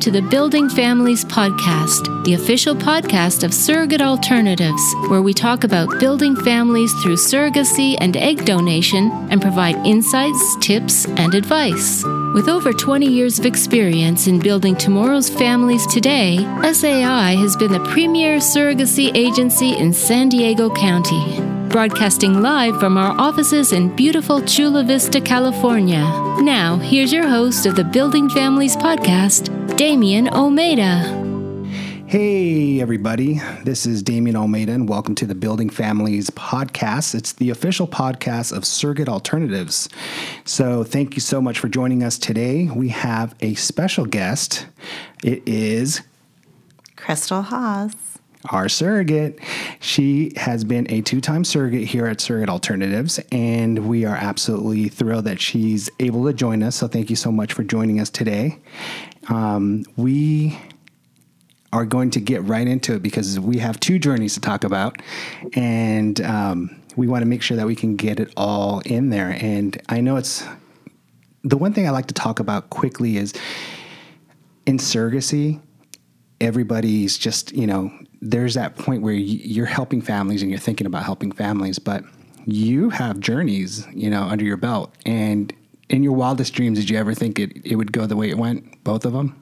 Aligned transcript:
to 0.00 0.10
the 0.10 0.22
Building 0.22 0.70
Families 0.70 1.26
Podcast, 1.26 2.24
the 2.24 2.32
official 2.32 2.74
podcast 2.74 3.44
of 3.44 3.52
Surrogate 3.52 4.00
Alternatives, 4.00 4.82
where 5.08 5.20
we 5.20 5.34
talk 5.34 5.62
about 5.62 6.00
building 6.00 6.34
families 6.36 6.90
through 7.02 7.16
surrogacy 7.16 7.98
and 8.00 8.16
egg 8.16 8.46
donation 8.46 9.10
and 9.30 9.42
provide 9.42 9.76
insights, 9.86 10.56
tips, 10.60 11.04
and 11.06 11.34
advice. 11.34 12.02
With 12.32 12.48
over 12.48 12.72
20 12.72 13.06
years 13.06 13.38
of 13.38 13.44
experience 13.44 14.26
in 14.26 14.38
building 14.38 14.74
tomorrow's 14.74 15.28
families 15.28 15.86
today, 15.86 16.38
SAI 16.62 17.36
has 17.36 17.54
been 17.56 17.72
the 17.72 17.84
premier 17.92 18.38
surrogacy 18.38 19.14
agency 19.14 19.76
in 19.76 19.92
San 19.92 20.30
Diego 20.30 20.74
County 20.74 21.60
broadcasting 21.70 22.42
live 22.42 22.80
from 22.80 22.98
our 22.98 23.12
offices 23.20 23.72
in 23.72 23.94
beautiful 23.94 24.42
Chula 24.42 24.82
Vista, 24.82 25.20
California. 25.20 26.00
Now, 26.42 26.76
here's 26.78 27.12
your 27.12 27.28
host 27.28 27.64
of 27.64 27.76
the 27.76 27.84
Building 27.84 28.28
Families 28.28 28.76
podcast, 28.76 29.59
Damian 29.76 30.28
Almeida. 30.28 31.30
Hey, 32.06 32.80
everybody. 32.80 33.40
This 33.64 33.86
is 33.86 34.02
Damian 34.02 34.36
Almeida, 34.36 34.72
and 34.72 34.88
welcome 34.88 35.14
to 35.14 35.26
the 35.26 35.34
Building 35.34 35.70
Families 35.70 36.28
podcast. 36.30 37.14
It's 37.14 37.32
the 37.32 37.50
official 37.50 37.86
podcast 37.86 38.56
of 38.56 38.64
Surrogate 38.64 39.08
Alternatives. 39.08 39.88
So, 40.44 40.84
thank 40.84 41.14
you 41.14 41.20
so 41.20 41.40
much 41.40 41.58
for 41.58 41.68
joining 41.68 42.02
us 42.02 42.18
today. 42.18 42.68
We 42.74 42.88
have 42.88 43.34
a 43.40 43.54
special 43.54 44.06
guest. 44.06 44.66
It 45.22 45.42
is 45.46 46.02
Crystal 46.96 47.42
Haas 47.42 48.10
our 48.48 48.68
surrogate. 48.68 49.38
She 49.80 50.32
has 50.36 50.64
been 50.64 50.90
a 50.90 51.02
two 51.02 51.20
time 51.20 51.44
surrogate 51.44 51.86
here 51.86 52.06
at 52.06 52.20
Surrogate 52.20 52.48
Alternatives, 52.48 53.20
and 53.30 53.86
we 53.88 54.04
are 54.04 54.16
absolutely 54.16 54.88
thrilled 54.88 55.26
that 55.26 55.40
she's 55.40 55.90
able 56.00 56.24
to 56.26 56.32
join 56.32 56.62
us. 56.62 56.76
So, 56.76 56.88
thank 56.88 57.10
you 57.10 57.16
so 57.16 57.30
much 57.30 57.52
for 57.52 57.62
joining 57.62 58.00
us 58.00 58.10
today. 58.10 58.58
Um, 59.30 59.84
we 59.96 60.58
are 61.72 61.86
going 61.86 62.10
to 62.10 62.20
get 62.20 62.42
right 62.44 62.66
into 62.66 62.94
it 62.94 63.02
because 63.02 63.40
we 63.40 63.58
have 63.58 63.80
two 63.80 63.98
journeys 63.98 64.34
to 64.34 64.40
talk 64.40 64.64
about, 64.64 65.00
and 65.54 66.20
um, 66.20 66.80
we 66.96 67.06
want 67.06 67.22
to 67.22 67.26
make 67.26 67.40
sure 67.40 67.56
that 67.56 67.66
we 67.66 67.76
can 67.76 67.96
get 67.96 68.20
it 68.20 68.32
all 68.36 68.80
in 68.80 69.10
there. 69.10 69.30
And 69.40 69.80
I 69.88 70.00
know 70.00 70.16
it's 70.16 70.44
the 71.42 71.56
one 71.56 71.72
thing 71.72 71.86
I 71.86 71.90
like 71.90 72.06
to 72.08 72.14
talk 72.14 72.40
about 72.40 72.68
quickly 72.70 73.16
is 73.16 73.32
in 74.66 74.76
surrogacy 74.76 75.60
everybody's 76.40 77.18
just 77.18 77.52
you 77.52 77.66
know 77.66 77.92
there's 78.20 78.54
that 78.54 78.76
point 78.76 79.02
where 79.02 79.14
you're 79.14 79.66
helping 79.66 80.02
families 80.02 80.42
and 80.42 80.50
you're 80.50 80.60
thinking 80.60 80.86
about 80.86 81.04
helping 81.04 81.32
families, 81.32 81.78
but 81.78 82.04
you 82.44 82.90
have 82.90 83.18
journeys, 83.18 83.86
you 83.94 84.10
know, 84.10 84.24
under 84.24 84.44
your 84.44 84.58
belt. 84.58 84.94
And 85.06 85.52
in 85.90 86.02
your 86.02 86.12
wildest 86.12 86.54
dreams, 86.54 86.78
did 86.78 86.88
you 86.88 86.96
ever 86.96 87.12
think 87.14 87.38
it, 87.38 87.52
it 87.64 87.76
would 87.76 87.92
go 87.92 88.06
the 88.06 88.16
way 88.16 88.30
it 88.30 88.38
went, 88.38 88.82
both 88.84 89.04
of 89.04 89.12
them? 89.12 89.36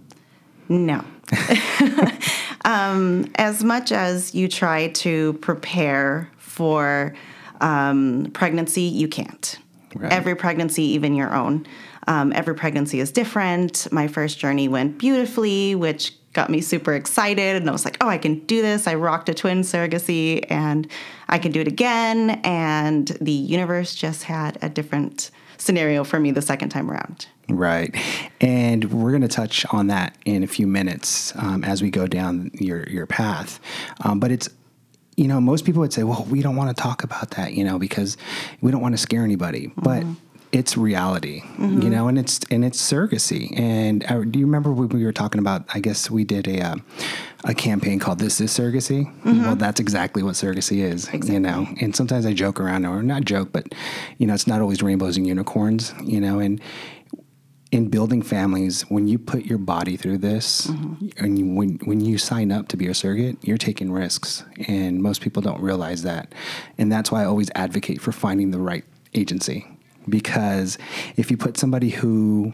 No. 0.68 1.04
um, 2.64 3.30
as 3.36 3.62
much 3.62 3.92
as 3.92 4.34
you 4.34 4.48
try 4.48 4.88
to 4.88 5.34
prepare 5.34 6.30
for 6.38 7.14
um, 7.60 8.30
pregnancy, 8.32 8.82
you 8.82 9.08
can't. 9.08 9.58
Right. 9.94 10.12
Every 10.12 10.34
pregnancy, 10.34 10.82
even 10.82 11.14
your 11.14 11.34
own. 11.34 11.66
Um, 12.06 12.32
every 12.32 12.54
pregnancy 12.54 13.00
is 13.00 13.12
different. 13.12 13.86
My 13.92 14.08
first 14.08 14.38
journey 14.38 14.68
went 14.68 14.98
beautifully, 14.98 15.74
which 15.74 16.14
got 16.32 16.50
me 16.50 16.60
super 16.60 16.94
excited 16.94 17.56
and 17.56 17.68
I 17.68 17.72
was 17.72 17.84
like, 17.84 17.96
oh, 18.00 18.08
I 18.08 18.16
can 18.16 18.40
do 18.40 18.62
this. 18.62 18.86
I 18.86 18.94
rocked 18.94 19.28
a 19.28 19.34
twin 19.34 19.60
surrogacy 19.60 20.44
and 20.48 20.86
I 21.28 21.38
can 21.38 21.52
do 21.52 21.60
it 21.60 21.68
again. 21.68 22.40
And 22.44 23.08
the 23.20 23.32
universe 23.32 23.94
just 23.94 24.24
had 24.24 24.56
a 24.62 24.68
different 24.68 25.30
scenario 25.58 26.04
for 26.04 26.18
me 26.18 26.30
the 26.30 26.42
second 26.42 26.70
time 26.70 26.90
around. 26.90 27.26
Right. 27.48 27.94
And 28.40 28.92
we're 28.92 29.10
going 29.10 29.22
to 29.22 29.28
touch 29.28 29.66
on 29.70 29.88
that 29.88 30.16
in 30.24 30.42
a 30.42 30.46
few 30.46 30.66
minutes 30.66 31.34
um, 31.36 31.64
as 31.64 31.82
we 31.82 31.90
go 31.90 32.06
down 32.06 32.50
your, 32.54 32.88
your 32.88 33.06
path. 33.06 33.60
Um, 34.02 34.20
but 34.20 34.30
it's, 34.30 34.48
you 35.16 35.26
know, 35.26 35.40
most 35.40 35.64
people 35.64 35.80
would 35.80 35.92
say, 35.92 36.04
well, 36.04 36.26
we 36.30 36.42
don't 36.42 36.56
want 36.56 36.74
to 36.74 36.80
talk 36.80 37.02
about 37.02 37.32
that, 37.32 37.54
you 37.54 37.64
know, 37.64 37.78
because 37.78 38.16
we 38.60 38.70
don't 38.70 38.80
want 38.80 38.94
to 38.94 38.98
scare 38.98 39.24
anybody. 39.24 39.66
Mm-hmm. 39.66 39.80
But 39.80 40.04
it's 40.50 40.76
reality, 40.76 41.42
mm-hmm. 41.42 41.82
you 41.82 41.90
know, 41.90 42.08
and 42.08 42.18
it's 42.18 42.40
and 42.50 42.64
it's 42.64 42.80
surrogacy. 42.80 43.58
And 43.58 44.04
uh, 44.10 44.22
do 44.22 44.38
you 44.38 44.46
remember 44.46 44.72
when 44.72 44.88
we 44.88 45.04
were 45.04 45.12
talking 45.12 45.38
about? 45.38 45.64
I 45.74 45.80
guess 45.80 46.10
we 46.10 46.24
did 46.24 46.48
a 46.48 46.60
uh, 46.60 46.76
a 47.44 47.54
campaign 47.54 47.98
called 47.98 48.18
"This 48.18 48.40
Is 48.40 48.50
Surrogacy." 48.50 49.04
Mm-hmm. 49.04 49.42
Well, 49.42 49.56
that's 49.56 49.80
exactly 49.80 50.22
what 50.22 50.34
surrogacy 50.34 50.78
is, 50.78 51.04
exactly. 51.08 51.34
you 51.34 51.40
know. 51.40 51.66
And 51.80 51.94
sometimes 51.94 52.24
I 52.24 52.32
joke 52.32 52.60
around, 52.60 52.86
or 52.86 53.02
not 53.02 53.24
joke, 53.24 53.50
but 53.52 53.74
you 54.16 54.26
know, 54.26 54.34
it's 54.34 54.46
not 54.46 54.60
always 54.60 54.82
rainbows 54.82 55.16
and 55.16 55.26
unicorns, 55.26 55.92
you 56.02 56.20
know. 56.20 56.38
And 56.38 56.60
in 57.70 57.88
building 57.90 58.22
families, 58.22 58.82
when 58.82 59.06
you 59.06 59.18
put 59.18 59.44
your 59.44 59.58
body 59.58 59.98
through 59.98 60.18
this, 60.18 60.68
mm-hmm. 60.68 61.08
and 61.22 61.38
you, 61.38 61.46
when 61.46 61.78
when 61.84 62.00
you 62.00 62.16
sign 62.16 62.52
up 62.52 62.68
to 62.68 62.78
be 62.78 62.86
a 62.86 62.94
surrogate, 62.94 63.36
you're 63.42 63.58
taking 63.58 63.92
risks, 63.92 64.44
and 64.66 65.02
most 65.02 65.20
people 65.20 65.42
don't 65.42 65.60
realize 65.60 66.04
that. 66.04 66.34
And 66.78 66.90
that's 66.90 67.12
why 67.12 67.22
I 67.22 67.26
always 67.26 67.50
advocate 67.54 68.00
for 68.00 68.12
finding 68.12 68.50
the 68.50 68.60
right 68.60 68.84
agency 69.14 69.66
because 70.08 70.78
if 71.16 71.30
you 71.30 71.36
put 71.36 71.56
somebody 71.56 71.90
who 71.90 72.52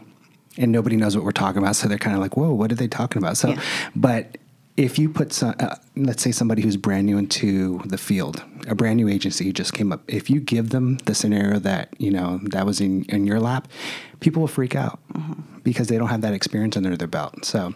and 0.57 0.71
nobody 0.71 0.95
knows 0.95 1.15
what 1.15 1.25
we're 1.25 1.31
talking 1.31 1.61
about, 1.61 1.75
so 1.75 1.87
they're 1.87 1.97
kind 1.97 2.15
of 2.15 2.21
like, 2.21 2.37
"Whoa, 2.37 2.53
what 2.53 2.71
are 2.71 2.75
they 2.75 2.87
talking 2.87 3.21
about?" 3.21 3.37
So, 3.37 3.49
yeah. 3.49 3.61
but 3.95 4.37
if 4.77 4.99
you 4.99 5.09
put 5.09 5.31
some, 5.31 5.55
uh, 5.59 5.75
let's 5.95 6.21
say 6.21 6.31
somebody 6.31 6.61
who's 6.61 6.75
brand 6.77 7.05
new 7.05 7.17
into 7.17 7.79
the 7.85 7.97
field, 7.97 8.43
a 8.67 8.75
brand 8.75 8.97
new 8.97 9.07
agency 9.07 9.53
just 9.53 9.73
came 9.73 9.91
up, 9.91 10.03
if 10.07 10.29
you 10.29 10.39
give 10.39 10.69
them 10.69 10.97
the 11.05 11.15
scenario 11.15 11.59
that 11.59 11.93
you 11.97 12.11
know 12.11 12.39
that 12.43 12.65
was 12.65 12.81
in 12.81 13.05
in 13.05 13.25
your 13.25 13.39
lap, 13.39 13.67
people 14.19 14.41
will 14.41 14.47
freak 14.47 14.75
out 14.75 14.99
mm-hmm. 15.13 15.59
because 15.63 15.87
they 15.87 15.97
don't 15.97 16.09
have 16.09 16.21
that 16.21 16.33
experience 16.33 16.77
under 16.77 16.95
their 16.95 17.07
belt. 17.07 17.45
So, 17.45 17.73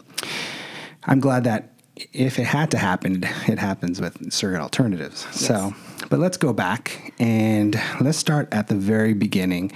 I'm 1.06 1.19
glad 1.19 1.44
that 1.45 1.78
if 2.14 2.40
it 2.40 2.46
had 2.46 2.72
to 2.72 2.78
happen, 2.78 3.24
it 3.48 3.60
happens 3.60 4.00
with 4.02 4.32
surrogate 4.32 4.62
alternatives. 4.62 5.26
Yes. 5.28 5.46
So, 5.46 5.74
but 6.10 6.20
let's 6.20 6.38
go 6.38 6.54
back 6.54 7.14
and 7.20 7.80
let's 8.00 8.18
start 8.18 8.48
at 8.52 8.68
the 8.68 8.76
very 8.76 9.14
beginning 9.14 9.72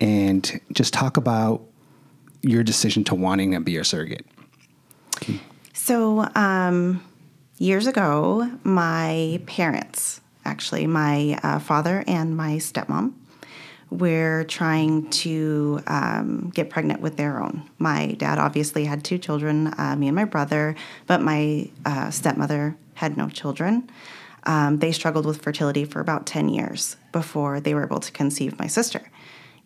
and 0.00 0.60
just 0.72 0.92
talk 0.92 1.16
about 1.16 1.62
your 2.42 2.62
decision 2.62 3.04
to 3.04 3.14
wanting 3.14 3.52
to 3.52 3.60
be 3.60 3.76
a 3.76 3.84
surrogate. 3.84 4.26
So, 5.72 6.28
um, 6.34 7.02
years 7.58 7.86
ago, 7.86 8.50
my 8.62 9.40
parents, 9.46 10.20
actually, 10.44 10.86
my 10.86 11.38
uh, 11.42 11.58
father 11.58 12.04
and 12.06 12.36
my 12.36 12.56
stepmom, 12.56 13.14
were 13.90 14.44
trying 14.44 15.08
to 15.10 15.80
um, 15.86 16.50
get 16.54 16.68
pregnant 16.70 17.00
with 17.00 17.16
their 17.16 17.42
own. 17.42 17.68
My 17.78 18.12
dad 18.18 18.38
obviously 18.38 18.84
had 18.84 19.02
two 19.04 19.18
children, 19.18 19.72
uh, 19.78 19.96
me 19.96 20.08
and 20.08 20.16
my 20.16 20.24
brother, 20.24 20.76
but 21.06 21.22
my 21.22 21.70
uh, 21.86 22.10
stepmother 22.10 22.76
had 22.94 23.16
no 23.16 23.28
children. 23.28 23.88
Um, 24.44 24.78
they 24.78 24.92
struggled 24.92 25.26
with 25.26 25.42
fertility 25.42 25.84
for 25.84 26.00
about 26.00 26.26
10 26.26 26.48
years 26.48 26.96
before 27.12 27.60
they 27.60 27.74
were 27.74 27.84
able 27.84 28.00
to 28.00 28.12
conceive 28.12 28.58
my 28.58 28.66
sister. 28.66 29.10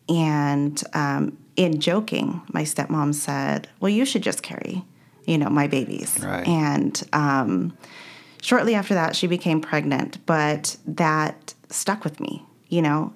And 0.09 0.82
um, 0.94 1.38
in 1.56 1.81
joking, 1.81 2.43
my 2.53 2.62
stepmom 2.62 3.15
said, 3.15 3.69
Well, 3.81 3.91
you 3.91 4.05
should 4.05 4.22
just 4.22 4.43
carry, 4.43 4.84
you 5.27 5.38
know, 5.38 5.49
my 5.49 5.66
babies. 5.66 6.19
Right. 6.22 6.47
And 6.47 7.00
um, 7.12 7.77
shortly 8.41 8.75
after 8.75 8.94
that, 8.94 9.15
she 9.15 9.27
became 9.27 9.61
pregnant, 9.61 10.25
but 10.27 10.77
that 10.87 11.55
stuck 11.71 12.05
with 12.05 12.21
me, 12.21 12.44
you 12.69 12.82
know. 12.82 13.12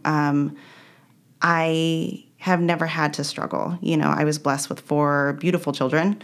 I 1.43 2.25
have 2.39 2.61
never 2.61 2.87
had 2.87 3.15
to 3.15 3.25
struggle. 3.25 3.79
You 3.81 3.97
know, 3.97 4.09
I 4.09 4.25
was 4.25 4.39
blessed 4.39 4.69
with 4.69 4.81
four 4.81 5.35
beautiful 5.35 5.73
children. 5.73 6.23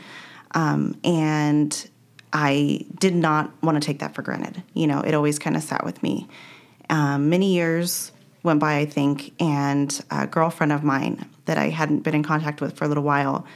Um, 0.53 0.99
and 1.05 1.91
I 2.33 2.87
did 2.99 3.15
not 3.15 3.53
want 3.62 3.81
to 3.81 3.87
take 3.87 3.99
that 4.01 4.15
for 4.15 4.22
granted. 4.22 4.62
You 4.75 4.87
know, 4.87 5.01
it 5.01 5.15
always 5.15 5.39
kind 5.39 5.56
of 5.56 5.62
sat 5.62 5.84
with 5.84 6.03
me. 6.03 6.28
Um, 6.91 7.28
many 7.28 7.55
years 7.55 8.12
went 8.43 8.61
by, 8.61 8.78
I 8.78 8.87
think, 8.87 9.33
and 9.41 10.03
a 10.11 10.27
girlfriend 10.27 10.72
of 10.72 10.83
mine 10.83 11.28
that 11.45 11.59
I 11.59 11.69
hadn't 11.69 12.01
been 12.01 12.15
in 12.15 12.22
contact 12.22 12.60
with 12.60 12.77
for 12.77 12.84
a 12.84 12.89
little 12.89 13.03
while 13.03 13.47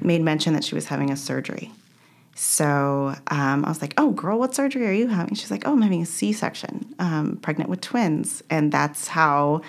made 0.00 0.22
mention 0.22 0.54
that 0.54 0.64
she 0.64 0.74
was 0.74 0.86
having 0.86 1.10
a 1.10 1.16
surgery. 1.16 1.70
So 2.34 3.14
um, 3.28 3.64
I 3.64 3.68
was 3.68 3.82
like, 3.82 3.92
"Oh, 3.98 4.10
girl, 4.10 4.38
what 4.38 4.54
surgery 4.54 4.86
are 4.86 4.92
you 4.92 5.08
having?" 5.08 5.34
She's 5.34 5.50
like, 5.50 5.66
"Oh, 5.66 5.72
I'm 5.72 5.82
having 5.82 6.02
a 6.02 6.06
C-section, 6.06 6.94
um, 6.98 7.38
pregnant 7.42 7.68
with 7.68 7.82
twins," 7.82 8.42
and 8.48 8.72
that's 8.72 9.08
how 9.08 9.60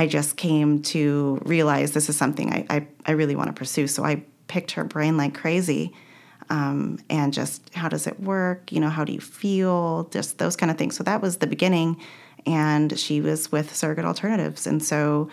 I 0.00 0.06
just 0.06 0.38
came 0.38 0.80
to 0.94 1.38
realize 1.44 1.92
this 1.92 2.08
is 2.08 2.16
something 2.16 2.50
I, 2.50 2.64
I, 2.70 2.86
I 3.04 3.12
really 3.12 3.36
want 3.36 3.48
to 3.48 3.52
pursue. 3.52 3.86
So 3.86 4.02
I 4.02 4.24
picked 4.46 4.70
her 4.70 4.82
brain 4.82 5.18
like 5.18 5.34
crazy. 5.34 5.92
Um, 6.48 7.00
and 7.10 7.34
just 7.34 7.74
how 7.74 7.90
does 7.90 8.06
it 8.06 8.18
work? 8.18 8.72
You 8.72 8.80
know, 8.80 8.88
how 8.88 9.04
do 9.04 9.12
you 9.12 9.20
feel? 9.20 10.04
Just 10.04 10.38
those 10.38 10.56
kind 10.56 10.70
of 10.72 10.78
things. 10.78 10.96
So 10.96 11.04
that 11.04 11.20
was 11.20 11.36
the 11.36 11.46
beginning. 11.46 12.00
And 12.46 12.98
she 12.98 13.20
was 13.20 13.52
with 13.52 13.76
Surrogate 13.76 14.06
Alternatives. 14.06 14.66
And 14.66 14.82
so 14.82 15.28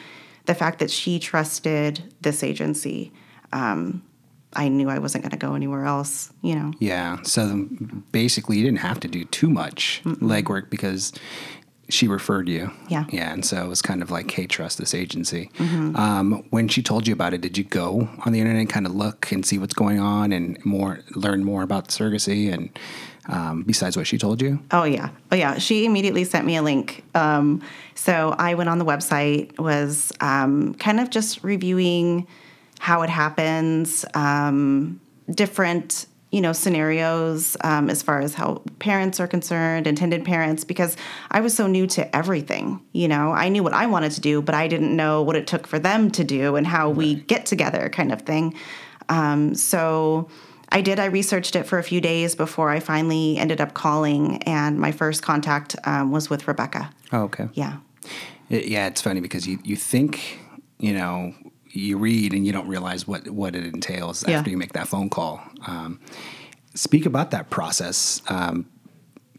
the 0.48 0.54
fact 0.54 0.80
that 0.80 0.92
she 0.92 1.18
trusted 1.18 2.04
this 2.20 2.44
agency, 2.44 3.14
um, 3.54 4.04
I 4.52 4.68
knew 4.68 4.90
I 4.90 5.00
wasn't 5.00 5.24
going 5.24 5.32
to 5.32 5.38
go 5.38 5.56
anywhere 5.56 5.86
else, 5.86 6.30
you 6.42 6.56
know. 6.56 6.74
Yeah. 6.80 7.22
So 7.22 7.68
basically, 8.12 8.58
you 8.58 8.66
didn't 8.66 8.80
have 8.80 9.00
to 9.00 9.08
do 9.08 9.24
too 9.24 9.50
much 9.50 10.02
mm 10.04 10.18
legwork 10.18 10.70
because 10.70 11.14
she 11.90 12.08
referred 12.08 12.50
you. 12.50 12.72
Yeah. 12.90 13.06
Yeah. 13.10 13.32
And 13.32 13.46
so 13.46 13.64
it 13.64 13.68
was 13.68 13.82
kind 13.82 14.02
of 14.02 14.12
like, 14.12 14.30
hey, 14.30 14.46
trust 14.46 14.78
this 14.78 14.94
agency. 14.94 15.50
Um, 15.60 16.44
when 16.50 16.68
she 16.68 16.82
told 16.82 17.08
you 17.08 17.14
about 17.14 17.34
it, 17.34 17.42
did 17.42 17.58
you 17.58 17.64
go 17.64 18.10
on 18.26 18.34
the 18.34 18.40
internet 18.40 18.60
and 18.60 18.70
kind 18.70 18.86
of 18.86 18.94
look 18.94 19.32
and 19.32 19.46
see 19.46 19.58
what's 19.58 19.74
going 19.74 20.00
on 20.00 20.32
and 20.32 20.64
more 20.66 21.00
learn 21.16 21.44
more 21.44 21.64
about 21.64 21.88
surrogacy 21.88 22.52
and 22.52 22.78
um, 23.30 23.64
besides 23.64 23.98
what 23.98 24.08
she 24.08 24.18
told 24.18 24.42
you? 24.42 24.60
Oh 24.72 24.84
yeah, 24.84 25.10
oh 25.32 25.36
yeah. 25.36 25.58
She 25.58 25.86
immediately 25.86 26.24
sent 26.24 26.46
me 26.46 26.56
a 26.56 26.62
link. 26.62 27.04
Um, 27.16 27.62
so 27.96 28.36
I 28.38 28.54
went 28.54 28.70
on 28.70 28.80
the 28.80 28.86
website, 28.86 29.58
was 29.60 30.12
um, 30.22 30.74
kind 30.76 31.00
of 31.00 31.10
just 31.10 31.44
reviewing 31.44 32.28
how 32.80 33.02
it 33.02 33.10
happens, 33.10 34.06
um, 34.14 35.02
different 35.30 36.06
you 36.32 36.42
know 36.42 36.54
scenarios 36.54 37.56
um, 37.64 37.90
as 37.90 38.04
far 38.04 38.20
as 38.20 38.34
how 38.34 38.62
parents 38.80 39.20
are 39.20 39.28
concerned, 39.28 39.88
intended 39.88 40.26
parents, 40.26 40.64
because 40.64 40.98
I 41.32 41.42
was 41.42 41.54
so 41.56 41.68
new 41.68 41.88
to 41.88 42.16
everything. 42.16 42.82
You 42.92 43.08
know, 43.08 43.32
I 43.32 43.50
knew 43.50 43.64
what 43.64 43.74
I 43.74 43.86
wanted 43.88 44.12
to 44.14 44.22
do, 44.22 44.42
but 44.42 44.56
I 44.56 44.68
didn't 44.68 44.96
know 44.96 45.22
what 45.22 45.36
it 45.36 45.48
took 45.48 45.68
for 45.68 45.80
them 45.80 46.12
to 46.12 46.24
do 46.24 46.56
and 46.56 46.68
how 46.68 46.90
we 46.90 47.16
get 47.16 47.46
together, 47.46 47.90
kind 47.90 48.12
of 48.12 48.22
thing. 48.24 48.54
Um, 49.10 49.56
so. 49.56 50.30
I 50.70 50.82
did. 50.82 51.00
I 51.00 51.06
researched 51.06 51.56
it 51.56 51.64
for 51.64 51.80
a 51.80 51.84
few 51.84 52.02
days 52.02 52.36
before 52.36 52.70
I 52.70 52.82
finally 52.82 53.38
ended 53.38 53.62
up 53.62 53.74
calling, 53.74 54.44
and 54.44 54.78
my 54.78 54.92
first 54.92 55.24
contact 55.24 55.78
um, 55.86 56.12
was 56.12 56.30
with 56.30 56.46
Rebecca. 56.46 56.90
Oh, 57.14 57.22
okay. 57.22 57.48
Yeah. 57.54 57.78
It- 58.50 58.68
yeah, 58.68 58.88
it's 58.88 59.02
funny 59.02 59.22
because 59.22 59.48
you, 59.48 59.60
you 59.64 59.78
think, 59.78 60.42
you 60.78 60.92
know, 60.94 61.34
you 61.72 61.98
read 61.98 62.34
and 62.34 62.46
you 62.46 62.52
don't 62.52 62.68
realize 62.68 63.08
what, 63.08 63.30
what 63.30 63.56
it 63.56 63.66
entails 63.66 64.24
Yeah. 64.28 64.40
after 64.40 64.50
you 64.50 64.58
make 64.58 64.74
that 64.74 64.88
phone 64.88 65.10
call. 65.10 65.42
Um, 65.66 66.00
speak 66.74 67.06
about 67.06 67.32
that 67.32 67.50
process. 67.50 68.22
Um, 68.30 68.66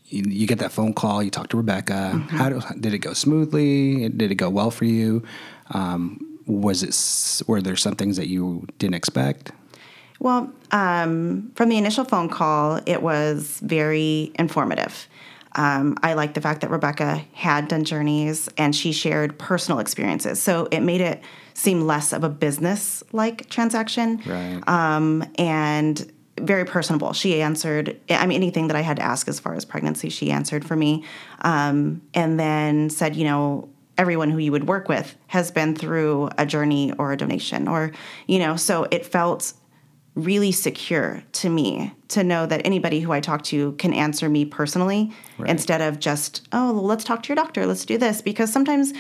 you, 0.07 0.25
you 0.27 0.47
get 0.47 0.59
that 0.61 0.73
phone 0.73 0.95
call, 0.95 1.23
you 1.23 1.31
talk 1.31 1.49
to 1.51 1.57
Rebecca. 1.57 2.11
How 2.31 2.49
do, 2.49 2.61
did 2.81 2.95
it 2.95 2.99
go 2.99 3.13
smoothly? 3.13 4.09
Did 4.09 4.31
it 4.31 4.37
go 4.37 4.49
well 4.49 4.71
for 4.71 4.85
you? 4.85 5.23
Um, 5.71 6.39
was 6.47 6.83
it, 6.83 7.47
were 7.49 7.61
there 7.61 7.77
some 7.77 7.95
things 7.95 8.17
that 8.17 8.29
you 8.29 8.67
didn't 8.79 8.95
expect? 8.95 9.53
Well, 10.21 10.53
um, 10.73 11.53
from 11.55 11.69
the 11.69 11.77
initial 11.77 12.05
phone 12.05 12.29
call, 12.29 12.81
it 12.87 13.03
was 13.03 13.61
very 13.63 14.33
informative. 14.37 15.08
Um, 15.55 15.97
I 16.03 16.15
liked 16.15 16.35
the 16.35 16.41
fact 16.41 16.61
that 16.61 16.71
Rebecca 16.71 17.25
had 17.33 17.69
done 17.69 17.85
journeys 17.85 18.49
and 18.57 18.75
she 18.75 18.93
shared 18.93 19.39
personal 19.39 19.79
experiences. 19.79 20.41
So 20.41 20.69
it 20.71 20.81
made 20.81 21.01
it 21.01 21.23
seem 21.55 21.87
less 21.87 22.13
of 22.13 22.23
a 22.25 22.29
business 22.29 23.03
like 23.13 23.49
transaction. 23.49 24.23
Right. 24.27 24.61
Um, 24.69 25.25
and 25.39 26.13
very 26.41 26.65
personable. 26.65 27.13
She 27.13 27.43
answered, 27.43 27.99
I 28.09 28.27
mean, 28.27 28.37
anything 28.37 28.69
that 28.69 28.77
I 28.77 28.83
had 28.83 28.99
to 28.99 29.03
ask 29.03 29.27
as 29.27 29.41
far 29.41 29.55
as 29.55 29.65
pregnancy, 29.65 30.09
she 30.09 30.31
answered 30.31 30.65
for 30.65 30.77
me. 30.77 31.05
Um, 31.41 32.03
and 32.15 32.39
then 32.39 32.91
said, 32.91 33.17
you 33.17 33.25
know, 33.25 33.69
everyone 33.97 34.31
who 34.31 34.39
you 34.39 34.53
would 34.53 34.69
work 34.69 34.89
with 34.89 35.17
has 35.27 35.51
been 35.51 35.75
through 35.75 36.31
a 36.39 36.47
journey 36.47 36.93
or 36.99 37.13
a 37.13 37.17
donation, 37.17 37.67
or, 37.67 37.91
you 38.29 38.39
know, 38.39 38.55
so 38.55 38.87
it 38.93 39.05
felt 39.05 39.53
really 40.19 40.51
secure 40.53 41.23
to 41.33 41.49
me 41.49 41.93
to 42.09 42.25
know 42.25 42.45
that 42.47 42.61
anybody 42.65 43.01
who 43.01 43.13
I 43.13 43.21
talk 43.21 43.43
to 43.45 43.73
can 43.73 43.93
answer 43.95 44.29
me 44.29 44.45
personally 44.45 45.13
instead 45.47 45.81
of 45.81 46.01
just, 46.01 46.47
oh, 46.53 46.73
well, 46.73 46.83
let's 46.83 47.05
talk 47.05 47.23
to 47.25 47.29
your 47.29 47.37
doctor, 47.37 47.67
let's 47.67 47.85
do 47.85 47.99
this. 47.99 48.21
Because 48.21 48.53
sometimes 48.53 48.93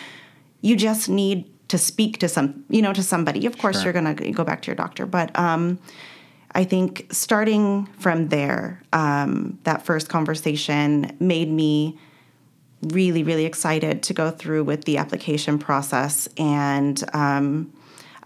you 0.60 0.76
just 0.76 1.08
need 1.08 1.50
to 1.68 1.78
speak 1.78 2.18
to 2.18 2.28
some, 2.28 2.64
you 2.68 2.80
know, 2.80 2.92
to 2.92 3.02
somebody. 3.02 3.46
Of 3.46 3.58
course, 3.58 3.76
Sure. 3.76 3.84
you're 3.84 4.00
going 4.00 4.16
to 4.16 4.30
go 4.30 4.44
back 4.44 4.62
to 4.62 4.66
your 4.68 4.76
doctor, 4.76 5.06
but 5.06 5.36
um, 5.38 5.78
I 6.52 6.64
think 6.64 7.06
starting 7.10 7.86
from 7.98 8.28
there, 8.28 8.82
um, 8.92 9.58
that 9.64 9.84
first 9.84 10.08
conversation 10.08 11.16
made 11.20 11.50
me 11.50 11.98
really, 12.82 13.22
really 13.22 13.44
excited 13.44 14.02
to 14.04 14.14
go 14.14 14.30
through 14.30 14.64
with 14.64 14.84
the 14.84 14.98
application 14.98 15.58
process. 15.58 16.28
And 16.36 17.02
um, 17.12 17.72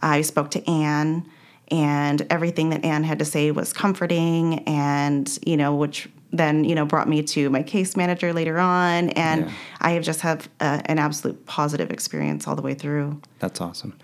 I 0.02 0.20
spoke 0.22 0.50
to 0.52 0.70
Anne, 0.70 1.26
and 1.68 2.26
everything 2.30 2.70
that 2.70 2.84
Anne 2.84 3.04
had 3.04 3.18
to 3.20 3.24
say 3.24 3.50
was 3.50 3.72
comforting, 3.72 4.60
and 4.60 5.38
you 5.46 5.56
know, 5.56 5.74
which 5.74 6.08
then 6.32 6.64
you 6.64 6.74
know 6.74 6.84
brought 6.84 7.08
me 7.08 7.22
to 7.22 7.50
my 7.50 7.62
case 7.62 7.96
manager 7.96 8.32
later 8.32 8.58
on, 8.58 9.10
and 9.10 9.42
Yeah. 9.46 9.52
I 9.80 9.90
have 9.92 10.02
just 10.02 10.20
have 10.22 10.48
a, 10.60 10.82
an 10.86 10.98
absolute 10.98 11.44
positive 11.46 11.90
experience 11.90 12.48
all 12.48 12.56
the 12.56 12.62
way 12.62 12.74
through. 12.74 13.20
That's 13.38 13.60
awesome. 13.60 13.94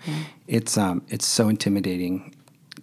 It's 0.47 0.77
um 0.77 1.01
it's 1.09 1.25
so 1.25 1.49
intimidating 1.49 2.33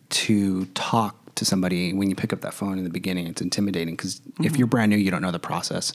to 0.08 0.64
talk 0.66 1.16
to 1.36 1.44
somebody 1.44 1.92
when 1.92 2.08
you 2.10 2.16
pick 2.16 2.32
up 2.32 2.40
that 2.42 2.54
phone 2.54 2.78
in 2.78 2.84
the 2.84 2.90
beginning. 2.90 3.26
It's 3.26 3.40
intimidating 3.40 3.94
because 3.94 4.20
if 4.42 4.56
you're 4.56 4.66
brand 4.66 4.90
new, 4.90 4.96
you 4.96 5.10
don't 5.10 5.22
know 5.22 5.30
the 5.30 5.38
process. 5.38 5.92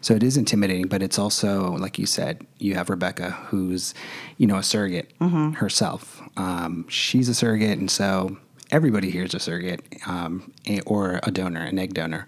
So 0.00 0.14
it 0.14 0.22
is 0.22 0.36
intimidating, 0.36 0.86
but 0.88 1.02
it's 1.02 1.18
also 1.18 1.72
like 1.72 1.98
you 1.98 2.06
said, 2.06 2.46
you 2.58 2.74
have 2.74 2.90
Rebecca, 2.90 3.30
who's 3.48 3.94
you 4.36 4.46
know 4.46 4.56
a 4.56 4.62
surrogate 4.62 5.12
herself. 5.54 6.20
Um, 6.36 6.86
she's 6.88 7.28
a 7.28 7.34
surrogate, 7.34 7.78
and 7.78 7.90
so 7.90 8.36
everybody 8.70 9.10
here 9.10 9.24
is 9.24 9.34
a 9.34 9.40
surrogate 9.40 9.80
um, 10.06 10.52
a- 10.66 10.80
or 10.82 11.20
a 11.22 11.30
donor, 11.30 11.60
an 11.62 11.78
egg 11.78 11.94
donor, 11.94 12.26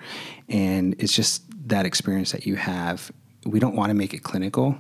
and 0.49 0.95
it's 0.99 1.15
just 1.15 1.43
that 1.69 1.87
experience 1.87 2.33
that 2.33 2.47
you 2.47 2.57
have. 2.57 3.13
We 3.45 3.59
don't 3.61 3.77
want 3.77 3.91
to 3.91 3.95
make 3.95 4.15
it 4.15 4.23
clinical 4.23 4.77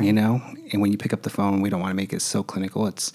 you 0.00 0.12
know 0.12 0.42
and 0.72 0.82
when 0.82 0.90
you 0.90 0.98
pick 0.98 1.12
up 1.12 1.22
the 1.22 1.30
phone 1.30 1.60
we 1.60 1.70
don't 1.70 1.80
want 1.80 1.92
to 1.92 1.94
make 1.94 2.12
it 2.12 2.20
so 2.20 2.42
clinical 2.42 2.88
it's 2.88 3.12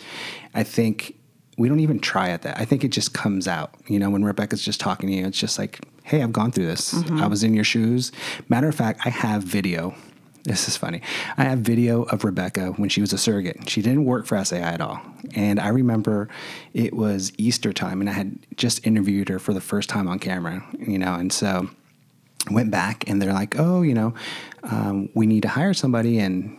i 0.54 0.64
think 0.64 1.19
we 1.60 1.68
don't 1.68 1.82
even 1.82 2.00
try 2.00 2.30
at 2.30 2.42
that. 2.44 2.58
I 2.58 2.66
think 2.66 2.84
it 2.84 2.88
just 2.88 3.14
comes 3.14 3.48
out. 3.48 3.76
You 3.88 4.00
know 4.00 4.10
when 4.10 4.24
rebecca's 4.24 4.64
just 4.64 4.80
talking 4.80 5.10
to 5.10 5.16
you 5.16 5.28
it's 5.28 5.38
just 5.38 5.60
like 5.60 5.80
hey 6.04 6.24
i've 6.24 6.34
gone 6.34 6.52
through 6.52 6.66
this. 6.66 6.94
I 7.12 7.28
was 7.28 7.44
in 7.44 7.54
your 7.54 7.64
shoes. 7.64 8.12
Matter 8.48 8.68
of 8.68 8.76
fact 8.76 9.02
i 9.06 9.10
have 9.10 9.44
video. 9.44 9.94
This 10.44 10.70
is 10.70 10.78
funny. 10.78 11.02
I 11.38 11.44
have 11.44 11.60
video 11.60 12.04
of 12.04 12.24
rebecca 12.24 12.68
when 12.78 12.88
she 12.90 13.02
was 13.02 13.12
a 13.12 13.18
surrogate. 13.18 13.70
She 13.70 13.82
didn't 13.82 14.06
work 14.06 14.26
for 14.26 14.44
sai 14.44 14.60
at 14.60 14.82
all. 14.82 15.00
And 15.36 15.60
i 15.60 15.68
remember 15.68 16.30
it 16.74 16.94
was 16.94 17.34
easter 17.38 17.74
time 17.74 18.00
and 18.02 18.10
i 18.10 18.14
had 18.14 18.40
just 18.56 18.86
interviewed 18.88 19.30
her 19.30 19.38
for 19.38 19.54
the 19.54 19.62
first 19.62 19.90
time 19.90 20.08
on 20.08 20.18
camera 20.18 20.66
you 20.80 20.98
know? 20.98 21.14
And 21.14 21.32
so 21.32 21.70
went 22.50 22.72
back 22.72 23.08
and 23.08 23.22
they're 23.22 23.34
like, 23.34 23.60
oh, 23.60 23.82
you 23.82 23.94
know, 23.94 24.14
um, 24.64 25.10
we 25.14 25.28
need 25.28 25.42
to 25.44 25.50
hire 25.50 25.74
somebody 25.74 26.20
and 26.20 26.58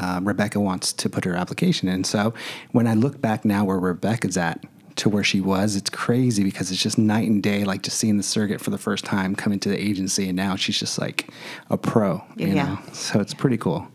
uh, 0.00 0.20
Rebecca 0.22 0.58
wants 0.58 0.92
to 0.94 1.08
put 1.08 1.24
her 1.24 1.34
application 1.36 1.88
in. 1.88 2.04
So 2.04 2.34
when 2.72 2.86
I 2.86 2.94
look 2.94 3.20
back 3.20 3.44
now 3.44 3.64
where 3.64 3.78
Rebecca's 3.78 4.36
at 4.36 4.64
to 4.96 5.08
where 5.08 5.22
she 5.24 5.40
was, 5.40 5.76
it's 5.76 5.90
crazy 5.90 6.42
because 6.42 6.70
it's 6.70 6.82
just 6.82 6.98
night 6.98 7.28
and 7.28 7.42
day, 7.42 7.64
like 7.64 7.82
just 7.82 7.98
seeing 7.98 8.16
the 8.16 8.22
surrogate 8.22 8.60
for 8.60 8.70
the 8.70 8.78
first 8.78 9.04
time 9.04 9.34
come 9.36 9.52
into 9.52 9.68
the 9.68 9.78
agency 9.80 10.26
and 10.28 10.36
now 10.36 10.56
she's 10.56 10.78
just 10.78 10.98
like 10.98 11.28
a 11.70 11.76
pro, 11.76 12.22
you 12.36 12.48
Yeah. 12.48 12.64
know? 12.66 12.78
So 12.92 13.20
it's 13.20 13.34
pretty 13.34 13.56
cool. 13.56 13.88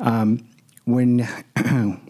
Um, 0.00 0.46
when 0.84 1.26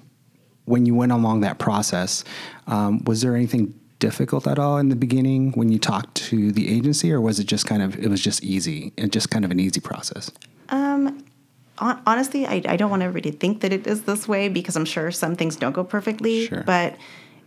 when 0.64 0.84
you 0.86 0.94
went 0.94 1.12
along 1.12 1.40
that 1.40 1.58
process, 1.58 2.24
um, 2.66 3.02
was 3.04 3.20
there 3.22 3.36
anything 3.36 3.74
difficult 3.98 4.46
at 4.46 4.58
all 4.58 4.76
in 4.78 4.88
the 4.88 4.96
beginning 4.96 5.52
when 5.52 5.70
you 5.70 5.78
talked 5.78 6.14
to 6.16 6.52
the 6.52 6.68
agency, 6.68 7.12
or 7.12 7.20
was 7.20 7.38
it 7.38 7.44
just 7.44 7.66
kind 7.66 7.82
of 7.82 7.96
it 7.98 8.08
was 8.08 8.20
just 8.20 8.42
easy 8.42 8.92
and 8.98 9.12
just 9.12 9.30
kind 9.30 9.44
of 9.44 9.50
an 9.50 9.60
easy 9.60 9.80
process? 9.80 10.30
Hon- 10.68 11.22
honestly, 11.78 12.46
I, 12.46 12.62
I 12.66 12.76
don't 12.76 12.90
want 12.90 13.02
everybody 13.02 13.30
to 13.30 13.36
think 13.36 13.60
that 13.60 13.72
it 13.72 13.86
is 13.86 14.02
this 14.04 14.26
way 14.26 14.48
because 14.48 14.76
I'm 14.76 14.84
sure 14.84 15.10
some 15.10 15.36
things 15.36 15.56
don't 15.56 15.72
go 15.72 15.84
perfectly. 15.84 16.46
Sure. 16.46 16.62
But 16.64 16.96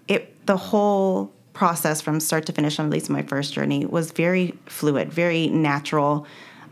it 0.08 0.46
the 0.46 0.58
whole 0.58 1.32
process 1.54 2.00
from 2.02 2.20
start 2.20 2.46
to 2.46 2.54
finish 2.54 2.80
on 2.80 2.86
at 2.86 2.92
least 2.92 3.10
my 3.10 3.22
first 3.24 3.54
journey 3.54 3.86
was 3.86 4.12
very 4.12 4.58
fluid, 4.68 5.12
very 5.12 5.48
natural, 5.48 6.26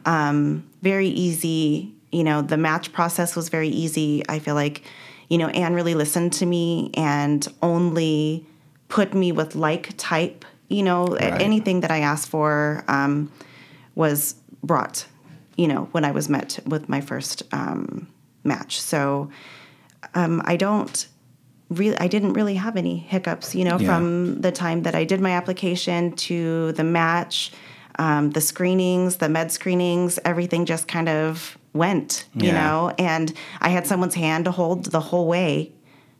um, 0.06 0.68
very 0.82 1.08
easy. 1.10 1.94
You 2.12 2.24
know, 2.24 2.42
the 2.42 2.58
match 2.58 2.94
process 2.94 3.36
was 3.36 3.50
very 3.50 3.68
easy. 3.68 4.24
I 4.30 4.40
feel 4.40 4.56
like, 4.56 4.84
you 5.30 5.38
know, 5.38 5.48
Anne 5.50 5.74
really 5.74 5.94
listened 5.94 6.34
to 6.34 6.46
me 6.46 6.92
and 6.94 7.46
only 7.62 8.46
put 8.88 9.14
me 9.14 9.32
with 9.32 9.56
like 9.56 9.92
type. 9.98 10.46
You 10.70 10.84
know, 10.84 11.08
Right. 11.08 11.42
anything 11.42 11.82
that 11.82 11.92
I 11.92 12.00
asked 12.00 12.30
for 12.30 12.84
um, 12.88 13.32
was 13.96 14.36
brought. 14.64 15.06
You 15.58 15.68
know, 15.68 15.90
when 15.92 16.06
I 16.06 16.12
was 16.12 16.30
met 16.30 16.60
with 16.66 16.88
my 16.88 17.02
first 17.02 17.44
um, 17.52 18.08
match. 18.44 18.80
So 18.80 19.30
um, 20.14 20.42
I 20.46 20.56
don't 20.56 21.08
really, 21.70 21.98
I 21.98 22.08
didn't 22.08 22.34
really 22.34 22.56
have 22.56 22.78
any 22.78 22.98
hiccups. 22.98 23.56
You 23.56 23.66
know, 23.66 23.78
Yeah. 23.80 23.88
from 23.88 24.42
the 24.42 24.52
time 24.52 24.84
that 24.84 24.96
I 24.96 25.04
did 25.04 25.20
my 25.20 25.32
application 25.32 26.12
to 26.28 26.72
the 26.74 26.84
match, 26.84 27.52
um, 28.00 28.30
the 28.32 28.42
screenings, 28.42 29.18
the 29.18 29.30
med 29.30 29.52
screenings, 29.52 30.20
everything 30.24 30.66
just 30.66 30.88
kind 30.88 31.10
of 31.10 31.58
went. 31.74 32.26
You 32.36 32.48
Yeah. 32.52 32.54
know, 32.64 32.94
and 33.00 33.34
I 33.60 33.70
had 33.70 33.88
someone's 33.88 34.16
hand 34.16 34.46
to 34.46 34.52
hold 34.52 34.86
the 34.86 35.00
whole 35.00 35.28
way. 35.28 35.72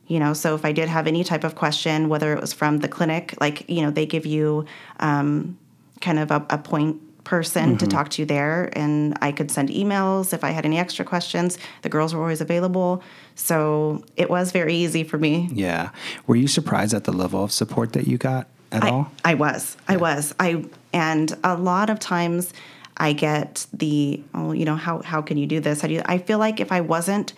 You 0.08 0.18
know, 0.18 0.32
so 0.32 0.54
if 0.54 0.64
I 0.64 0.72
did 0.72 0.88
have 0.88 1.06
any 1.06 1.22
type 1.22 1.44
of 1.44 1.54
question, 1.54 2.08
whether 2.08 2.32
it 2.32 2.40
was 2.40 2.52
from 2.52 2.78
the 2.78 2.88
clinic, 2.88 3.34
like 3.40 3.68
you 3.68 3.82
know, 3.82 3.90
they 3.90 4.06
give 4.06 4.26
you 4.26 4.64
um, 5.00 5.56
kind 6.00 6.18
of 6.18 6.30
a, 6.30 6.44
a 6.50 6.58
point 6.58 6.96
person 7.28 7.76
to 7.76 7.84
mm-hmm. 7.84 7.88
talk 7.90 8.08
to 8.08 8.24
there 8.24 8.70
and 8.72 9.16
I 9.20 9.32
could 9.32 9.50
send 9.50 9.68
emails 9.68 10.32
if 10.32 10.42
I 10.42 10.50
had 10.50 10.64
any 10.64 10.78
extra 10.78 11.04
questions. 11.04 11.58
The 11.82 11.90
girls 11.90 12.14
were 12.14 12.22
always 12.22 12.40
available. 12.40 13.02
So 13.34 14.02
it 14.16 14.30
was 14.30 14.50
very 14.50 14.74
easy 14.74 15.04
for 15.04 15.18
me. 15.18 15.50
Yeah. 15.52 15.90
Were 16.26 16.36
you 16.36 16.48
surprised 16.48 16.94
at 16.94 17.04
the 17.04 17.12
level 17.12 17.44
of 17.44 17.52
support 17.52 17.92
that 17.92 18.06
you 18.06 18.16
got 18.16 18.48
at 18.72 18.82
I, 18.82 18.88
all? 18.88 19.12
I 19.26 19.34
was. 19.34 19.76
I 19.86 19.98
was. 19.98 20.34
I 20.40 20.64
and 20.94 21.36
a 21.44 21.54
lot 21.54 21.90
of 21.90 21.98
times 22.00 22.54
I 22.96 23.12
get 23.12 23.66
the, 23.74 24.22
oh, 24.32 24.52
you 24.52 24.64
know, 24.64 24.76
how, 24.76 25.02
how 25.02 25.20
can 25.20 25.36
you 25.36 25.46
do 25.46 25.60
this? 25.60 25.82
How 25.82 25.88
do 25.88 25.94
you, 25.94 26.02
I 26.06 26.16
feel 26.16 26.38
like 26.38 26.60
if 26.60 26.72
I 26.72 26.80
wasn't 26.80 27.34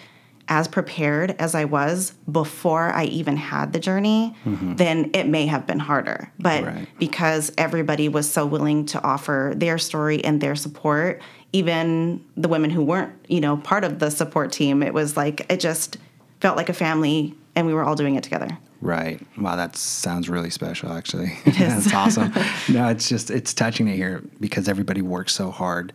as 0.51 0.67
prepared 0.67 1.37
as 1.39 1.55
I 1.55 1.65
was 1.65 2.13
before 2.31 2.93
I 2.93 3.05
even 3.05 3.37
had 3.37 3.73
the 3.73 3.79
journey, 3.79 4.35
mm-hmm. 4.45 4.75
then 4.75 5.11
it 5.15 5.29
may 5.29 5.47
have 5.47 5.67
been 5.67 5.79
harder. 5.79 6.31
But 6.41 6.65
right. 6.65 6.89
because 6.99 7.53
everybody 7.57 8.09
was 8.09 8.31
so 8.31 8.45
willing 8.45 8.85
to 8.87 9.03
offer 9.03 9.53
their 9.57 9.79
story 9.79 10.23
and 10.25 10.41
their 10.41 10.57
support, 10.57 11.23
even 11.53 12.25
the 12.37 12.49
women 12.49 12.71
who 12.71 12.83
weren't, 12.83 13.13
you 13.29 13.41
know, 13.41 13.57
part 13.57 13.85
of 13.85 14.01
the 14.01 14.11
support 14.11 14.51
team, 14.51 14.83
it 14.83 14.93
was 14.93 15.17
like, 15.17 15.47
it 15.51 15.61
just 15.61 15.97
felt 16.41 16.57
like 16.57 16.69
a 16.69 16.75
family 16.75 17.35
and 17.55 17.67
we 17.67 17.73
were 17.73 17.85
all 17.85 17.95
doing 17.95 18.17
it 18.17 18.25
together. 18.25 18.59
Right. 18.81 19.21
Wow, 19.39 19.57
that 19.57 19.77
sounds 19.77 20.29
really 20.29 20.51
special 20.51 20.93
actually. 20.93 21.39
That's 21.45 21.93
awesome. 21.93 22.33
no, 22.69 22.89
it's 22.89 23.09
just 23.09 23.31
it's 23.31 23.53
touching 23.53 23.87
to 23.87 23.95
hear 23.95 24.25
because 24.41 24.69
everybody 24.69 25.03
works 25.03 25.35
so 25.35 25.51
hard 25.51 25.93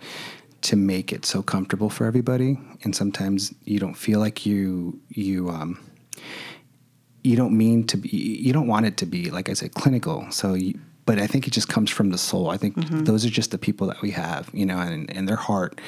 to 0.66 0.76
make 0.76 1.14
it 1.14 1.26
so 1.26 1.42
comfortable 1.42 1.90
for 1.90 2.06
everybody 2.06 2.58
and 2.84 2.96
sometimes 2.96 3.54
you 3.64 3.80
don't 3.80 3.96
feel 3.96 4.20
like 4.20 4.46
you 4.46 5.00
you 5.10 5.50
um 5.50 5.80
you 7.26 7.36
don't 7.36 7.58
mean 7.58 7.86
to 7.88 7.98
be 7.98 8.10
you 8.10 8.54
don't 8.54 8.68
want 8.68 8.86
it 8.86 8.98
to 8.98 9.06
be 9.06 9.32
like 9.32 9.50
I 9.50 9.54
said 9.54 9.74
clinical. 9.74 10.30
So 10.30 10.54
you, 10.54 10.80
but 11.06 11.20
I 11.20 11.28
think 11.28 11.48
it 11.48 11.52
just 11.52 11.70
comes 11.70 11.90
from 11.90 12.12
the 12.12 12.18
soul. 12.18 12.50
I 12.50 12.58
think 12.58 12.76
mm-hmm. 12.76 13.04
those 13.04 13.26
are 13.26 13.30
just 13.30 13.52
the 13.52 13.58
people 13.58 13.88
that 13.88 14.02
we 14.02 14.12
have, 14.12 14.50
you 14.54 14.66
know, 14.66 14.80
and, 14.80 15.10
and 15.16 15.28
their 15.28 15.36
heart. 15.36 15.80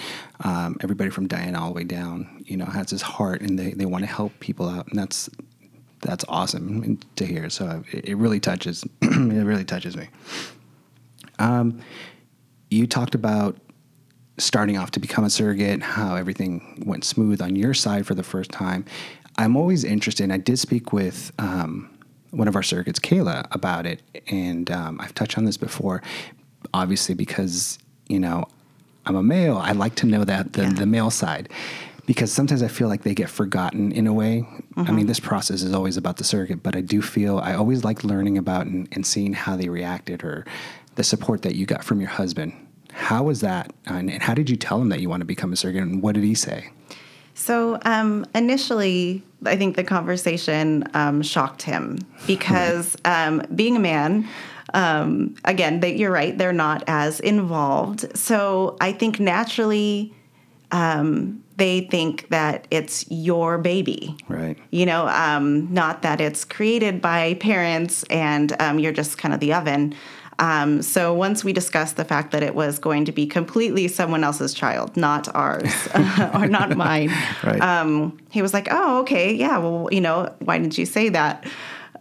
Um, 0.42 0.78
everybody 0.82 1.10
from 1.10 1.28
Diana 1.28 1.60
all 1.60 1.70
the 1.70 1.74
way 1.74 1.84
down, 1.84 2.44
you 2.46 2.58
know, 2.58 2.66
has 2.66 2.88
this 2.88 3.02
heart 3.02 3.42
and 3.42 3.58
they, 3.58 3.72
they 3.72 3.86
want 3.86 4.04
to 4.04 4.10
help 4.10 4.40
people 4.40 4.68
out. 4.68 4.88
And 4.88 4.98
that's 4.98 5.30
that's 6.02 6.26
awesome 6.28 7.00
to 7.16 7.26
hear. 7.26 7.50
So 7.50 7.84
it, 7.92 8.10
it 8.10 8.16
really 8.16 8.40
touches. 8.40 8.84
it 9.02 9.46
really 9.46 9.66
touches 9.66 9.96
me. 9.96 10.10
Um, 11.40 11.82
you 12.70 12.88
talked 12.88 13.16
about 13.16 13.58
starting 14.38 14.78
off 14.78 14.92
to 14.92 15.00
become 15.00 15.24
a 15.24 15.30
surrogate, 15.30 15.82
how 15.82 16.16
everything 16.16 16.84
went 16.86 17.04
smooth 17.04 17.42
on 17.42 17.56
your 17.56 17.74
side 17.74 18.06
for 18.06 18.16
the 18.16 18.24
first 18.24 18.52
time. 18.52 18.86
I'm 19.38 19.56
always 19.56 19.84
interested. 19.84 20.32
I 20.32 20.38
did 20.38 20.60
speak 20.60 20.94
with 20.94 21.32
um, 21.40 21.90
one 22.32 22.48
of 22.48 22.56
our 22.56 22.62
surrogates, 22.62 23.00
Kayla, 23.00 23.48
about 23.52 23.86
it, 23.86 24.02
and 24.28 24.70
um, 24.72 25.00
I've 25.00 25.14
touched 25.14 25.38
on 25.38 25.46
this 25.46 25.58
before. 25.58 26.02
Obviously, 26.74 27.16
because 27.16 27.80
you 28.08 28.20
know 28.20 28.46
I'm 29.06 29.16
a 29.16 29.24
male, 29.24 29.58
I 29.58 29.72
like 29.72 29.96
to 29.96 30.06
know 30.06 30.24
that 30.24 30.54
the, 30.54 30.64
yeah. 30.64 30.74
the 30.74 30.86
male 30.86 31.10
side 31.10 31.50
because 32.08 32.32
sometimes 32.32 32.64
I 32.64 32.70
feel 32.70 32.88
like 32.88 33.04
they 33.04 33.14
get 33.14 33.30
forgotten 33.30 33.92
in 33.92 34.08
a 34.08 34.14
way. 34.14 34.40
Mm-hmm. 34.40 34.80
I 34.80 34.84
mean, 34.84 35.00
mm-hmm. 35.00 35.08
this 35.08 35.20
process 35.20 35.62
is 35.62 35.74
always 35.74 35.98
about 35.98 36.18
the 36.18 36.24
surrogate, 36.24 36.64
but 36.64 36.76
I 36.76 36.82
do 36.82 37.02
feel 37.02 37.38
I 37.38 37.54
always 37.54 37.84
like 37.84 38.04
learning 38.04 38.38
about 38.38 38.66
and, 38.66 38.88
and 38.94 39.06
seeing 39.06 39.34
how 39.34 39.58
they 39.58 39.68
reacted 39.70 40.24
or 40.24 40.46
the 40.96 41.04
support 41.04 41.42
that 41.44 41.56
you 41.56 41.66
got 41.66 41.84
from 41.84 42.00
your 42.00 42.10
husband. 42.10 42.54
How 42.98 43.24
was 43.24 43.42
that? 43.42 43.72
And, 43.86 44.10
how 44.10 44.34
did 44.34 44.50
you 44.50 44.58
tell 44.58 44.82
him 44.82 44.90
that 44.90 45.00
you 45.00 45.08
want 45.08 45.22
to 45.22 45.26
become 45.26 45.54
a 45.54 45.56
surrogate? 45.56 45.84
And 45.84 46.02
what 46.02 46.16
did 46.16 46.24
he 46.24 46.34
say? 46.34 46.72
So 47.36 47.80
um, 47.86 48.26
initially, 48.34 49.24
I 49.46 49.56
think 49.56 49.76
the 49.76 49.84
conversation 49.84 50.84
um, 50.96 51.22
shocked 51.22 51.62
him 51.62 52.00
because 52.26 52.98
um, 53.06 53.44
being 53.54 53.76
a 53.76 53.80
man, 53.80 54.28
um, 54.74 55.36
again, 55.46 55.80
they, 55.80 55.96
you're 55.96 56.12
right, 56.12 56.36
they're 56.36 56.52
not 56.52 56.84
as 56.88 57.20
involved. 57.20 58.18
So 58.18 58.76
I 58.82 58.92
think 58.92 59.20
naturally, 59.20 60.14
um, 60.72 61.44
they 61.58 61.82
think 61.82 62.30
that 62.30 62.68
it's 62.72 63.10
your 63.10 63.58
baby. 63.58 64.16
Right. 64.28 64.58
You 64.72 64.86
know, 64.86 65.08
um, 65.08 65.72
not 65.74 66.02
that 66.02 66.20
it's 66.20 66.46
created 66.46 67.02
by 67.02 67.36
parents 67.36 68.04
and 68.10 68.60
um, 68.62 68.80
you're 68.80 68.92
just 68.92 69.18
kind 69.18 69.34
of 69.34 69.40
the 69.40 69.54
oven. 69.54 69.96
Um, 70.40 70.82
so 70.82 71.14
once 71.14 71.44
we 71.44 71.52
discussed 71.52 71.96
the 71.96 72.06
fact 72.06 72.32
that 72.32 72.44
it 72.44 72.54
was 72.54 72.78
going 72.78 73.06
to 73.06 73.12
be 73.12 73.26
completely 73.26 73.88
someone 73.88 74.24
else's 74.24 74.54
child, 74.54 74.96
not 74.96 75.34
ours 75.34 75.72
or 76.34 76.48
not 76.48 76.78
mine, 76.78 77.12
right. 77.44 77.60
Um, 77.60 78.20
he 78.30 78.42
was 78.42 78.54
like, 78.54 78.68
"Oh, 78.70 79.00
okay, 79.02 79.34
yeah. 79.34 79.58
Well, 79.58 79.90
you 79.92 80.02
know, 80.02 80.34
why 80.40 80.60
didn't 80.60 80.78
you 80.78 80.86
say 80.86 81.10
that?" 81.10 81.46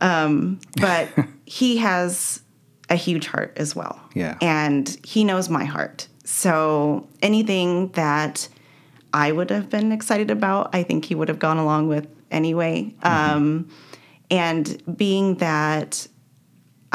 Um, 0.01 0.61
but 0.81 1.09
he 1.47 1.79
has 1.79 2.43
a 2.91 2.97
huge 2.97 3.27
heart 3.27 3.55
as 3.57 3.75
well. 3.75 3.99
Yeah, 4.15 4.37
and 4.43 4.89
he 5.05 5.25
knows 5.25 5.49
my 5.49 5.65
heart. 5.65 6.09
So 6.25 7.09
anything 7.23 7.89
that 7.93 8.49
I 9.17 9.33
would 9.33 9.49
have 9.49 9.71
been 9.71 9.93
excited 9.93 10.31
about. 10.31 10.75
I 10.75 10.83
think 10.83 11.07
he 11.07 11.15
would 11.15 11.29
have 11.29 11.39
gone 11.39 11.57
along 11.57 11.89
with 11.89 12.07
anyway. 12.31 12.95
Mm-hmm. 13.03 13.37
Um, 13.37 13.69
and 14.31 14.83
being 14.95 15.37
that 15.37 16.07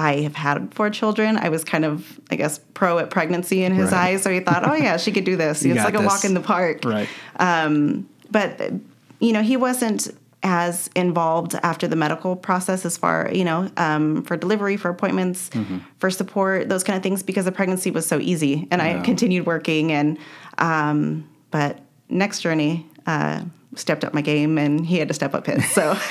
I 0.01 0.21
have 0.21 0.35
had 0.35 0.73
four 0.73 0.89
children, 0.89 1.37
I 1.37 1.49
was 1.49 1.63
kind 1.63 1.85
of, 1.85 2.19
I 2.31 2.35
guess, 2.35 2.59
pro 2.73 2.97
at 2.97 3.11
pregnancy 3.11 3.63
in 3.63 3.73
his 3.73 3.91
right. 3.91 4.13
eyes. 4.13 4.23
So 4.23 4.31
he 4.31 4.39
thought, 4.39 4.67
oh, 4.67 4.73
yeah, 4.73 4.97
she 4.97 5.11
could 5.11 5.25
do 5.25 5.35
this. 5.35 5.61
it's 5.65 5.83
like 5.83 5.93
this. 5.93 6.01
a 6.01 6.05
walk 6.05 6.25
in 6.25 6.33
the 6.33 6.41
park. 6.41 6.83
Right. 6.83 7.07
Um, 7.37 8.09
but, 8.31 8.71
you 9.19 9.31
know, 9.31 9.43
he 9.43 9.57
wasn't 9.57 10.07
as 10.43 10.89
involved 10.95 11.53
after 11.61 11.87
the 11.87 11.95
medical 11.95 12.35
process 12.35 12.83
as 12.83 12.97
far, 12.97 13.29
you 13.31 13.45
know, 13.45 13.69
um, 13.77 14.23
for 14.23 14.35
delivery, 14.35 14.75
for 14.75 14.89
appointments, 14.89 15.49
mm-hmm. 15.49 15.77
for 15.99 16.09
support, 16.09 16.67
those 16.67 16.83
kind 16.83 16.97
of 16.97 17.03
things, 17.03 17.21
because 17.21 17.45
the 17.45 17.51
pregnancy 17.51 17.91
was 17.91 18.07
so 18.07 18.19
easy. 18.19 18.67
And 18.71 18.81
I 18.81 19.01
continued 19.01 19.45
working. 19.45 19.91
And, 19.91 20.17
um, 20.57 21.29
but 21.51 21.79
next 22.09 22.41
journey 22.41 22.87
uh, 23.05 23.43
stepped 23.75 24.03
up 24.03 24.13
my 24.13 24.21
game 24.21 24.57
and 24.57 24.85
he 24.85 24.97
had 24.97 25.07
to 25.07 25.13
step 25.13 25.33
up 25.35 25.45
his. 25.45 25.69
So, 25.71 25.95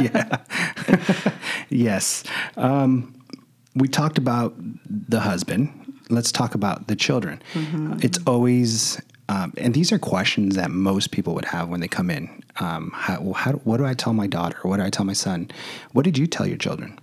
yeah. 0.00 0.38
yes. 1.68 2.24
Um, 2.56 3.14
we 3.74 3.88
talked 3.88 4.18
about 4.18 4.54
the 4.86 5.20
husband. 5.20 5.70
Let's 6.10 6.30
talk 6.30 6.54
about 6.54 6.86
the 6.86 6.96
children. 6.96 7.42
Mm-hmm. 7.54 7.98
It's 8.02 8.18
always, 8.26 9.00
um, 9.28 9.52
and 9.56 9.74
these 9.74 9.90
are 9.90 9.98
questions 9.98 10.56
that 10.56 10.70
most 10.70 11.10
people 11.10 11.34
would 11.34 11.46
have 11.46 11.68
when 11.68 11.80
they 11.80 11.88
come 11.88 12.10
in. 12.10 12.42
Um, 12.60 12.92
how, 12.94 13.32
how, 13.32 13.52
what 13.52 13.78
do 13.78 13.86
I 13.86 13.94
tell 13.94 14.12
my 14.12 14.26
daughter? 14.26 14.58
What 14.62 14.76
do 14.76 14.84
I 14.84 14.90
tell 14.90 15.04
my 15.04 15.14
son? 15.14 15.50
What 15.92 16.04
did 16.04 16.18
you 16.18 16.26
tell 16.26 16.46
your 16.46 16.58
children? 16.58 16.98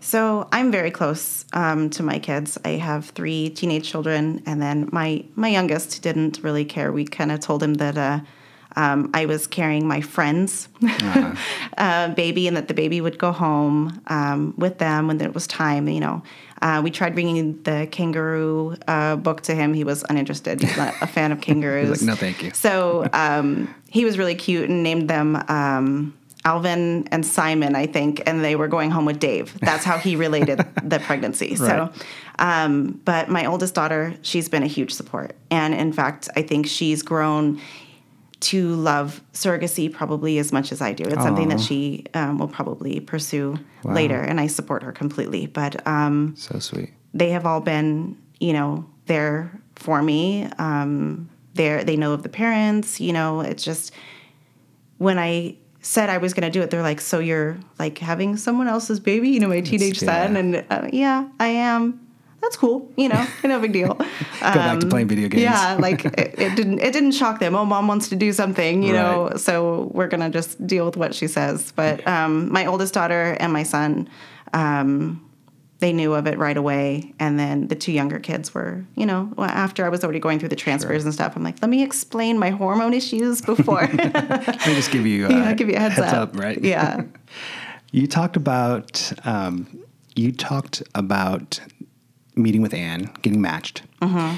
So 0.00 0.48
I'm 0.50 0.72
very 0.72 0.90
close 0.90 1.44
um, 1.52 1.90
to 1.90 2.02
my 2.02 2.18
kids. 2.18 2.58
I 2.64 2.70
have 2.70 3.10
three 3.10 3.50
teenage 3.50 3.88
children, 3.88 4.42
and 4.46 4.60
then 4.60 4.88
my 4.92 5.24
my 5.36 5.48
youngest 5.48 6.02
didn't 6.02 6.42
really 6.42 6.64
care. 6.64 6.90
We 6.90 7.04
kind 7.04 7.30
of 7.30 7.40
told 7.40 7.62
him 7.62 7.74
that 7.74 7.98
uh, 7.98 8.20
um, 8.76 9.10
I 9.14 9.26
was 9.26 9.46
carrying 9.46 9.86
my 9.86 10.00
friend's 10.00 10.68
uh-huh. 10.82 11.34
uh, 11.78 12.08
baby, 12.14 12.46
and 12.48 12.56
that 12.56 12.68
the 12.68 12.74
baby 12.74 13.00
would 13.00 13.18
go 13.18 13.32
home 13.32 14.00
um, 14.06 14.54
with 14.56 14.78
them 14.78 15.08
when 15.08 15.20
it 15.20 15.34
was 15.34 15.46
time. 15.46 15.88
You 15.88 16.00
know, 16.00 16.22
uh, 16.62 16.80
we 16.82 16.90
tried 16.90 17.14
bringing 17.14 17.62
the 17.62 17.88
kangaroo 17.90 18.76
uh, 18.86 19.16
book 19.16 19.42
to 19.42 19.54
him. 19.54 19.74
He 19.74 19.84
was 19.84 20.04
uninterested. 20.08 20.60
He's 20.60 20.76
not 20.76 20.94
a 21.00 21.06
fan 21.06 21.32
of 21.32 21.40
kangaroos. 21.42 22.02
like, 22.02 22.02
no, 22.02 22.14
thank 22.14 22.42
you. 22.42 22.50
So 22.52 23.08
um, 23.12 23.74
he 23.88 24.04
was 24.04 24.18
really 24.18 24.34
cute 24.34 24.68
and 24.68 24.82
named 24.82 25.08
them. 25.08 25.42
Um, 25.48 26.16
Alvin 26.44 27.06
and 27.10 27.24
Simon, 27.24 27.76
I 27.76 27.86
think, 27.86 28.22
and 28.26 28.42
they 28.42 28.56
were 28.56 28.68
going 28.68 28.90
home 28.90 29.04
with 29.04 29.18
Dave. 29.18 29.58
That's 29.60 29.84
how 29.84 29.98
he 29.98 30.16
related 30.16 30.58
the 30.82 30.98
pregnancy. 30.98 31.50
Right. 31.50 31.58
So, 31.58 31.92
um, 32.38 33.00
but 33.04 33.28
my 33.28 33.44
oldest 33.44 33.74
daughter, 33.74 34.14
she's 34.22 34.48
been 34.48 34.62
a 34.62 34.66
huge 34.66 34.92
support. 34.92 35.36
And 35.50 35.74
in 35.74 35.92
fact, 35.92 36.30
I 36.36 36.42
think 36.42 36.66
she's 36.66 37.02
grown 37.02 37.60
to 38.40 38.74
love 38.74 39.22
surrogacy 39.32 39.92
probably 39.92 40.38
as 40.38 40.52
much 40.52 40.72
as 40.72 40.80
I 40.80 40.92
do. 40.92 41.04
It's 41.04 41.16
Aww. 41.16 41.22
something 41.22 41.48
that 41.48 41.60
she 41.60 42.06
um, 42.14 42.38
will 42.38 42.48
probably 42.48 43.00
pursue 43.00 43.58
wow. 43.84 43.94
later, 43.94 44.20
and 44.20 44.40
I 44.40 44.46
support 44.46 44.82
her 44.82 44.92
completely. 44.92 45.46
But 45.46 45.86
um, 45.86 46.34
so 46.36 46.58
sweet. 46.58 46.92
They 47.12 47.30
have 47.30 47.44
all 47.44 47.60
been, 47.60 48.16
you 48.38 48.52
know, 48.52 48.86
there 49.06 49.60
for 49.76 50.02
me. 50.02 50.48
Um, 50.58 51.28
they 51.54 51.84
they 51.84 51.96
know 51.96 52.12
of 52.12 52.22
the 52.22 52.28
parents. 52.28 53.00
You 53.00 53.12
know, 53.12 53.40
it's 53.40 53.62
just 53.62 53.92
when 54.98 55.18
I 55.18 55.56
said 55.82 56.08
I 56.08 56.18
was 56.18 56.34
going 56.34 56.50
to 56.50 56.50
do 56.50 56.62
it, 56.62 56.70
they're 56.70 56.82
like, 56.82 57.00
"So 57.00 57.18
you're 57.18 57.58
like 57.78 57.98
having 57.98 58.36
someone 58.36 58.68
else's 58.68 59.00
baby, 59.00 59.30
you 59.30 59.40
know, 59.40 59.48
my 59.48 59.60
teenage 59.60 60.02
yeah. 60.02 60.26
son?" 60.26 60.36
And 60.36 60.64
uh, 60.70 60.88
yeah, 60.92 61.28
I 61.38 61.48
am. 61.48 62.06
That's 62.40 62.56
cool, 62.56 62.90
you 62.96 63.08
know, 63.08 63.26
no 63.44 63.60
big 63.60 63.72
deal. 63.72 63.94
Go 63.94 64.04
um, 64.42 64.54
back 64.54 64.80
to 64.80 64.86
playing 64.86 65.08
video 65.08 65.28
games. 65.28 65.42
Yeah, 65.42 65.76
like 65.78 66.04
it, 66.04 66.38
it, 66.38 66.56
didn't 66.56 66.80
it 66.80 66.92
didn't 66.92 67.12
shock 67.12 67.38
them. 67.38 67.54
Oh, 67.54 67.64
mom 67.64 67.86
wants 67.86 68.08
to 68.08 68.16
do 68.16 68.32
something, 68.32 68.82
you 68.82 68.94
right. 68.94 69.02
know, 69.02 69.36
so 69.36 69.90
we're 69.92 70.08
gonna 70.08 70.30
just 70.30 70.66
deal 70.66 70.86
with 70.86 70.96
what 70.96 71.14
she 71.14 71.26
says. 71.26 71.72
But 71.72 72.06
um, 72.06 72.50
my 72.52 72.66
oldest 72.66 72.94
daughter 72.94 73.36
and 73.40 73.52
my 73.52 73.62
son. 73.62 74.08
Um, 74.52 75.26
they 75.80 75.92
knew 75.92 76.14
of 76.14 76.26
it 76.26 76.38
right 76.38 76.56
away. 76.56 77.12
And 77.18 77.38
then 77.38 77.68
the 77.68 77.74
two 77.74 77.90
younger 77.90 78.18
kids 78.18 78.54
were, 78.54 78.84
you 78.94 79.06
know, 79.06 79.32
after 79.38 79.84
I 79.84 79.88
was 79.88 80.04
already 80.04 80.20
going 80.20 80.38
through 80.38 80.50
the 80.50 80.56
transfers 80.56 81.00
sure. 81.00 81.06
and 81.06 81.14
stuff, 81.14 81.34
I'm 81.36 81.42
like, 81.42 81.60
let 81.62 81.70
me 81.70 81.82
explain 81.82 82.38
my 82.38 82.50
hormone 82.50 82.94
issues 82.94 83.40
before. 83.40 83.88
let 83.92 84.66
me 84.66 84.74
just 84.74 84.90
give 84.90 85.06
you, 85.06 85.26
uh, 85.26 85.30
yeah, 85.30 85.54
give 85.54 85.68
you 85.68 85.76
a 85.76 85.80
heads, 85.80 85.96
heads 85.96 86.12
up. 86.12 86.34
up. 86.34 86.38
right? 86.38 86.62
Yeah. 86.62 87.04
you 87.92 88.06
talked 88.06 88.36
about, 88.36 89.10
um, 89.24 89.66
you 90.14 90.32
talked 90.32 90.82
about 90.94 91.60
meeting 92.36 92.62
with 92.62 92.74
Anne, 92.74 93.10
getting 93.22 93.40
matched. 93.40 93.82
Mm-hmm. 94.02 94.36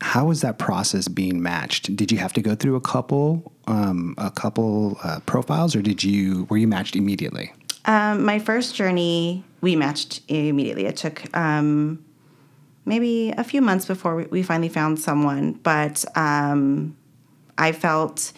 How 0.00 0.24
was 0.26 0.40
that 0.40 0.58
process 0.58 1.06
being 1.06 1.42
matched? 1.42 1.94
Did 1.94 2.10
you 2.10 2.18
have 2.18 2.32
to 2.32 2.42
go 2.42 2.54
through 2.54 2.74
a 2.76 2.80
couple, 2.80 3.52
um, 3.68 4.14
a 4.18 4.30
couple 4.30 4.98
uh, 5.04 5.20
profiles, 5.26 5.76
or 5.76 5.82
did 5.82 6.02
you 6.02 6.46
were 6.50 6.56
you 6.56 6.66
matched 6.66 6.96
immediately? 6.96 7.52
Um, 7.84 8.24
my 8.24 8.38
first 8.38 8.74
journey, 8.74 9.44
we 9.60 9.76
matched 9.76 10.22
immediately. 10.28 10.86
It 10.86 10.96
took 10.96 11.34
um, 11.36 12.04
maybe 12.84 13.32
a 13.36 13.44
few 13.44 13.60
months 13.60 13.86
before 13.86 14.16
we, 14.16 14.42
finally 14.42 14.68
found 14.68 14.98
someone. 14.98 15.52
But 15.52 16.04
um, 16.16 16.96
I 17.58 17.72
felt 17.72 18.32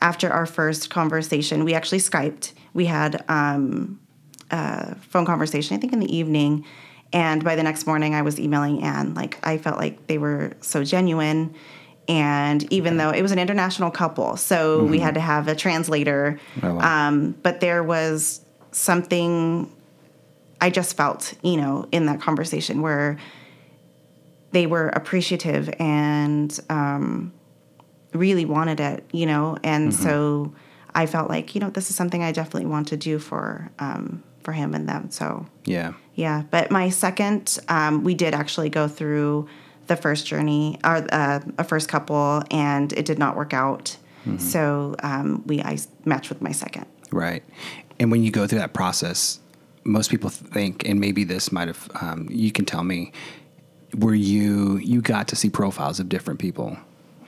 after 0.00 0.30
our 0.30 0.46
first 0.46 0.90
conversation, 0.90 1.64
we 1.64 1.74
actually 1.74 1.98
Skyped. 1.98 2.52
We 2.74 2.86
had 2.86 3.24
um, 3.28 3.98
a 4.50 4.94
phone 4.96 5.26
conversation, 5.26 5.76
I 5.76 5.80
think 5.80 5.92
in 5.92 6.00
the 6.00 6.14
evening. 6.14 6.64
And 7.12 7.42
by 7.42 7.56
the 7.56 7.62
next 7.62 7.86
morning, 7.86 8.14
I 8.14 8.22
was 8.22 8.38
emailing 8.38 8.82
Anne. 8.82 9.14
Like, 9.14 9.38
I 9.46 9.58
felt 9.58 9.78
like 9.78 10.06
they 10.08 10.18
were 10.18 10.52
so 10.60 10.84
genuine. 10.84 11.54
And 12.06 12.70
even 12.72 12.96
though 12.96 13.10
it 13.10 13.22
was 13.22 13.32
an 13.32 13.38
international 13.38 13.90
couple, 13.90 14.36
so 14.36 14.84
we 14.84 14.98
had 14.98 15.14
to 15.14 15.20
have 15.20 15.46
a 15.46 15.54
translator, 15.54 16.40
wow. 16.62 16.78
um, 16.78 17.32
but 17.42 17.60
there 17.60 17.82
was 17.82 18.40
something 18.72 19.70
I 20.60 20.70
just 20.70 20.96
felt, 20.96 21.34
you 21.42 21.58
know, 21.58 21.86
in 21.92 22.06
that 22.06 22.20
conversation 22.20 22.80
where 22.80 23.18
they 24.52 24.66
were 24.66 24.88
appreciative 24.88 25.68
and 25.78 26.58
um, 26.70 27.32
really 28.14 28.46
wanted 28.46 28.80
it, 28.80 29.04
you 29.12 29.26
know, 29.26 29.58
and 29.62 29.94
so 29.94 30.54
I 30.94 31.06
felt 31.06 31.28
like, 31.28 31.54
you 31.54 31.60
know, 31.60 31.70
this 31.70 31.90
is 31.90 31.96
something 31.96 32.22
I 32.22 32.32
definitely 32.32 32.66
want 32.66 32.88
to 32.88 32.96
do 32.96 33.18
for 33.18 33.70
um, 33.78 34.22
for 34.42 34.52
him 34.52 34.74
and 34.74 34.88
them. 34.88 35.10
So 35.10 35.46
Yeah. 35.66 35.92
Yeah, 36.18 36.42
but 36.50 36.72
my 36.72 36.90
second, 36.90 37.60
um, 37.68 38.02
we 38.02 38.14
did 38.14 38.34
actually 38.34 38.70
go 38.70 38.88
through 38.88 39.48
the 39.86 39.94
first 39.94 40.26
journey, 40.26 40.76
or 40.84 41.06
uh, 41.12 41.38
a 41.58 41.62
first 41.62 41.88
couple, 41.88 42.42
and 42.50 42.92
it 42.92 43.04
did 43.06 43.20
not 43.20 43.36
work 43.36 43.54
out. 43.54 43.96
So 44.36 44.94
um, 45.02 45.42
we 45.46 45.62
I 45.62 45.78
matched 46.04 46.28
with 46.28 46.42
my 46.42 46.52
second. 46.52 46.86
Right. 47.10 47.42
And 47.98 48.10
when 48.10 48.22
you 48.24 48.30
go 48.30 48.46
through 48.46 48.58
that 48.58 48.74
process, 48.74 49.40
most 49.84 50.10
people 50.10 50.28
think, 50.28 50.86
and 50.88 51.00
maybe 51.00 51.24
this 51.24 51.50
might 51.50 51.68
have, 51.68 51.88
um, 52.02 52.28
you 52.30 52.52
can 52.52 52.64
tell 52.64 52.82
me, 52.82 53.12
were 53.96 54.14
you 54.14 54.76
you 54.78 55.00
got 55.00 55.28
to 55.28 55.36
see 55.36 55.48
profiles 55.48 56.00
of 56.00 56.08
different 56.08 56.40
people? 56.40 56.76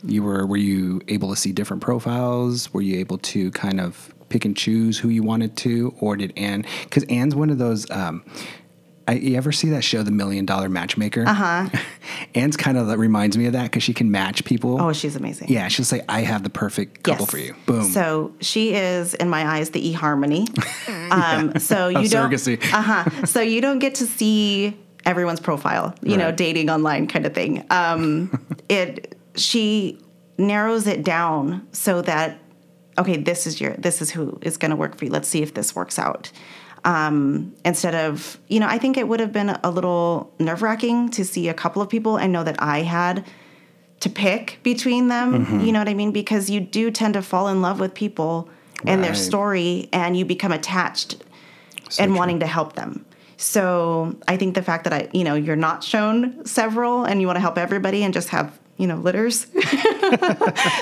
You 0.02 0.24
were 0.24 0.44
were 0.44 0.58
you 0.58 1.00
able 1.08 1.30
to 1.30 1.36
see 1.36 1.52
different 1.52 1.80
profiles? 1.80 2.74
Were 2.74 2.82
you 2.82 2.98
able 2.98 3.18
to 3.18 3.50
kind 3.52 3.80
of 3.80 4.12
pick 4.28 4.44
and 4.44 4.56
choose 4.56 4.98
who 4.98 5.08
you 5.08 5.22
wanted 5.22 5.56
to, 5.58 5.94
or 6.00 6.16
did 6.16 6.32
Anne? 6.36 6.66
Because 6.84 7.04
Anne's 7.04 7.36
one 7.36 7.50
of 7.50 7.58
those. 7.58 7.90
Um, 7.90 8.24
I, 9.10 9.14
you 9.14 9.36
ever 9.36 9.50
see 9.50 9.70
that 9.70 9.82
show, 9.82 10.04
The 10.04 10.12
Million 10.12 10.46
Dollar 10.46 10.68
Matchmaker? 10.68 11.24
Uh 11.26 11.34
huh. 11.34 11.68
Anne's 12.34 12.56
kind 12.56 12.78
of 12.78 12.86
that 12.86 12.98
reminds 12.98 13.36
me 13.36 13.46
of 13.46 13.54
that 13.54 13.64
because 13.64 13.82
she 13.82 13.92
can 13.92 14.10
match 14.12 14.44
people. 14.44 14.80
Oh, 14.80 14.92
she's 14.92 15.16
amazing. 15.16 15.48
yeah. 15.48 15.66
She'll 15.66 15.84
say, 15.84 16.02
"I 16.08 16.20
have 16.20 16.44
the 16.44 16.50
perfect 16.50 17.02
couple 17.02 17.22
Yes. 17.24 17.30
for 17.30 17.38
you." 17.38 17.54
Boom. 17.66 17.84
So 17.90 18.32
she 18.40 18.72
is, 18.74 19.14
in 19.14 19.28
my 19.28 19.44
eyes, 19.44 19.70
the 19.70 19.94
eHarmony. 19.94 20.46
um, 21.10 21.58
so 21.58 21.88
you 21.88 22.08
don't. 22.08 22.30
Uh 22.72 22.82
huh. 22.82 23.26
So 23.26 23.40
you 23.40 23.60
don't 23.60 23.80
get 23.80 23.96
to 23.96 24.06
see 24.06 24.76
everyone's 25.04 25.40
profile. 25.40 25.94
You 26.02 26.16
know, 26.16 26.30
dating 26.30 26.70
online 26.70 27.08
kind 27.08 27.26
of 27.26 27.34
thing. 27.34 27.64
Um, 27.70 28.30
it. 28.68 29.16
She 29.34 29.98
narrows 30.38 30.86
it 30.86 31.02
down 31.04 31.66
so 31.72 32.02
that 32.02 32.38
okay, 32.98 33.16
this 33.16 33.46
is 33.46 33.60
your 33.60 33.72
this 33.74 34.00
is 34.02 34.10
who 34.10 34.38
is 34.42 34.56
going 34.56 34.70
to 34.70 34.76
work 34.76 34.96
for 34.96 35.04
you. 35.06 35.10
Let's 35.10 35.28
see 35.28 35.42
if 35.42 35.54
this 35.54 35.74
works 35.74 35.98
out. 35.98 36.30
Um, 36.84 37.54
instead 37.64 37.94
of 37.94 38.38
you 38.48 38.58
know, 38.60 38.66
I 38.66 38.78
think 38.78 38.96
it 38.96 39.06
would 39.06 39.20
have 39.20 39.32
been 39.32 39.50
a 39.50 39.70
little 39.70 40.32
nerve 40.38 40.62
wracking 40.62 41.10
to 41.10 41.24
see 41.24 41.48
a 41.48 41.54
couple 41.54 41.82
of 41.82 41.88
people 41.88 42.16
and 42.16 42.32
know 42.32 42.42
that 42.44 42.62
I 42.62 42.82
had 42.82 43.24
to 44.00 44.08
pick 44.08 44.58
between 44.62 45.08
them. 45.08 45.44
Mm-hmm. 45.44 45.60
You 45.60 45.72
know 45.72 45.78
what 45.78 45.88
I 45.88 45.94
mean? 45.94 46.10
Because 46.12 46.48
you 46.48 46.60
do 46.60 46.90
tend 46.90 47.14
to 47.14 47.22
fall 47.22 47.48
in 47.48 47.60
love 47.60 47.80
with 47.80 47.92
people 47.94 48.48
and 48.86 49.04
their 49.04 49.14
story, 49.14 49.90
and 49.92 50.16
you 50.16 50.24
become 50.24 50.52
attached 50.52 51.16
So 51.90 52.02
and 52.02 52.10
true. 52.12 52.18
wanting 52.18 52.40
to 52.40 52.46
help 52.46 52.76
them. 52.76 53.04
So 53.36 54.16
I 54.26 54.38
think 54.38 54.54
the 54.54 54.62
fact 54.62 54.84
that 54.84 54.92
I, 54.94 55.08
you 55.12 55.22
know, 55.24 55.34
you're 55.34 55.54
not 55.56 55.84
shown 55.84 56.44
several 56.46 57.04
and 57.04 57.20
you 57.20 57.26
want 57.26 57.36
to 57.36 57.40
help 57.42 57.58
everybody 57.58 58.02
and 58.04 58.14
just 58.14 58.30
have, 58.30 58.58
you 58.78 58.86
know, 58.86 58.96
litters 58.96 59.40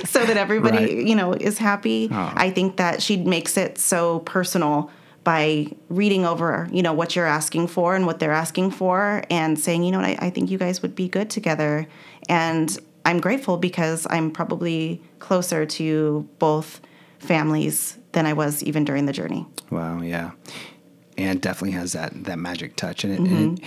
so 0.04 0.24
that 0.26 0.36
everybody, 0.36 0.78
Right. 0.78 1.06
you 1.08 1.14
know, 1.16 1.32
is 1.32 1.58
happy. 1.58 2.08
Oh. 2.10 2.32
I 2.34 2.50
think 2.50 2.76
that 2.76 3.02
she 3.02 3.16
makes 3.16 3.56
it 3.56 3.78
so 3.78 4.20
personal 4.20 4.90
by 5.24 5.66
reading 5.88 6.24
over, 6.24 6.68
you 6.72 6.82
know, 6.82 6.92
what 6.92 7.14
you're 7.14 7.26
asking 7.26 7.66
for 7.68 7.94
and 7.94 8.06
what 8.06 8.18
they're 8.18 8.32
asking 8.32 8.70
for 8.70 9.22
and 9.30 9.58
saying, 9.58 9.82
you 9.84 9.92
know 9.92 9.98
what, 9.98 10.08
I, 10.08 10.16
I 10.26 10.30
think 10.30 10.50
you 10.50 10.58
guys 10.58 10.80
would 10.82 10.94
be 10.94 11.08
good 11.08 11.28
together. 11.28 11.86
And 12.28 12.76
I'm 13.04 13.20
grateful 13.20 13.56
because 13.58 14.06
I'm 14.10 14.30
probably 14.30 15.02
closer 15.18 15.66
to 15.66 16.28
both 16.38 16.80
families 17.18 17.98
than 18.12 18.26
I 18.26 18.32
was 18.32 18.62
even 18.62 18.84
during 18.84 19.06
the 19.06 19.12
journey. 19.12 19.46
Wow, 19.70 20.00
yeah. 20.00 20.30
And 21.18 21.40
definitely 21.42 21.72
has 21.72 21.92
that 21.92 22.24
that 22.24 22.38
magic 22.38 22.76
touch 22.76 23.04
and, 23.04 23.12
it, 23.12 23.20
Mm-hmm. 23.20 23.36
and 23.36 23.58
it, 23.58 23.64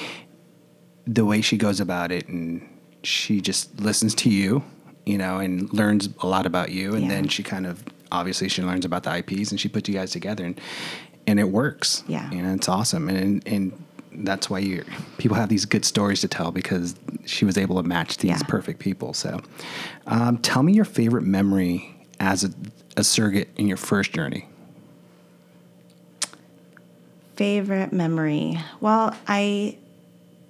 the 1.05 1.25
way 1.25 1.41
she 1.41 1.57
goes 1.57 1.79
about 1.79 2.11
it 2.11 2.27
and 2.27 2.67
she 3.03 3.41
just 3.41 3.79
listens 3.79 4.15
to 4.15 4.29
you, 4.29 4.63
you 5.05 5.17
know, 5.17 5.39
and 5.39 5.71
learns 5.73 6.09
a 6.19 6.27
lot 6.27 6.45
about 6.45 6.71
you 6.71 6.93
and 6.93 7.03
Yeah. 7.03 7.09
then 7.09 7.27
she 7.27 7.43
kind 7.43 7.67
of 7.67 7.83
obviously 8.11 8.47
she 8.49 8.61
learns 8.61 8.85
about 8.85 9.03
the 9.03 9.15
IPs 9.17 9.51
and 9.51 9.59
she 9.59 9.67
puts 9.69 9.87
you 9.89 9.95
guys 9.95 10.11
together 10.11 10.43
and 10.45 10.59
and 11.27 11.39
it 11.39 11.49
works. 11.49 12.03
Yeah. 12.07 12.29
and 12.31 12.45
it's 12.55 12.67
awesome. 12.69 13.09
And 13.09 13.41
and 13.47 13.71
that's 14.13 14.49
why 14.49 14.59
you 14.59 14.83
people 15.17 15.37
have 15.37 15.47
these 15.49 15.65
good 15.65 15.85
stories 15.85 16.19
to 16.21 16.27
tell 16.27 16.51
because 16.51 16.95
she 17.25 17.45
was 17.45 17.57
able 17.57 17.81
to 17.81 17.87
match 17.87 18.17
these 18.17 18.31
Yeah. 18.31 18.41
perfect 18.47 18.79
people. 18.79 19.13
So, 19.13 19.41
um, 20.07 20.37
tell 20.39 20.63
me 20.63 20.73
your 20.73 20.85
favorite 20.85 21.23
memory 21.23 21.95
as 22.19 22.43
a, 22.43 22.49
a 22.97 23.03
surrogate 23.03 23.49
in 23.55 23.67
your 23.67 23.77
first 23.77 24.11
journey. 24.13 24.47
Favorite 27.35 27.91
memory? 27.93 28.59
Well, 28.81 29.15
I 29.27 29.77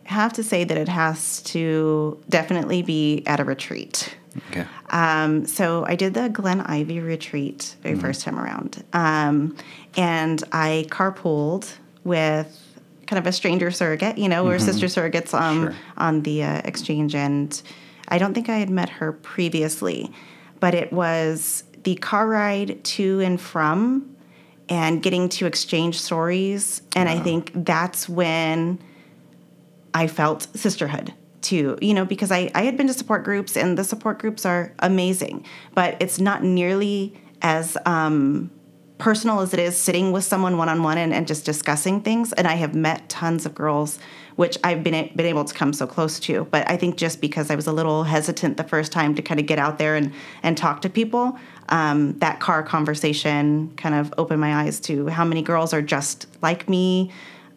have 0.04 0.34
to 0.34 0.44
say 0.44 0.64
that 0.64 0.78
it 0.78 0.90
has 0.90 1.42
to 1.44 2.22
definitely 2.28 2.82
be 2.82 3.24
at 3.26 3.40
a 3.40 3.44
retreat. 3.46 4.16
Okay. 4.50 4.66
Um, 4.90 5.46
so 5.46 5.86
I 5.86 5.96
did 5.96 6.14
the 6.14 6.30
Glen 6.30 6.62
Ivy 6.62 7.00
retreat 7.00 7.76
very 7.82 7.96
first 7.96 8.22
time 8.24 8.40
around, 8.40 8.84
um, 8.94 9.56
and 9.96 10.44
I 10.52 10.86
carpooled 10.90 11.72
with 12.04 12.68
kind 13.08 13.20
of 13.20 13.28
a 13.28 13.32
stranger 13.32 13.72
surrogate. 13.72 14.18
You 14.18 14.30
know, 14.30 14.44
we're 14.46 14.60
sister 14.60 14.86
surrogates 14.88 15.34
um, 15.34 15.64
Sure. 15.64 15.76
on 15.98 16.22
the 16.22 16.44
uh, 16.44 16.62
exchange, 16.64 17.14
and 17.16 17.62
I 18.08 18.18
don't 18.18 18.34
think 18.34 18.50
I 18.50 18.58
had 18.58 18.70
met 18.70 18.90
her 18.90 19.12
previously, 19.12 20.12
but 20.60 20.74
it 20.74 20.92
was 20.94 21.64
the 21.84 21.96
car 21.96 22.28
ride 22.28 22.84
to 22.84 23.20
and 23.22 23.40
from, 23.40 24.16
and 24.70 25.04
getting 25.04 25.28
to 25.30 25.46
exchange 25.46 26.00
stories, 26.00 26.82
and 26.96 27.10
I 27.10 27.20
think 27.20 27.52
that's 27.54 28.08
when 28.08 28.80
I 29.94 30.08
felt 30.08 30.48
sisterhood 30.56 31.14
too, 31.42 31.78
you 31.82 31.94
know, 31.94 32.06
because 32.06 32.32
I, 32.32 32.50
I 32.56 32.64
had 32.64 32.78
been 32.78 32.88
to 32.88 32.94
support 32.94 33.24
groups 33.24 33.58
and 33.58 33.78
the 33.78 33.84
support 33.84 34.20
groups 34.20 34.46
are 34.46 34.74
amazing, 34.80 35.46
but 35.74 35.98
it's 36.00 36.20
not 36.20 36.44
nearly 36.44 37.14
as 37.42 37.76
um, 37.86 38.52
personal 39.02 39.40
as 39.40 39.52
it 39.52 39.60
is 39.60 39.76
sitting 39.76 40.12
with 40.12 40.24
someone 40.24 40.58
one 40.58 40.70
on 40.70 40.84
one 40.84 41.00
and 41.00 41.28
just 41.28 41.44
discussing 41.44 42.02
things. 42.02 42.32
And 42.34 42.48
I 42.48 42.54
have 42.54 42.76
met 42.76 43.10
tons 43.10 43.48
of 43.48 43.56
girls, 43.56 43.98
which 44.36 44.60
I've 44.64 44.84
been, 44.84 45.12
been 45.16 45.26
able 45.26 45.44
to 45.44 45.54
come 45.54 45.74
so 45.74 45.88
close 45.88 46.20
to. 46.22 46.46
But 46.52 46.70
I 46.70 46.78
think 46.78 46.98
just 46.98 47.20
because 47.20 47.50
I 47.50 47.56
was 47.56 47.66
a 47.66 47.72
little 47.72 48.04
hesitant 48.04 48.58
the 48.58 48.64
first 48.64 48.92
time 48.92 49.16
to 49.16 49.24
kind 49.24 49.40
of 49.40 49.48
get 49.48 49.58
out 49.58 49.80
there 49.80 49.96
and, 49.96 50.14
and 50.44 50.56
talk 50.56 50.82
to 50.84 50.90
people, 50.90 51.36
um, 51.70 52.18
that 52.20 52.40
car 52.40 52.62
conversation 52.62 53.74
kind 53.76 53.96
of 53.96 54.14
opened 54.20 54.40
my 54.40 54.64
eyes 54.64 54.80
to 54.82 55.08
how 55.08 55.26
many 55.26 55.42
girls 55.42 55.74
are 55.74 55.82
just 55.82 56.28
like 56.44 56.70
me. 56.70 57.12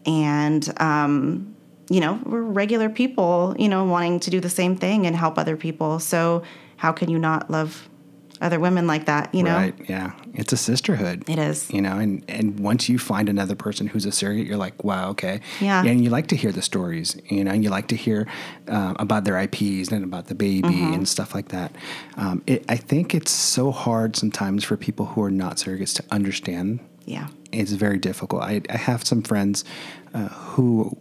And, 0.07 0.73
um, 0.81 1.55
you 1.91 2.01
know, 2.01 2.19
we're 2.25 2.41
regular 2.41 2.89
people, 2.89 3.55
you 3.59 3.69
know, 3.69 3.85
wanting 3.85 4.19
to 4.21 4.31
do 4.31 4.41
the 4.41 4.49
same 4.49 4.77
thing 4.77 5.07
and 5.07 5.15
help 5.15 5.39
other 5.39 5.59
people. 5.59 5.99
So 5.99 6.43
how 6.77 6.93
can 6.93 7.11
you 7.11 7.19
not 7.19 7.51
love 7.51 7.87
other 8.45 8.61
women 8.61 8.87
like 8.87 9.07
that, 9.07 9.35
you 9.35 9.43
know? 9.43 9.57
Right. 9.57 9.75
Yeah. 9.89 10.13
It's 10.35 10.53
a 10.53 10.57
sisterhood. 10.57 11.29
It 11.29 11.39
is. 11.39 11.71
You 11.71 11.81
know, 11.81 11.99
and 11.99 12.23
and 12.29 12.61
once 12.61 12.89
you 12.89 12.99
find 12.99 13.29
another 13.29 13.55
person 13.57 13.87
who's 13.87 14.05
a 14.07 14.13
surrogate, 14.13 14.47
you're 14.47 14.59
like, 14.67 14.85
wow, 14.85 15.11
okay. 15.11 15.41
Yeah. 15.61 15.85
And 15.85 16.05
you 16.05 16.11
like 16.11 16.27
to 16.29 16.37
hear 16.37 16.53
the 16.53 16.63
stories, 16.63 17.17
you 17.31 17.43
know, 17.45 17.51
and 17.53 17.65
you 17.65 17.71
like 17.71 17.89
to 17.89 17.97
hear 17.97 18.27
um, 18.69 18.97
about 18.99 19.25
their 19.25 19.39
IPs 19.47 19.91
and 19.93 20.05
about 20.05 20.27
the 20.27 20.35
baby 20.35 20.69
Mm-hmm. 20.69 20.95
and 20.95 21.09
stuff 21.09 21.35
like 21.35 21.49
that. 21.49 21.71
Um, 22.17 22.43
it, 22.47 22.65
I 22.69 22.77
think 22.77 23.15
it's 23.15 23.31
so 23.33 23.71
hard 23.71 24.17
sometimes 24.17 24.65
for 24.65 24.77
people 24.77 25.07
who 25.07 25.23
are 25.23 25.31
not 25.31 25.57
surrogates 25.57 25.95
to 25.97 26.05
understand 26.11 26.81
Yeah. 27.07 27.29
it's 27.53 27.73
very 27.73 27.99
difficult. 27.99 28.43
I, 28.43 28.61
I 28.71 28.77
have 28.77 29.05
some 29.07 29.23
friends 29.23 29.65
uh, 30.15 30.29
who 30.29 30.97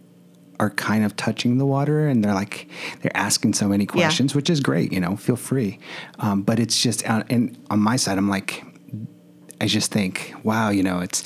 are 0.60 0.70
kind 0.70 1.04
of 1.04 1.16
touching 1.16 1.58
the 1.58 1.66
water 1.66 2.06
and 2.08 2.24
they're 2.24 2.34
like 2.34 2.68
they're 3.02 3.16
asking 3.16 3.54
so 3.54 3.68
many 3.68 3.86
questions, 3.86 4.34
which 4.34 4.48
is 4.50 4.60
great. 4.60 4.92
You 4.92 5.00
know, 5.00 5.16
feel 5.16 5.36
free. 5.36 5.78
Um, 6.18 6.42
but 6.42 6.58
it's 6.58 6.80
just 6.80 7.02
and 7.08 7.56
on 7.70 7.80
my 7.80 7.96
side, 7.96 8.18
I'm 8.18 8.28
like, 8.28 8.64
I 9.60 9.66
just 9.66 9.90
think, 9.92 10.34
wow, 10.42 10.70
you 10.70 10.82
know, 10.82 11.00
it's 11.00 11.24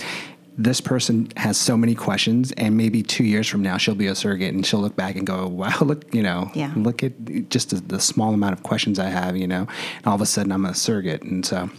this 0.60 0.80
person 0.80 1.28
has 1.36 1.56
so 1.56 1.76
many 1.76 1.94
questions, 1.94 2.50
and 2.56 2.76
maybe 2.76 3.00
two 3.00 3.22
years 3.22 3.46
from 3.46 3.62
now 3.62 3.76
she'll 3.76 3.94
be 3.94 4.08
a 4.08 4.14
surrogate 4.14 4.52
and 4.52 4.66
she'll 4.66 4.80
look 4.80 4.96
back 4.96 5.14
and 5.14 5.24
go, 5.24 5.46
wow, 5.62 5.78
look, 5.82 6.12
you 6.12 6.22
know, 6.22 6.50
Yeah. 6.54 6.72
look 6.74 7.04
at 7.04 7.48
just 7.48 7.70
the, 7.70 7.76
the 7.76 8.00
small 8.00 8.34
amount 8.34 8.54
of 8.54 8.64
questions 8.64 8.98
I 8.98 9.06
have, 9.08 9.36
you 9.36 9.46
know, 9.46 9.68
and 9.98 10.06
all 10.06 10.16
of 10.16 10.20
a 10.20 10.26
sudden 10.26 10.50
I'm 10.50 10.64
a 10.64 10.74
surrogate, 10.74 11.22
and 11.22 11.46
so 11.46 11.70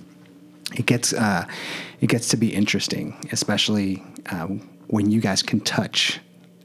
it 0.76 0.86
gets 0.86 1.12
uh, 1.14 1.46
it 2.00 2.08
gets 2.08 2.30
to 2.30 2.38
be 2.38 2.54
interesting, 2.54 3.18
especially 3.32 4.02
uh, 4.32 4.48
when 4.88 5.12
you 5.12 5.20
guys 5.20 5.44
can 5.44 5.60
touch 5.60 6.20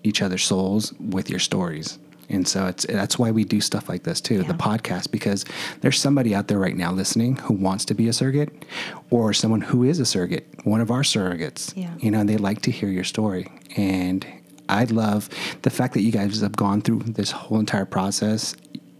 each 0.04 0.22
other's 0.22 0.44
souls 0.44 0.92
with 1.00 1.28
your 1.28 1.40
stories. 1.40 1.98
And 2.28 2.48
so 2.48 2.66
it's 2.66 2.86
that's 2.86 3.18
why 3.18 3.30
we 3.30 3.44
do 3.44 3.60
stuff 3.60 3.88
like 3.88 4.04
this 4.04 4.20
too, 4.20 4.42
the 4.44 4.54
podcast, 4.54 5.10
because 5.10 5.44
there's 5.80 6.00
somebody 6.00 6.34
out 6.34 6.48
there 6.48 6.58
right 6.58 6.76
now 6.76 6.90
listening 6.90 7.36
who 7.36 7.54
wants 7.54 7.84
to 7.86 7.94
be 7.94 8.08
a 8.08 8.12
surrogate, 8.12 8.64
or 9.10 9.34
someone 9.34 9.60
who 9.60 9.82
is 9.84 10.00
a 10.00 10.06
surrogate, 10.06 10.46
one 10.64 10.80
of 10.80 10.90
our 10.90 11.02
surrogates. 11.02 11.76
Yeah. 11.76 11.92
You 11.98 12.10
know, 12.10 12.20
and 12.20 12.28
they 12.28 12.38
like 12.38 12.62
to 12.62 12.70
hear 12.70 12.88
your 12.88 13.04
story. 13.04 13.48
And 13.76 14.26
I 14.68 14.84
love 14.84 15.28
the 15.62 15.70
fact 15.70 15.92
that 15.94 16.00
you 16.00 16.12
guys 16.12 16.40
have 16.40 16.56
gone 16.56 16.80
through 16.80 17.00
this 17.00 17.30
whole 17.30 17.60
entire 17.60 17.84
process. 17.84 18.56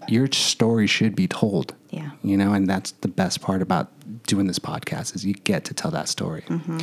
Your 0.07 0.31
story 0.31 0.87
should 0.87 1.17
be 1.17 1.27
told. 1.27 1.75
Yeah. 1.91 2.11
You 2.23 2.37
know, 2.37 2.53
and 2.53 2.69
that's 2.69 2.91
the 3.01 3.09
best 3.09 3.41
part 3.41 3.63
about 3.63 3.91
doing 4.27 4.47
this 4.47 4.59
podcast 4.59 5.15
is 5.15 5.25
you 5.25 5.35
get 5.35 5.65
to 5.67 5.75
tell 5.75 5.91
that 5.91 6.09
story 6.09 6.43
mm-hmm. 6.49 6.79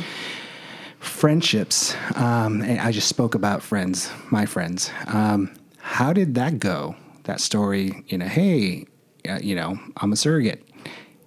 Friendships. 1.02 1.94
Um, 2.14 2.62
and 2.62 2.80
I 2.80 2.92
just 2.92 3.08
spoke 3.08 3.34
about 3.34 3.62
friends, 3.62 4.10
my 4.30 4.46
friends. 4.46 4.90
Um, 5.08 5.52
how 5.78 6.12
did 6.12 6.36
that 6.36 6.58
go? 6.58 6.94
That 7.24 7.40
story, 7.40 8.04
you 8.06 8.18
know, 8.18 8.26
hey, 8.26 8.86
uh, 9.28 9.38
you 9.42 9.54
know, 9.54 9.78
I'm 9.96 10.12
a 10.12 10.16
surrogate. 10.16 10.66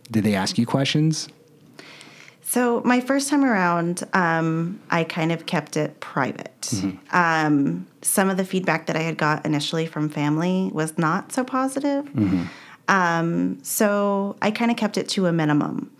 Did 0.09 0.23
they 0.23 0.35
ask 0.35 0.57
you 0.57 0.65
questions? 0.65 1.27
So 2.41 2.81
my 2.85 3.01
first 3.01 3.29
time 3.29 3.43
around, 3.43 4.03
um, 4.13 4.79
I 4.89 5.03
kind 5.03 5.31
of 5.31 5.45
kept 5.45 5.75
it 5.75 5.99
private. 5.99 6.71
Um, 7.11 7.85
some 8.01 8.29
of 8.29 8.37
the 8.37 8.45
feedback 8.45 8.85
that 8.87 8.95
I 8.95 9.01
had 9.01 9.17
got 9.17 9.45
initially 9.45 9.87
from 9.87 10.09
family 10.09 10.69
was 10.73 10.97
not 10.97 11.31
so 11.31 11.43
positive. 11.43 12.07
Um, 12.87 13.63
so 13.63 14.37
I 14.41 14.51
kind 14.51 14.71
of 14.71 14.77
kept 14.77 14.97
it 14.97 15.09
to 15.09 15.25
a 15.25 15.33
minimum 15.33 15.91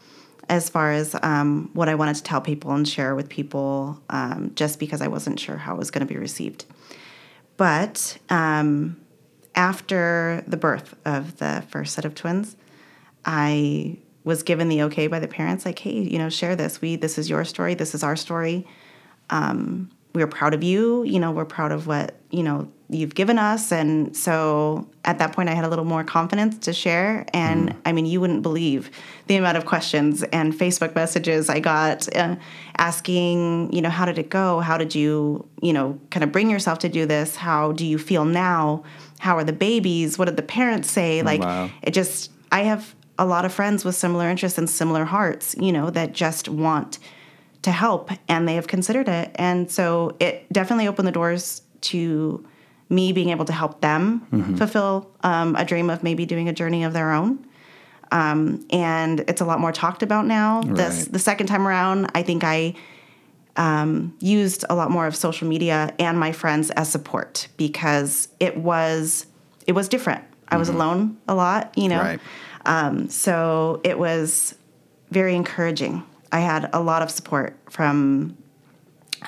as 0.50 0.70
far 0.70 0.92
as 0.92 1.16
um, 1.22 1.70
what 1.74 1.90
I 1.90 1.96
wanted 1.96 2.16
to 2.18 2.24
tell 2.24 2.42
people 2.42 2.72
and 2.72 2.88
share 2.88 3.16
with 3.16 3.30
people, 3.30 4.02
um, 4.10 4.52
just 4.56 4.80
because 4.80 5.02
I 5.02 5.08
wasn't 5.08 5.40
sure 5.40 5.58
how 5.58 5.76
it 5.76 5.78
was 5.78 5.92
going 5.92 6.06
to 6.06 6.12
be 6.12 6.20
received. 6.20 6.66
But 7.58 8.18
um, 8.30 9.00
after 9.56 10.44
the 10.48 10.58
birth 10.58 10.96
of 11.06 11.38
the 11.38 11.64
first 11.70 11.94
set 11.94 12.06
of 12.06 12.16
twins, 12.16 12.56
I 13.24 13.98
was 14.24 14.44
given 14.44 14.70
the 14.70 14.84
okay 14.84 15.08
by 15.08 15.20
the 15.20 15.28
parents, 15.28 15.66
like, 15.66 15.80
hey, 15.80 15.94
you 15.94 16.18
know, 16.18 16.30
share 16.30 16.56
this. 16.56 16.82
We 16.82 16.96
this 16.96 17.18
is 17.18 17.30
your 17.30 17.46
story. 17.46 17.74
This 17.76 17.96
is 17.96 18.04
our 18.04 18.16
story. 18.16 18.68
Um, 19.30 19.92
we're 20.16 20.28
proud 20.28 20.54
of 20.54 20.64
you. 20.64 21.04
You 21.04 21.20
know, 21.20 21.32
we're 21.32 21.46
proud 21.46 21.72
of 21.72 21.86
what 21.88 22.16
you 22.32 22.44
know 22.44 22.72
you've 22.90 23.16
given 23.16 23.40
us. 23.40 23.72
And 23.72 24.16
so 24.16 24.88
at 25.06 25.18
that 25.18 25.34
point, 25.34 25.50
I 25.50 25.54
had 25.56 25.66
a 25.66 25.70
little 25.70 25.86
more 25.86 26.04
confidence 26.04 26.60
to 26.60 26.74
share. 26.74 27.26
And 27.34 27.76
I 27.84 27.92
mean, 27.92 28.06
you 28.06 28.22
wouldn't 28.22 28.44
believe 28.44 28.92
the 29.26 29.38
amount 29.38 29.58
of 29.58 29.66
questions 29.66 30.22
and 30.22 30.54
Facebook 30.54 30.94
messages 30.94 31.50
I 31.50 31.60
got 31.60 32.16
uh, 32.16 32.36
asking, 32.78 33.74
you 33.74 33.82
know, 33.82 33.90
how 33.90 34.06
did 34.06 34.20
it 34.20 34.30
go? 34.30 34.60
How 34.60 34.78
did 34.78 34.94
you, 34.94 35.48
you 35.64 35.74
know, 35.74 36.00
kind 36.12 36.24
of 36.24 36.32
bring 36.32 36.50
yourself 36.50 36.78
to 36.80 36.90
do 36.90 37.08
this? 37.08 37.36
How 37.36 37.72
do 37.72 37.84
you 37.86 37.98
feel 37.98 38.24
now? 38.24 38.84
How 39.20 39.36
are 39.38 39.44
the 39.44 39.54
babies? 39.54 40.20
What 40.20 40.26
did 40.26 40.38
the 40.38 40.44
parents 40.44 40.92
say? 40.92 41.24
Like, 41.24 41.42
Wow. 41.42 41.72
it 41.82 41.92
just, 41.92 42.32
I 42.52 42.62
have 42.64 42.94
a 43.18 43.26
lot 43.26 43.46
of 43.46 43.54
friends 43.54 43.84
with 43.84 43.96
similar 43.96 44.30
interests 44.30 44.60
and 44.60 44.70
similar 44.70 45.06
hearts, 45.06 45.56
you 45.60 45.72
know, 45.72 45.90
that 45.90 46.14
just 46.14 46.50
want 46.50 47.00
to 47.66 47.72
help 47.72 48.12
and 48.28 48.48
they 48.48 48.56
have 48.56 48.68
considered 48.68 49.10
it. 49.10 49.32
And 49.36 49.70
so 49.70 50.16
it 50.20 50.52
definitely 50.54 50.88
opened 50.88 51.08
the 51.08 51.12
doors 51.12 51.62
to 51.82 52.46
me 52.90 53.12
being 53.12 53.30
able 53.30 53.46
to 53.46 53.54
help 53.54 53.82
them 53.82 54.56
fulfill 54.58 55.10
um, 55.22 55.56
a 55.56 55.66
dream 55.66 55.90
of 55.90 56.04
maybe 56.04 56.26
doing 56.26 56.48
a 56.48 56.54
journey 56.54 56.84
of 56.84 56.94
their 56.94 57.12
own. 57.12 57.44
Um, 58.12 58.66
and 58.70 59.22
it's 59.22 59.42
a 59.42 59.46
lot 59.46 59.60
more 59.60 59.72
talked 59.72 60.04
about 60.04 60.28
now. 60.28 60.62
This 60.62 61.06
the 61.06 61.20
second 61.20 61.48
time 61.48 61.68
around, 61.68 62.12
I 62.14 62.22
think 62.22 62.44
I 62.44 62.76
um, 63.58 64.16
used 64.20 64.64
a 64.70 64.76
lot 64.76 64.92
more 64.92 65.08
of 65.08 65.16
social 65.16 65.48
media 65.48 65.94
and 65.98 66.20
my 66.20 66.32
friends 66.32 66.70
as 66.72 66.90
support 66.92 67.48
because 67.58 68.28
it 68.40 68.58
was 68.58 69.26
it 69.66 69.72
was 69.72 69.90
different. 69.90 70.24
I 70.48 70.58
was 70.58 70.70
alone 70.70 71.18
a 71.28 71.34
lot, 71.34 71.76
you 71.76 71.90
know. 71.90 72.02
Right. 72.02 72.20
Um, 72.66 73.10
so 73.10 73.82
it 73.84 73.98
was 73.98 74.54
very 75.10 75.36
encouraging. 75.36 76.04
I 76.36 76.40
had 76.40 76.70
a 76.74 76.82
lot 76.82 77.02
of 77.02 77.10
support 77.10 77.56
from 77.70 78.38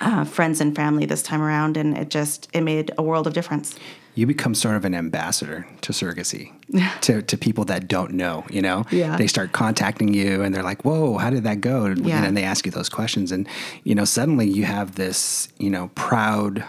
uh, 0.02 0.26
friends 0.26 0.60
and 0.60 0.76
family 0.76 1.06
this 1.06 1.24
time 1.24 1.42
around, 1.42 1.78
and 1.78 1.98
it 1.98 2.10
just 2.10 2.50
it 2.52 2.62
made 2.62 2.92
a 2.98 3.02
world 3.02 3.28
of 3.28 3.34
difference. 3.34 3.76
You 4.16 4.28
become 4.28 4.54
sort 4.54 4.76
of 4.76 4.84
an 4.84 4.94
ambassador 4.94 5.66
to 5.82 5.94
surrogacy 5.94 6.52
to, 7.02 7.22
to 7.22 7.38
people 7.38 7.64
that 7.66 7.88
don't 7.88 8.12
know, 8.14 8.46
you 8.50 8.62
know? 8.62 8.84
Yeah. 8.92 9.16
They 9.16 9.28
start 9.28 9.52
contacting 9.54 10.12
you 10.14 10.42
and 10.42 10.54
they're 10.56 10.64
like, 10.64 10.84
whoa, 10.84 11.18
how 11.20 11.30
did 11.30 11.44
that 11.44 11.62
go? 11.62 11.86
And 11.86 12.04
Yeah. 12.04 12.22
then 12.22 12.34
they 12.34 12.44
ask 12.44 12.66
you 12.66 12.72
those 12.72 12.90
questions. 12.90 13.32
And, 13.32 13.48
you 13.84 13.94
know, 13.94 14.06
suddenly 14.06 14.50
you 14.50 14.66
have 14.66 14.96
this, 14.96 15.50
you 15.60 15.70
know, 15.70 15.92
proud 15.94 16.66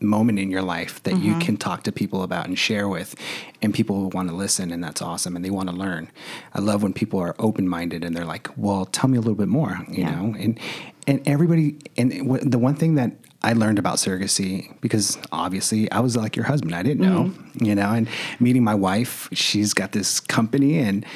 moment 0.00 0.38
in 0.38 0.50
your 0.50 0.62
life 0.62 1.02
that 1.02 1.14
you 1.18 1.32
mm-hmm. 1.32 1.40
can 1.40 1.56
talk 1.56 1.82
to 1.82 1.92
people 1.92 2.22
about 2.22 2.46
and 2.46 2.58
share 2.58 2.88
with 2.88 3.14
and 3.60 3.74
people 3.74 3.96
will 3.96 4.10
want 4.10 4.28
to 4.28 4.34
listen 4.34 4.70
and 4.70 4.82
that's 4.82 5.02
awesome 5.02 5.36
and 5.36 5.44
they 5.44 5.50
want 5.50 5.68
to 5.68 5.74
learn 5.74 6.10
i 6.54 6.58
love 6.60 6.82
when 6.82 6.92
people 6.92 7.18
are 7.18 7.34
open-minded 7.38 8.04
and 8.04 8.16
they're 8.16 8.24
like 8.24 8.48
well 8.56 8.86
tell 8.86 9.10
me 9.10 9.18
a 9.18 9.20
little 9.20 9.34
bit 9.34 9.48
more 9.48 9.80
you 9.88 10.02
Yeah. 10.02 10.14
know 10.14 10.34
and 10.38 10.58
and 11.06 11.26
everybody 11.26 11.76
and 11.96 12.28
what, 12.28 12.48
the 12.50 12.58
one 12.58 12.74
thing 12.74 12.94
that 12.94 13.12
I 13.42 13.54
learned 13.54 13.78
about 13.78 13.96
surrogacy 13.96 14.74
because 14.82 15.16
obviously 15.32 15.90
I 15.90 16.00
was 16.00 16.14
like 16.14 16.36
your 16.36 16.44
husband. 16.44 16.74
I 16.74 16.82
didn't 16.82 17.00
know, 17.00 17.24
mm-hmm. 17.24 17.64
you 17.64 17.74
know, 17.74 17.88
and 17.90 18.06
meeting 18.38 18.62
my 18.62 18.74
wife, 18.74 19.28
she's 19.32 19.72
got 19.72 19.92
this 19.92 20.20
company 20.20 20.78
and, 20.78 21.06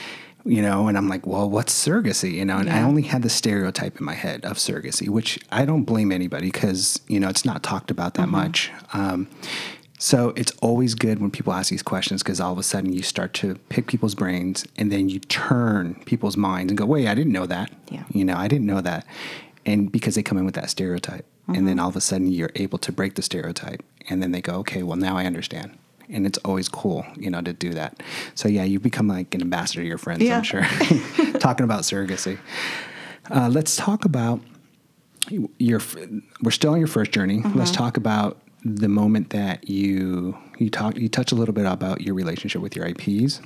you 0.44 0.60
know, 0.60 0.88
and 0.88 0.98
I'm 0.98 1.08
like, 1.08 1.26
well, 1.26 1.48
what's 1.48 1.72
surrogacy? 1.72 2.32
You 2.32 2.44
know, 2.44 2.58
and 2.58 2.68
I 2.68 2.82
only 2.82 3.02
had 3.02 3.22
the 3.22 3.30
stereotype 3.30 3.98
in 3.98 4.04
my 4.04 4.14
head 4.14 4.44
of 4.44 4.58
surrogacy, 4.58 5.08
which 5.08 5.38
I 5.50 5.64
don't 5.64 5.84
blame 5.84 6.12
anybody 6.12 6.50
because, 6.50 7.00
you 7.08 7.18
know, 7.18 7.28
it's 7.28 7.44
not 7.44 7.62
talked 7.62 7.90
about 7.90 8.14
that 8.14 8.28
much. 8.28 8.70
Um, 8.92 9.28
so 9.98 10.34
it's 10.36 10.52
always 10.60 10.94
good 10.94 11.18
when 11.18 11.30
people 11.30 11.54
ask 11.54 11.70
these 11.70 11.82
questions 11.82 12.22
because 12.22 12.40
all 12.40 12.52
of 12.52 12.58
a 12.58 12.62
sudden 12.62 12.92
you 12.92 13.02
start 13.02 13.32
to 13.34 13.54
pick 13.70 13.86
people's 13.86 14.14
brains 14.14 14.66
and 14.76 14.92
then 14.92 15.08
you 15.08 15.18
turn 15.18 15.94
people's 16.04 16.36
minds 16.36 16.70
and 16.70 16.76
go, 16.76 16.84
wait, 16.84 17.08
I 17.08 17.14
didn't 17.14 17.32
know 17.32 17.46
that. 17.46 17.72
Yeah. 17.90 18.04
You 18.10 18.26
know, 18.26 18.36
I 18.36 18.46
didn't 18.46 18.66
know 18.66 18.82
that. 18.82 19.06
And 19.64 19.90
because 19.90 20.14
they 20.14 20.22
come 20.22 20.36
in 20.36 20.44
with 20.44 20.56
that 20.56 20.68
stereotype. 20.68 21.24
And 21.46 21.68
then 21.68 21.78
all 21.78 21.88
of 21.88 21.96
a 21.96 22.00
sudden 22.00 22.30
you're 22.30 22.50
able 22.54 22.78
to 22.78 22.92
break 22.92 23.14
the 23.14 23.22
stereotype. 23.22 23.82
And 24.08 24.22
then 24.22 24.32
they 24.32 24.42
go, 24.42 24.54
okay, 24.56 24.82
well, 24.82 24.96
now 24.96 25.16
I 25.16 25.24
understand. 25.24 25.78
And 26.08 26.26
it's 26.26 26.38
always 26.38 26.68
cool, 26.68 27.04
you 27.16 27.30
know, 27.30 27.40
to 27.40 27.52
do 27.52 27.70
that. 27.70 28.02
So 28.34 28.48
yeah, 28.48 28.64
you 28.64 28.78
become 28.80 29.08
like 29.08 29.34
an 29.34 29.40
ambassador 29.40 29.80
to 29.82 29.86
your 29.86 29.98
friends, 29.98 30.22
Yeah. 30.22 30.38
I'm 30.38 30.42
sure, 30.42 30.62
talking 31.38 31.64
about 31.64 31.82
surrogacy. 31.82 32.38
Uh, 33.30 33.48
let's 33.48 33.76
talk 33.76 34.04
about 34.04 34.40
your. 35.58 35.80
We're 36.42 36.50
still 36.50 36.72
on 36.72 36.78
your 36.78 36.88
first 36.88 37.10
journey. 37.12 37.42
Let's 37.54 37.70
talk 37.70 37.96
about 37.96 38.40
the 38.64 38.88
moment 38.88 39.30
that 39.30 39.68
you 39.68 40.36
you 40.58 40.70
talk 40.70 40.96
you 40.96 41.08
touch 41.08 41.32
a 41.32 41.34
little 41.34 41.54
bit 41.54 41.66
about 41.66 42.00
your 42.02 42.14
relationship 42.14 42.60
with 42.60 42.76
your 42.76 42.86
IPs, 42.86 43.40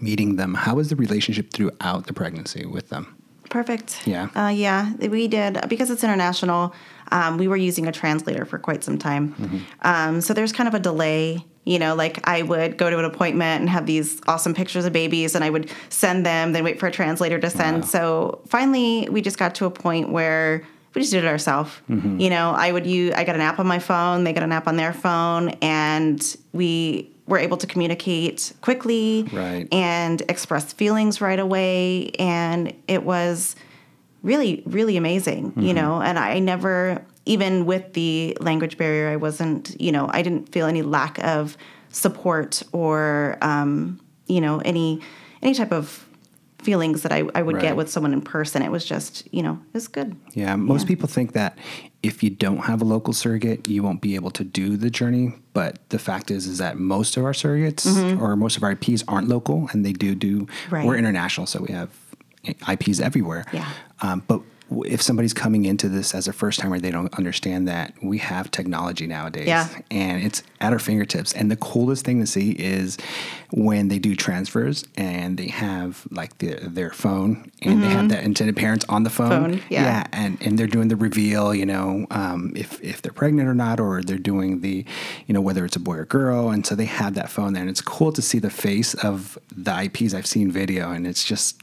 meeting 0.00 0.36
them. 0.36 0.54
How 0.54 0.74
was 0.74 0.88
the 0.88 0.96
relationship 0.96 1.52
throughout 1.52 2.06
the 2.06 2.12
pregnancy 2.12 2.66
with 2.66 2.88
them? 2.90 3.16
Perfect. 3.50 4.06
Yeah. 4.06 4.28
Uh, 4.34 4.48
yeah, 4.48 4.94
we 4.94 5.28
did 5.28 5.58
because 5.68 5.90
it's 5.90 6.04
international. 6.04 6.74
Um, 7.12 7.38
we 7.38 7.46
were 7.46 7.56
using 7.56 7.86
a 7.86 7.92
translator 7.92 8.44
for 8.44 8.58
quite 8.58 8.82
some 8.82 8.98
time, 8.98 9.34
Mm-hmm. 9.34 9.58
um, 9.82 10.20
so 10.20 10.34
there's 10.34 10.52
kind 10.52 10.68
of 10.68 10.74
a 10.74 10.80
delay. 10.80 11.44
You 11.64 11.78
know, 11.78 11.94
like 11.94 12.26
I 12.26 12.42
would 12.42 12.76
go 12.76 12.90
to 12.90 12.98
an 12.98 13.04
appointment 13.04 13.60
and 13.60 13.70
have 13.70 13.86
these 13.86 14.20
awesome 14.26 14.52
pictures 14.52 14.84
of 14.84 14.92
babies, 14.92 15.36
and 15.36 15.44
I 15.44 15.50
would 15.50 15.70
send 15.90 16.26
them, 16.26 16.52
then 16.52 16.64
wait 16.64 16.80
for 16.80 16.88
a 16.88 16.90
translator 16.90 17.38
to 17.38 17.50
send. 17.50 17.82
Wow. 17.82 17.88
So 17.88 18.40
finally, 18.48 19.08
we 19.08 19.22
just 19.22 19.38
got 19.38 19.54
to 19.56 19.66
a 19.66 19.70
point 19.70 20.10
where 20.10 20.64
we 20.94 21.02
just 21.02 21.12
did 21.12 21.22
it 21.24 21.28
ourselves. 21.28 21.70
Mm-hmm. 21.88 22.18
You 22.18 22.30
know, 22.30 22.50
I 22.50 22.72
would 22.72 22.84
use 22.86 23.14
I 23.14 23.22
got 23.22 23.36
an 23.36 23.40
app 23.42 23.60
on 23.60 23.66
my 23.68 23.78
phone, 23.78 24.24
they 24.24 24.32
got 24.32 24.42
an 24.42 24.50
app 24.50 24.66
on 24.66 24.76
their 24.76 24.92
phone, 24.92 25.50
and 25.62 26.20
we 26.52 27.08
were 27.28 27.38
able 27.38 27.56
to 27.58 27.66
communicate 27.68 28.52
quickly 28.62 29.28
Right. 29.32 29.68
and 29.70 30.20
express 30.28 30.72
feelings 30.72 31.20
right 31.20 31.38
away. 31.38 32.10
And 32.18 32.72
it 32.88 33.04
was 33.04 33.54
really, 34.22 34.62
really 34.66 34.96
amazing, 34.96 35.52
you 35.56 35.74
know. 35.74 36.00
And 36.00 36.18
I 36.18 36.38
never, 36.38 37.04
even 37.26 37.66
with 37.66 37.92
the 37.94 38.36
language 38.40 38.76
barrier, 38.78 39.08
I 39.10 39.16
wasn't, 39.16 39.80
you 39.80 39.92
know, 39.92 40.08
I 40.12 40.22
didn't 40.22 40.52
feel 40.52 40.66
any 40.66 40.82
lack 40.82 41.18
of 41.24 41.56
support 41.90 42.62
or, 42.72 43.36
um, 43.42 44.00
you 44.26 44.40
know, 44.40 44.58
any 44.64 45.00
any 45.42 45.54
type 45.54 45.72
of 45.72 46.06
feelings 46.62 47.02
that 47.02 47.10
I, 47.10 47.24
I 47.34 47.42
would 47.42 47.56
Right. 47.56 47.62
get 47.62 47.76
with 47.76 47.90
someone 47.90 48.12
in 48.12 48.20
person. 48.20 48.62
It 48.62 48.70
was 48.70 48.84
just, 48.84 49.26
you 49.34 49.42
know, 49.42 49.54
it 49.54 49.74
was 49.74 49.88
good. 49.88 50.14
Yeah, 50.32 50.54
most 50.54 50.82
Yeah. 50.82 50.86
people 50.88 51.08
think 51.08 51.32
that 51.32 51.58
if 52.04 52.22
you 52.22 52.30
don't 52.30 52.58
have 52.66 52.80
a 52.80 52.84
local 52.84 53.12
surrogate, 53.12 53.66
you 53.66 53.82
won't 53.82 54.00
be 54.00 54.14
able 54.14 54.30
to 54.30 54.44
do 54.44 54.76
the 54.76 54.88
journey. 54.88 55.34
But 55.54 55.78
the 55.88 55.98
fact 55.98 56.30
is, 56.30 56.46
is 56.46 56.58
that 56.58 56.78
most 56.78 57.16
of 57.16 57.24
our 57.24 57.32
surrogates 57.32 57.84
or 58.20 58.36
most 58.36 58.56
of 58.56 58.62
our 58.62 58.70
IPs 58.70 59.02
aren't 59.08 59.28
local, 59.28 59.68
and 59.72 59.84
they 59.84 59.92
do 59.92 60.14
do. 60.14 60.42
Mm-hmm. 60.42 60.74
Right. 60.74 60.86
We're 60.86 60.96
international, 60.96 61.48
so 61.48 61.60
we 61.66 61.72
have 61.72 61.90
IPs 62.68 63.00
everywhere. 63.00 63.44
Yeah. 63.52 63.68
Um, 64.00 64.22
but 64.26 64.40
if 64.86 65.02
somebody's 65.02 65.34
coming 65.34 65.66
into 65.66 65.86
this 65.86 66.14
as 66.14 66.26
a 66.26 66.32
first 66.32 66.58
timer, 66.60 66.78
they 66.78 66.90
don't 66.90 67.12
understand 67.18 67.68
that 67.68 67.92
we 68.02 68.16
have 68.16 68.50
technology 68.50 69.06
nowadays, 69.06 69.46
Yeah. 69.46 69.68
and 69.90 70.22
it's 70.22 70.42
at 70.62 70.72
our 70.72 70.78
fingertips. 70.78 71.34
And 71.34 71.50
the 71.50 71.56
coolest 71.56 72.06
thing 72.06 72.20
to 72.20 72.26
see 72.26 72.52
is 72.52 72.96
when 73.50 73.88
they 73.88 73.98
do 73.98 74.16
transfers 74.16 74.86
and 74.96 75.36
they 75.36 75.48
have 75.48 76.06
like 76.10 76.38
their 76.38 76.56
their 76.60 76.88
phone 76.90 77.50
and 77.60 77.82
they 77.82 77.88
have 77.88 78.08
that 78.08 78.24
intended 78.24 78.56
parents 78.56 78.86
on 78.88 79.02
the 79.02 79.10
phone, 79.10 79.30
Mm-hmm. 79.30 79.52
Phone, 79.58 79.62
yeah. 79.68 80.06
and 80.10 80.38
and 80.40 80.58
they're 80.58 80.66
doing 80.66 80.88
the 80.88 80.96
reveal, 80.96 81.54
you 81.54 81.66
know, 81.66 82.06
um, 82.10 82.52
if 82.56 82.82
if 82.82 83.02
they're 83.02 83.12
pregnant 83.12 83.48
or 83.50 83.54
not, 83.54 83.78
or 83.78 84.02
they're 84.02 84.16
doing 84.16 84.60
the, 84.62 84.86
you 85.26 85.34
know, 85.34 85.42
whether 85.42 85.66
it's 85.66 85.76
a 85.76 85.80
boy 85.80 85.96
or 85.96 86.06
girl, 86.06 86.48
and 86.48 86.64
so 86.66 86.74
they 86.74 86.86
have 86.86 87.12
that 87.12 87.28
phone 87.28 87.52
there, 87.52 87.60
and 87.60 87.68
it's 87.68 87.82
cool 87.82 88.10
to 88.12 88.22
see 88.22 88.38
the 88.38 88.48
face 88.50 88.94
of 88.94 89.38
the 89.54 89.82
IPs. 89.84 90.14
I've 90.14 90.26
seen 90.26 90.50
video, 90.50 90.92
and 90.92 91.06
it's 91.06 91.24
just 91.24 91.62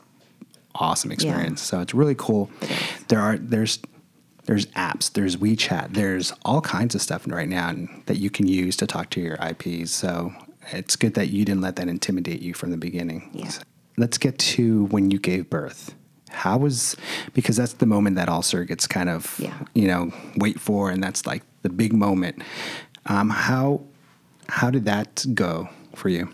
awesome 0.75 1.11
experience. 1.11 1.61
So 1.61 1.79
it's 1.81 1.93
really 1.93 2.15
cool. 2.15 2.49
There 3.07 3.19
are 3.19 3.37
there's 3.37 3.79
there's 4.45 4.65
apps, 4.67 5.11
there's 5.13 5.35
WeChat, 5.37 5.93
there's 5.93 6.33
all 6.43 6.61
kinds 6.61 6.95
of 6.95 7.01
stuff 7.01 7.27
right 7.27 7.47
now 7.47 7.71
that 8.07 8.17
you 8.17 8.29
can 8.31 8.47
use 8.47 8.75
to 8.77 8.87
talk 8.87 9.11
to 9.11 9.21
your 9.21 9.35
IPs. 9.35 9.91
So 9.91 10.33
it's 10.71 10.95
good 10.95 11.13
that 11.13 11.29
you 11.29 11.45
didn't 11.45 11.61
let 11.61 11.75
that 11.75 11.87
intimidate 11.87 12.41
you 12.41 12.53
from 12.55 12.71
the 12.71 12.77
beginning. 12.77 13.29
Yeah. 13.33 13.47
So 13.49 13.61
let's 13.97 14.17
get 14.17 14.39
to 14.39 14.85
when 14.85 15.11
you 15.11 15.19
gave 15.19 15.49
birth. 15.49 15.93
How 16.31 16.57
was 16.57 16.95
because 17.33 17.57
that's 17.57 17.73
the 17.73 17.85
moment 17.85 18.15
that 18.15 18.29
all 18.29 18.41
surrogates 18.41 18.87
kind 18.87 19.09
of 19.09 19.35
Yeah. 19.39 19.53
you 19.73 19.87
know 19.87 20.11
wait 20.37 20.59
for, 20.59 20.89
and 20.89 21.03
that's 21.03 21.25
like 21.27 21.43
the 21.61 21.69
big 21.69 21.93
moment. 21.93 22.41
Um, 23.05 23.29
how 23.29 23.81
how 24.47 24.69
did 24.71 24.85
that 24.85 25.25
go 25.33 25.69
for 25.95 26.09
you? 26.09 26.29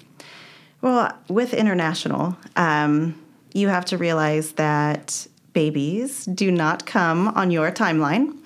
Well, 0.81 1.11
with 1.27 1.53
international, 1.53 2.37
um, 2.55 3.15
you 3.55 3.69
have 3.69 3.85
to 3.85 3.97
realize 3.97 4.51
that 4.53 5.25
babies 5.53 6.25
do 6.25 6.51
not 6.51 6.85
come 6.85 7.29
on 7.29 7.49
your 7.49 7.71
timeline. 7.71 8.37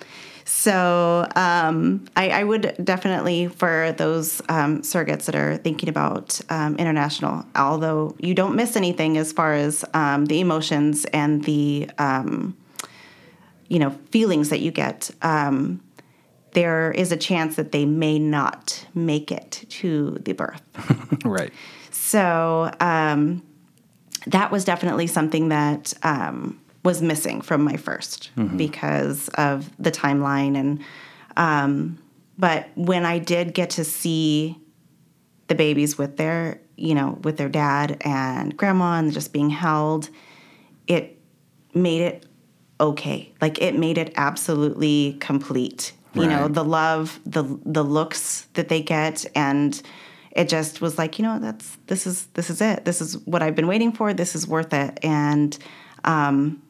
So 0.45 1.27
um, 1.35 2.05
I, 2.15 2.29
I 2.29 2.43
would 2.43 2.75
definitely, 2.83 3.47
for 3.47 3.93
those 3.97 4.41
um, 4.49 4.81
surrogates 4.81 5.25
that 5.25 5.35
are 5.35 5.57
thinking 5.57 5.89
about 5.89 6.39
um, 6.49 6.75
international, 6.77 7.45
although 7.55 8.15
you 8.19 8.33
don't 8.33 8.55
miss 8.55 8.75
anything 8.75 9.17
as 9.17 9.31
far 9.31 9.53
as 9.53 9.83
um, 9.93 10.25
the 10.25 10.39
emotions 10.39 11.05
and 11.05 11.43
the 11.43 11.89
um, 11.97 12.55
you 13.67 13.79
know 13.79 13.91
feelings 14.11 14.49
that 14.49 14.59
you 14.59 14.71
get. 14.71 15.11
Um, 15.21 15.81
there 16.53 16.91
is 16.91 17.11
a 17.11 17.17
chance 17.17 17.55
that 17.57 17.71
they 17.71 17.85
may 17.85 18.17
not 18.17 18.85
make 18.95 19.31
it 19.31 19.65
to 19.69 20.17
the 20.23 20.33
birth. 20.33 20.63
right. 21.23 21.53
So 21.91 22.71
um, 22.79 23.43
that 24.27 24.51
was 24.51 24.65
definitely 24.65 25.07
something 25.07 25.49
that 25.49 25.93
um, 26.03 26.59
was 26.83 27.01
missing 27.01 27.41
from 27.41 27.63
my 27.63 27.73
1st 27.73 28.29
because 28.57 29.29
of 29.29 29.69
the 29.77 29.91
timeline 29.91 30.57
and. 30.57 30.81
Um, 31.37 31.99
but 32.37 32.69
when 32.75 33.05
I 33.05 33.19
did 33.19 33.53
get 33.53 33.71
to 33.71 33.83
see 33.83 34.57
the 35.47 35.55
babies 35.55 35.97
with 35.97 36.15
their, 36.15 36.61
you 36.77 36.95
know, 36.95 37.19
with 37.23 37.35
their 37.35 37.49
dad 37.49 37.97
and 38.01 38.55
grandma 38.55 38.97
and 38.97 39.11
just 39.11 39.33
being 39.33 39.49
held, 39.49 40.09
it 40.87 41.19
made 41.73 42.01
it 42.01 42.25
okay. 42.79 43.33
Like 43.41 43.61
it 43.61 43.77
made 43.77 43.97
it 43.97 44.13
absolutely 44.15 45.17
complete. 45.19 45.91
You 46.15 46.27
know, 46.27 46.47
the 46.47 46.63
love, 46.63 47.19
the 47.25 47.43
the 47.65 47.83
looks 47.83 48.47
that 48.53 48.69
they 48.69 48.81
get 48.81 49.25
and 49.35 49.79
it 50.39 50.47
just 50.47 50.79
was 50.79 50.97
like, 50.97 51.19
you 51.19 51.23
know, 51.23 51.37
that's 51.37 51.77
this 51.87 52.07
is 52.07 52.27
this 52.27 52.49
is 52.49 52.61
it. 52.61 52.85
This 52.85 53.01
is 53.01 53.17
what 53.25 53.43
I've 53.43 53.55
been 53.55 53.67
waiting 53.67 53.91
for. 53.91 54.13
This 54.13 54.35
is 54.35 54.47
worth 54.47 54.73
it. 54.73 54.97
And 55.03 55.57
um 56.05 56.61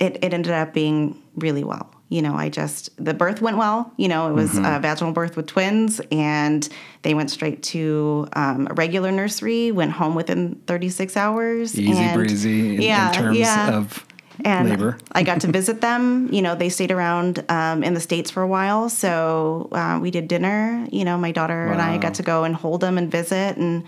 it, 0.00 0.16
it 0.24 0.32
ended 0.32 0.52
up 0.52 0.72
being 0.72 1.22
really 1.36 1.62
well. 1.62 1.94
You 2.08 2.22
know, 2.22 2.34
I 2.34 2.48
just 2.48 2.90
the 3.02 3.14
birth 3.14 3.42
went 3.42 3.58
well. 3.58 3.92
You 3.98 4.08
know, 4.08 4.30
it 4.30 4.32
was 4.32 4.56
a 4.58 4.78
vaginal 4.80 5.12
birth 5.12 5.36
with 5.36 5.46
twins, 5.46 6.00
and 6.10 6.66
they 7.02 7.14
went 7.14 7.30
straight 7.30 7.62
to 7.64 8.28
um, 8.34 8.68
a 8.70 8.74
regular 8.74 9.10
nursery. 9.10 9.72
Went 9.72 9.92
home 9.92 10.14
within 10.14 10.56
36 10.66 11.16
hours. 11.16 11.78
Easy 11.78 11.98
and- 11.98 12.14
breezy 12.14 12.76
in, 12.76 12.82
in 12.82 13.12
terms 13.14 13.38
of 13.74 14.06
and 14.44 14.70
labor. 14.70 14.98
I 15.12 15.22
got 15.22 15.40
to 15.42 15.46
visit 15.46 15.80
them. 15.80 16.32
You 16.32 16.42
know, 16.42 16.54
they 16.54 16.68
stayed 16.68 16.90
around 16.90 17.44
um, 17.48 17.82
in 17.82 17.94
the 17.94 18.00
states 18.00 18.30
for 18.30 18.42
a 18.42 18.46
while, 18.46 18.88
so 18.88 19.68
uh, 19.72 19.98
we 20.00 20.10
did 20.10 20.28
dinner. 20.28 20.86
You 20.90 21.04
know, 21.04 21.18
my 21.18 21.32
daughter 21.32 21.66
and 21.66 21.80
I 21.80 21.98
got 21.98 22.14
to 22.14 22.22
go 22.22 22.44
and 22.44 22.54
hold 22.54 22.80
them 22.80 22.98
and 22.98 23.10
visit, 23.10 23.56
and 23.56 23.84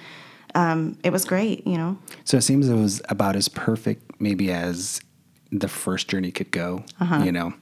um, 0.55 0.99
it 1.03 1.11
was 1.11 1.25
great. 1.25 1.67
You 1.67 1.79
know, 1.79 1.99
So 2.25 2.37
it 2.37 2.43
seems 2.43 2.69
it 2.69 2.75
was 2.75 3.03
about 3.09 3.37
as 3.37 3.49
perfect, 3.49 4.21
maybe 4.21 4.51
as 4.51 5.01
the 5.51 5.69
first 5.69 6.09
journey 6.09 6.31
could 6.31 6.51
go. 6.51 6.85
Uh-huh. 7.01 7.23
You 7.23 7.33
know, 7.33 7.55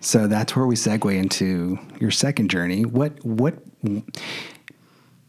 so 0.00 0.26
that's 0.26 0.54
where 0.56 0.66
we 0.66 0.76
segue 0.76 1.14
into 1.14 1.78
your 2.00 2.10
second 2.10 2.50
journey. 2.50 2.84
What 2.84 3.24
what? 3.24 3.54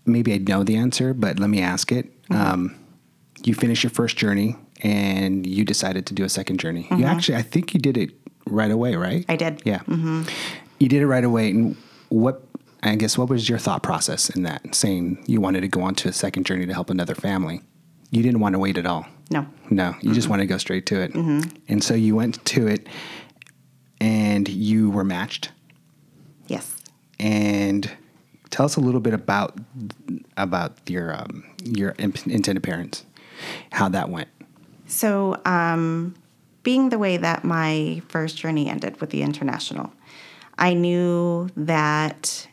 Maybe 0.06 0.34
I 0.34 0.38
know 0.38 0.64
the 0.64 0.78
answer, 0.78 1.14
but 1.14 1.40
let 1.40 1.50
me 1.50 1.62
ask 1.62 1.92
it. 1.92 2.12
Mm-hmm. 2.30 2.36
Um, 2.36 2.76
you 3.44 3.54
finished 3.54 3.84
your 3.84 3.90
first 3.90 4.18
journey, 4.18 4.56
and 4.82 5.46
you 5.46 5.64
decided 5.66 6.06
to 6.08 6.14
do 6.14 6.24
a 6.24 6.30
second 6.30 6.60
journey. 6.60 6.88
You 6.96 7.06
actually, 7.06 7.38
I 7.38 7.42
think 7.42 7.74
you 7.74 7.80
did 7.80 7.98
it 7.98 8.12
right 8.48 8.72
away, 8.72 8.96
right? 8.96 9.22
Mm-hmm. 9.22 9.32
I 9.32 9.36
did. 9.36 9.62
Yeah. 9.66 9.82
You 10.80 10.90
did 10.90 11.02
it 11.02 11.08
right 11.08 11.24
away. 11.24 11.50
And 11.52 11.76
what, 12.10 12.44
I 12.84 12.96
guess, 12.96 13.18
what 13.18 13.30
was 13.30 13.48
your 13.50 13.58
thought 13.58 13.82
process 13.84 14.30
in 14.30 14.44
that, 14.44 14.76
saying 14.76 15.24
you 15.28 15.40
wanted 15.42 15.62
to 15.62 15.68
go 15.68 15.82
on 15.82 15.96
to 15.96 16.10
a 16.10 16.14
second 16.14 16.46
journey 16.46 16.66
to 16.66 16.74
help 16.74 16.90
another 16.90 17.16
family? 17.16 17.62
You 18.12 18.22
didn't 18.22 18.40
want 18.42 18.54
to 18.54 18.60
wait 18.60 18.78
at 18.78 18.86
all. 18.86 19.06
no, 19.32 19.48
No, 19.70 19.96
you 20.02 20.14
just 20.14 20.28
wanted 20.30 20.44
to 20.44 20.48
go 20.48 20.58
straight 20.58 20.86
to 20.88 21.02
it. 21.02 21.14
And 21.16 21.84
so 21.84 21.94
you 21.96 22.16
went 22.16 22.44
to 22.46 22.68
it 22.68 22.88
and 24.00 24.48
you 24.48 24.90
were 24.92 25.04
matched. 25.04 25.52
yes. 26.48 26.76
And 27.18 27.90
tell 28.50 28.66
us 28.66 28.76
a 28.76 28.82
little 28.82 29.00
bit 29.00 29.14
about 29.14 29.58
about 30.38 30.78
your 30.90 31.16
um, 31.16 31.44
your 31.64 31.92
intended 31.98 32.62
parents, 32.62 33.06
how 33.72 33.88
that 33.90 34.10
went. 34.10 34.28
So, 34.88 35.42
um, 35.46 36.16
being 36.64 36.90
the 36.90 36.98
way 36.98 37.18
that 37.18 37.44
my 37.44 38.02
first 38.08 38.38
journey 38.38 38.70
ended 38.70 39.00
with 39.00 39.12
the 39.12 39.22
international, 39.22 39.94
I 40.58 40.74
knew 40.74 41.50
that 41.56 42.48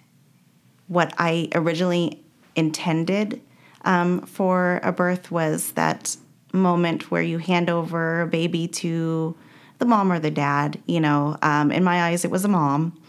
what 0.88 1.14
I 1.16 1.48
originally 1.54 2.22
intended 2.54 3.40
um, 3.84 4.20
for 4.22 4.80
a 4.82 4.92
birth 4.92 5.30
was 5.30 5.72
that 5.72 6.16
moment 6.52 7.10
where 7.10 7.22
you 7.22 7.38
hand 7.38 7.70
over 7.70 8.22
a 8.22 8.26
baby 8.26 8.68
to 8.68 9.34
the 9.78 9.86
mom 9.86 10.12
or 10.12 10.18
the 10.18 10.30
dad. 10.30 10.80
You 10.86 11.00
know, 11.00 11.38
um, 11.42 11.72
in 11.72 11.82
my 11.82 12.04
eyes, 12.04 12.24
it 12.24 12.30
was 12.30 12.44
a 12.44 12.48
mom 12.48 13.00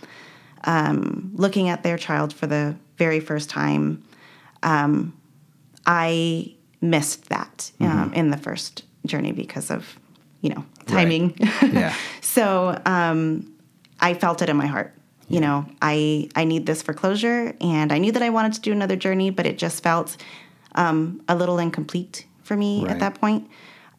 um, 0.63 1.31
looking 1.35 1.69
at 1.69 1.83
their 1.83 1.97
child 1.97 2.33
for 2.33 2.47
the 2.47 2.75
very 2.97 3.19
first 3.19 3.49
time. 3.49 4.03
Um, 4.61 5.17
I 5.85 6.55
missed 6.79 7.29
that 7.29 7.71
um, 7.81 8.13
in 8.13 8.29
the 8.29 8.37
first 8.37 8.83
journey 9.05 9.31
because 9.31 9.69
of, 9.71 9.99
you 10.41 10.49
know, 10.49 10.65
timing. 10.87 11.35
Yeah. 11.61 11.93
so 12.21 12.79
um, 12.85 13.51
I 13.99 14.13
felt 14.13 14.41
it 14.41 14.49
in 14.49 14.57
my 14.57 14.67
heart. 14.67 14.93
You 15.29 15.39
know, 15.39 15.65
I 15.81 16.29
I 16.35 16.43
need 16.43 16.65
this 16.65 16.81
for 16.83 16.93
closure, 16.93 17.55
and 17.61 17.91
I 17.93 17.97
knew 17.97 18.11
that 18.11 18.21
I 18.21 18.29
wanted 18.29 18.53
to 18.53 18.61
do 18.61 18.71
another 18.71 18.95
journey, 18.97 19.29
but 19.31 19.45
it 19.45 19.57
just 19.57 19.81
felt 19.81 20.17
um, 20.75 21.21
a 21.29 21.35
little 21.35 21.57
incomplete 21.59 22.25
for 22.43 22.55
me 22.57 22.81
Right. 22.83 22.91
at 22.91 22.99
that 22.99 23.19
point. 23.21 23.47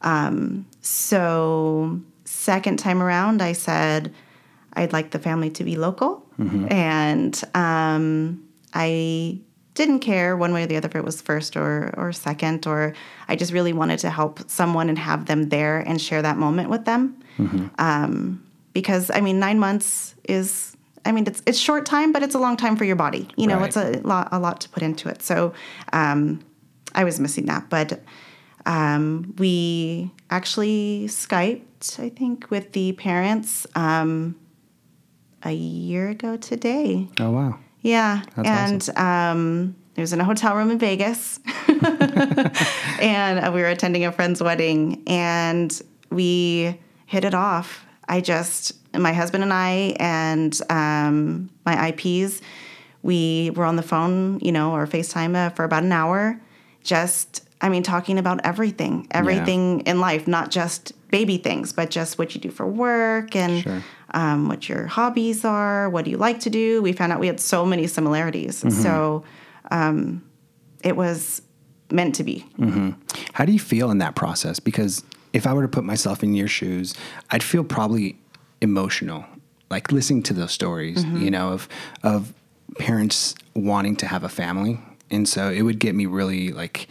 Um, 0.01 0.65
so 0.81 1.99
second 2.25 2.77
time 2.77 3.01
around, 3.01 3.41
I 3.41 3.53
said 3.53 4.13
I'd 4.73 4.93
like 4.93 5.11
the 5.11 5.19
family 5.19 5.49
to 5.51 5.63
be 5.63 5.75
local, 5.75 6.23
and 6.69 7.41
um, 7.55 8.43
I 8.73 9.39
didn't 9.75 9.99
care 9.99 10.35
one 10.35 10.51
way 10.53 10.63
or 10.63 10.67
the 10.67 10.77
other 10.77 10.87
if 10.87 10.95
it 10.95 11.03
was 11.05 11.21
first 11.21 11.55
or 11.55 11.93
or 11.97 12.11
second, 12.11 12.65
or 12.65 12.93
I 13.27 13.35
just 13.35 13.51
really 13.53 13.73
wanted 13.73 13.99
to 13.99 14.09
help 14.09 14.39
someone 14.49 14.89
and 14.89 14.97
have 14.97 15.25
them 15.25 15.49
there 15.49 15.79
and 15.79 16.01
share 16.01 16.21
that 16.23 16.37
moment 16.37 16.69
with 16.69 16.85
them. 16.85 17.15
Um, 17.77 18.41
because 18.73 19.11
I 19.13 19.21
mean, 19.21 19.39
nine 19.39 19.59
months 19.59 20.15
is. 20.27 20.71
I 21.07 21.11
mean, 21.11 21.27
it's 21.27 21.41
it's 21.45 21.59
short 21.59 21.85
time, 21.85 22.11
but 22.11 22.23
it's 22.23 22.33
a 22.35 22.39
long 22.39 22.57
time 22.57 22.75
for 22.75 22.83
your 22.85 22.95
body. 22.95 23.27
You 23.37 23.45
know, 23.47 23.57
Right. 23.59 23.67
it's 23.67 23.77
a 23.77 24.01
lot 24.07 24.29
a 24.31 24.39
lot 24.39 24.59
to 24.61 24.69
put 24.69 24.81
into 24.81 25.07
it. 25.07 25.21
So, 25.21 25.53
um, 25.93 26.39
I 26.95 27.03
was 27.03 27.19
missing 27.19 27.45
that, 27.45 27.69
but 27.69 28.01
um, 28.65 29.35
we 29.37 30.09
actually 30.31 31.05
Skyped, 31.07 31.99
I 31.99 32.09
think, 32.09 32.49
with 32.49 32.71
the 32.71 32.93
parents 32.93 33.67
um, 33.75 34.35
a 35.43 35.51
year 35.51 36.09
ago 36.09 36.37
today. 36.37 37.07
Oh 37.19 37.29
wow. 37.31 37.59
Yeah, 37.85 38.23
That's 38.35 38.89
and 38.89 38.97
um, 38.97 39.75
it 39.95 40.01
was 40.01 40.11
in 40.11 40.19
a 40.19 40.23
hotel 40.23 40.55
room 40.55 40.71
in 40.71 40.79
Vegas, 40.79 41.39
and 41.67 43.39
uh, 43.39 43.51
we 43.53 43.61
were 43.61 43.67
attending 43.67 44.03
a 44.05 44.11
friend's 44.11 44.41
wedding, 44.41 45.03
and 45.05 45.79
we 46.09 46.79
hit 47.05 47.25
it 47.25 47.35
off. 47.35 47.85
I 48.09 48.21
just, 48.21 48.71
my 48.97 49.13
husband 49.13 49.43
and 49.43 49.53
I, 49.53 49.95
and 49.99 50.59
um, 50.71 51.51
my 51.63 51.89
IPs, 51.89 52.41
we 53.03 53.51
were 53.51 53.65
on 53.65 53.75
the 53.75 53.83
phone, 53.83 54.39
you 54.39 54.51
know, 54.51 54.71
or 54.71 54.87
FaceTime 54.87 55.35
uh, 55.35 55.51
for 55.51 55.63
about 55.63 55.83
an 55.83 55.91
hour, 55.91 56.41
just 56.83 57.44
I 57.65 57.69
mean, 57.69 57.81
talking 57.81 58.19
about 58.19 58.41
everything, 58.43 59.07
everything 59.09 59.79
in 59.87 59.99
life, 59.99 60.27
not 60.27 60.51
just 60.51 60.93
baby 61.09 61.37
things, 61.37 61.73
but 61.73 61.89
just 61.89 62.19
what 62.19 62.35
you 62.35 62.41
do 62.41 62.51
for 62.51 62.67
work 62.67 63.35
and 63.35 63.63
Sure. 63.63 63.81
um, 64.13 64.47
what 64.47 64.69
your 64.69 64.85
hobbies 64.85 65.43
are, 65.43 65.89
what 65.89 66.05
do 66.05 66.11
you 66.11 66.17
like 66.17 66.39
to 66.41 66.51
do. 66.51 66.81
We 66.83 66.91
found 66.93 67.11
out 67.11 67.19
we 67.19 67.25
had 67.27 67.39
so 67.39 67.65
many 67.65 67.87
similarities. 67.87 68.63
So 68.83 69.23
um, 69.71 70.21
it 70.83 70.95
was 70.95 71.41
meant 71.89 72.13
to 72.15 72.23
be. 72.23 72.45
How 73.33 73.45
do 73.45 73.51
you 73.51 73.59
feel 73.59 73.89
in 73.89 73.97
that 73.97 74.13
process? 74.15 74.59
Because 74.59 75.03
if 75.33 75.47
I 75.47 75.53
were 75.53 75.63
to 75.63 75.67
put 75.77 75.83
myself 75.83 76.21
in 76.23 76.35
your 76.35 76.47
shoes, 76.47 76.93
I'd 77.31 77.41
feel 77.43 77.63
probably 77.63 78.17
emotional, 78.61 79.25
like 79.71 79.91
listening 79.91 80.21
to 80.23 80.33
those 80.35 80.51
stories, 80.51 81.03
you 81.03 81.31
know, 81.31 81.49
of 81.53 81.67
of 82.03 82.31
parents 82.77 83.33
wanting 83.55 83.95
to 83.97 84.05
have 84.05 84.23
a 84.23 84.29
family, 84.29 84.79
and 85.09 85.27
so 85.27 85.49
it 85.49 85.63
would 85.63 85.79
get 85.79 85.95
me 85.95 86.05
really 86.05 86.51
like 86.51 86.87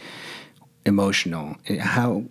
emotional. 0.85 1.55
How 1.79 2.25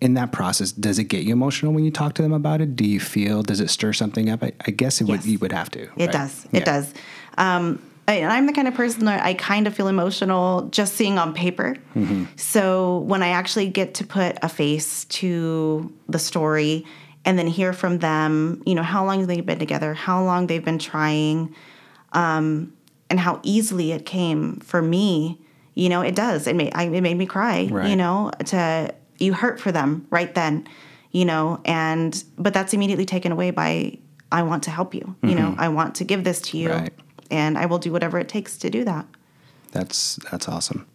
in 0.00 0.14
that 0.14 0.32
process 0.32 0.72
does 0.72 0.98
it 0.98 1.04
get 1.04 1.22
you 1.22 1.32
emotional 1.32 1.72
when 1.72 1.84
you 1.84 1.90
talk 1.90 2.14
to 2.14 2.22
them 2.22 2.32
about 2.32 2.60
it? 2.60 2.74
Do 2.74 2.84
you 2.84 3.00
feel 3.00 3.42
does 3.42 3.60
it 3.60 3.70
stir 3.70 3.92
something 3.92 4.28
up? 4.28 4.42
I, 4.42 4.52
I 4.66 4.70
guess 4.72 5.00
it 5.00 5.04
would. 5.04 5.24
You 5.24 5.38
would 5.38 5.52
have 5.52 5.70
to. 5.70 5.82
It 5.82 5.90
right? 5.96 6.12
does. 6.12 6.46
Yeah. 6.50 6.60
It 6.60 6.64
does. 6.64 6.94
Um, 7.38 7.80
I, 8.08 8.14
and 8.14 8.32
I'm 8.32 8.46
the 8.46 8.52
kind 8.52 8.66
of 8.66 8.74
person 8.74 9.04
that 9.04 9.24
I 9.24 9.34
kind 9.34 9.66
of 9.66 9.74
feel 9.74 9.86
emotional 9.86 10.68
just 10.70 10.94
seeing 10.94 11.18
on 11.18 11.34
paper. 11.34 11.76
Mm-hmm. 11.94 12.24
So 12.36 12.98
when 12.98 13.22
I 13.22 13.28
actually 13.28 13.68
get 13.68 13.94
to 13.94 14.04
put 14.04 14.36
a 14.42 14.48
face 14.48 15.04
to 15.04 15.92
the 16.08 16.18
story 16.18 16.84
and 17.24 17.38
then 17.38 17.46
hear 17.46 17.72
from 17.72 18.00
them, 18.00 18.62
you 18.66 18.74
know, 18.74 18.82
how 18.82 19.04
long 19.04 19.26
they've 19.26 19.46
been 19.46 19.60
together, 19.60 19.94
how 19.94 20.24
long 20.24 20.48
they've 20.48 20.64
been 20.64 20.80
trying, 20.80 21.54
um, 22.12 22.72
and 23.08 23.20
how 23.20 23.40
easily 23.44 23.92
it 23.92 24.04
came 24.04 24.56
for 24.56 24.82
me, 24.82 25.38
you 25.74 25.88
know, 25.88 26.00
it 26.02 26.14
does. 26.14 26.46
It 26.46 26.56
made 26.56 26.72
I, 26.74 26.84
it 26.84 27.00
made 27.00 27.16
me 27.16 27.26
cry. 27.26 27.68
Right. 27.70 27.88
You 27.90 27.96
know, 27.96 28.30
to 28.46 28.94
you 29.18 29.32
hurt 29.34 29.60
for 29.60 29.70
them 29.72 30.06
right 30.10 30.34
then, 30.34 30.66
you 31.10 31.24
know, 31.24 31.60
and 31.64 32.22
but 32.36 32.52
that's 32.54 32.74
immediately 32.74 33.06
taken 33.06 33.32
away 33.32 33.50
by 33.50 33.98
I 34.30 34.42
want 34.42 34.62
to 34.64 34.70
help 34.70 34.94
you. 34.94 35.14
You 35.22 35.34
know, 35.34 35.54
I 35.58 35.68
want 35.68 35.94
to 35.96 36.04
give 36.04 36.24
this 36.24 36.40
to 36.42 36.58
you, 36.58 36.68
Mm-hmm. 36.70 36.82
Right. 36.84 36.92
and 37.30 37.58
I 37.58 37.66
will 37.66 37.78
do 37.78 37.92
whatever 37.92 38.18
it 38.18 38.28
takes 38.28 38.56
to 38.58 38.70
do 38.70 38.84
that. 38.84 39.06
That's 39.72 40.16
that's 40.30 40.48
awesome. 40.48 40.86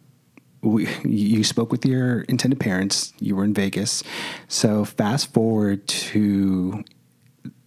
We, 0.61 0.87
you 1.05 1.43
spoke 1.43 1.71
with 1.71 1.85
your 1.85 2.21
intended 2.21 2.59
parents. 2.59 3.13
You 3.19 3.35
were 3.35 3.43
in 3.43 3.53
Vegas. 3.53 4.03
So 4.47 4.85
fast 4.85 5.31
forward 5.31 5.87
to 5.87 6.83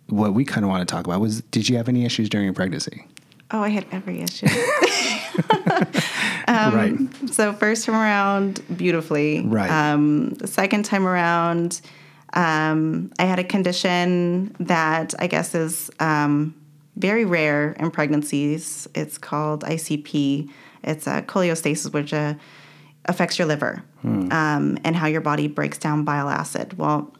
what 0.09 0.35
we 0.35 0.44
kind 0.44 0.64
of 0.64 0.70
want 0.70 0.87
to 0.87 0.92
talk 0.92 1.07
about 1.07 1.20
was: 1.20 1.40
Did 1.42 1.68
you 1.68 1.77
have 1.77 1.88
any 1.88 2.05
issues 2.05 2.29
during 2.29 2.44
your 2.46 2.55
pregnancy? 2.55 3.07
Oh, 3.52 3.62
I 3.62 3.68
had 3.68 3.86
every 3.90 4.20
issue. 4.20 4.46
right. 6.48 6.94
so 7.30 7.52
first 7.52 7.84
time 7.84 7.94
around, 7.94 8.62
beautifully. 8.76 9.42
Right. 9.44 9.70
Um, 9.70 10.30
the 10.34 10.46
second 10.46 10.84
time 10.84 11.06
around, 11.06 11.80
um, 12.32 13.12
I 13.18 13.24
had 13.24 13.38
a 13.38 13.44
condition 13.44 14.54
that 14.60 15.14
I 15.18 15.26
guess 15.26 15.54
is 15.54 15.90
um, 15.98 16.54
very 16.96 17.24
rare 17.24 17.72
in 17.72 17.90
pregnancies. 17.90 18.88
It's 18.94 19.18
called 19.18 19.64
ICP. 19.64 20.50
It's 20.84 21.06
a 21.06 21.22
cholestasis, 21.22 21.92
which 21.92 22.14
uh, 22.14 22.34
affects 23.06 23.38
your 23.38 23.48
liver 23.48 23.82
um, 24.04 24.78
and 24.84 24.96
how 24.96 25.06
your 25.06 25.20
body 25.20 25.48
breaks 25.48 25.78
down 25.78 26.04
bile 26.04 26.28
acid. 26.28 26.78
Well, 26.78 27.12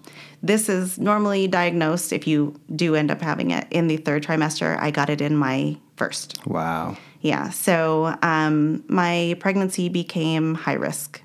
this 0.42 0.68
is 0.68 0.98
normally 0.98 1.48
diagnosed 1.48 2.12
if 2.12 2.26
you 2.26 2.58
do 2.74 2.94
end 2.94 3.10
up 3.10 3.20
having 3.20 3.50
it 3.50 3.66
in 3.70 3.88
the 3.88 3.98
third 3.98 4.22
trimester. 4.22 4.78
I 4.80 4.90
got 4.90 5.10
it 5.10 5.20
in 5.20 5.36
my 5.36 5.76
first. 6.00 6.46
Wow. 6.46 6.96
Yeah. 7.20 7.50
So 7.50 8.16
um, 8.22 8.82
my 8.88 9.36
pregnancy 9.38 9.90
became 9.90 10.54
high 10.54 10.78
risk. 10.88 11.22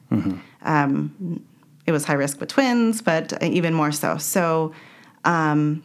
Um, 0.63 1.41
it 1.85 1.93
was 1.93 2.03
high 2.03 2.19
risk 2.23 2.41
with 2.41 2.49
twins, 2.49 3.01
but 3.01 3.41
even 3.41 3.73
more 3.73 3.93
so. 3.93 4.17
So 4.17 4.73
um, 5.23 5.81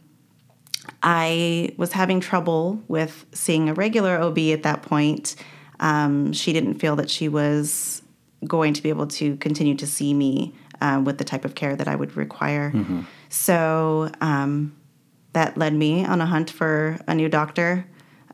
I 1.01 1.73
was 1.77 1.93
having 1.93 2.19
trouble 2.19 2.83
with 2.89 3.25
seeing 3.31 3.69
a 3.69 3.73
regular 3.73 4.17
OB 4.17 4.39
at 4.39 4.63
that 4.63 4.81
point. 4.81 5.35
Um, 5.79 6.33
she 6.33 6.51
didn't 6.51 6.75
feel 6.75 6.97
that 6.97 7.09
she 7.09 7.29
was 7.29 8.01
going 8.45 8.73
to 8.73 8.83
be 8.83 8.89
able 8.89 9.07
to 9.07 9.37
continue 9.37 9.75
to 9.75 9.87
see 9.87 10.13
me 10.13 10.53
uh, 10.81 11.01
with 11.05 11.17
the 11.17 11.23
type 11.23 11.45
of 11.45 11.55
care 11.55 11.77
that 11.77 11.87
I 11.87 11.95
would 11.95 12.17
require. 12.17 12.71
So 13.29 14.11
um, 14.19 14.75
that 15.31 15.57
led 15.57 15.73
me 15.73 16.03
on 16.03 16.19
a 16.19 16.25
hunt 16.25 16.49
for 16.49 16.99
a 17.07 17.15
new 17.15 17.29
doctor. 17.29 17.85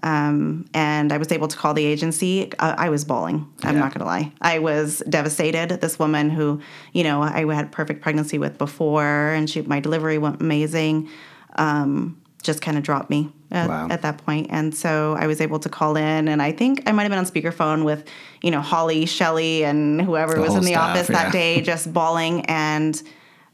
Um, 0.03 0.65
and 0.73 1.11
I 1.11 1.17
was 1.17 1.31
able 1.31 1.47
to 1.47 1.57
call 1.57 1.73
the 1.73 1.85
agency. 1.85 2.51
Uh, 2.59 2.75
I 2.77 2.89
was 2.89 3.03
bawling. 3.05 3.47
I'm 3.63 3.75
Yeah. 3.75 3.81
not 3.81 3.93
going 3.93 3.99
to 3.99 4.05
lie. 4.05 4.31
I 4.41 4.59
was 4.59 5.01
devastated. 5.09 5.69
This 5.81 5.97
woman 5.99 6.29
who, 6.29 6.61
you 6.93 7.03
know, 7.03 7.21
I 7.21 7.45
had 7.53 7.71
perfect 7.71 8.01
pregnancy 8.01 8.37
with 8.37 8.57
before, 8.57 9.29
and 9.31 9.49
she, 9.49 9.61
my 9.61 9.79
delivery 9.79 10.17
went 10.17 10.41
amazing. 10.41 11.09
Um, 11.55 12.17
just 12.43 12.61
kind 12.61 12.77
of 12.77 12.83
dropped 12.83 13.09
me 13.09 13.31
at, 13.51 13.67
Wow. 13.67 13.87
at 13.89 14.03
that 14.03 14.23
point. 14.23 14.47
And 14.51 14.73
so 14.73 15.17
I 15.19 15.25
was 15.27 15.41
able 15.41 15.59
to 15.59 15.69
call 15.69 15.97
in, 15.97 16.27
and 16.27 16.41
I 16.41 16.51
think 16.51 16.83
I 16.87 16.91
might 16.91 17.03
have 17.03 17.09
been 17.09 17.19
on 17.19 17.25
speakerphone 17.25 17.83
with, 17.83 18.07
you 18.41 18.51
know, 18.51 18.61
Holly, 18.61 19.05
Shelly, 19.05 19.63
and 19.65 20.01
whoever 20.01 20.35
The 20.35 20.41
was 20.41 20.53
in 20.55 20.61
the 20.61 20.67
staff, 20.73 20.91
office 20.95 21.09
yeah. 21.09 21.23
that 21.23 21.31
day, 21.33 21.61
just 21.71 21.91
bawling. 21.91 22.45
And 22.45 23.01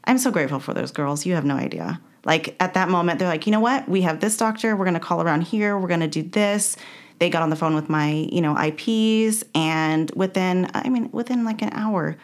I'm 0.04 0.18
so 0.18 0.30
grateful 0.30 0.60
for 0.60 0.74
those 0.74 0.92
girls. 0.92 1.24
You 1.24 1.34
have 1.34 1.44
no 1.46 1.56
idea. 1.56 1.98
Like 2.24 2.56
at 2.60 2.74
that 2.74 2.88
moment, 2.88 3.18
they're 3.18 3.28
like, 3.28 3.46
you 3.46 3.52
know 3.52 3.60
what? 3.60 3.88
We 3.88 4.02
have 4.02 4.20
this 4.20 4.36
doctor. 4.36 4.76
We're 4.76 4.84
going 4.84 4.94
to 4.94 5.00
call 5.00 5.22
around 5.22 5.42
here. 5.42 5.78
We're 5.78 5.88
going 5.88 6.00
to 6.00 6.08
do 6.08 6.22
this. 6.22 6.76
They 7.18 7.30
got 7.30 7.42
on 7.42 7.50
the 7.50 7.56
phone 7.56 7.74
with 7.74 7.88
my, 7.88 8.10
you 8.10 8.40
know, 8.40 8.58
IPs, 8.58 9.44
and 9.54 10.10
within, 10.16 10.68
I 10.74 10.88
mean, 10.88 11.10
within 11.12 11.44
like 11.44 11.62
an 11.62 11.70
hour, 11.72 12.16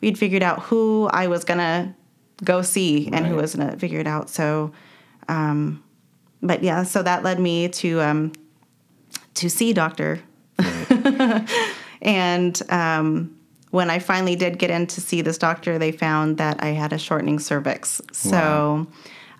we'd 0.00 0.16
figured 0.18 0.42
out 0.42 0.62
who 0.62 1.08
I 1.12 1.26
was 1.26 1.44
going 1.44 1.58
to 1.58 1.94
go 2.44 2.62
see 2.62 3.08
and 3.12 3.26
who 3.26 3.36
was 3.36 3.56
going 3.56 3.70
to 3.70 3.76
figure 3.76 3.98
it 3.98 4.06
out. 4.06 4.30
So, 4.30 4.72
um, 5.28 5.82
but 6.42 6.62
yeah, 6.62 6.84
so 6.84 7.02
that 7.02 7.24
led 7.24 7.40
me 7.40 7.68
to 7.68 8.00
um, 8.00 8.32
to 9.34 9.50
see 9.50 9.72
doctor 9.72 10.20
and 12.02 12.62
um, 12.70 13.36
when 13.70 13.90
I 13.90 13.98
finally 13.98 14.36
did 14.36 14.58
get 14.58 14.70
in 14.70 14.86
to 14.88 15.00
see 15.00 15.22
this 15.22 15.38
doctor, 15.38 15.78
they 15.78 15.92
found 15.92 16.38
that 16.38 16.62
I 16.62 16.68
had 16.68 16.92
a 16.92 16.98
shortening 16.98 17.38
cervix. 17.38 18.00
So, 18.12 18.86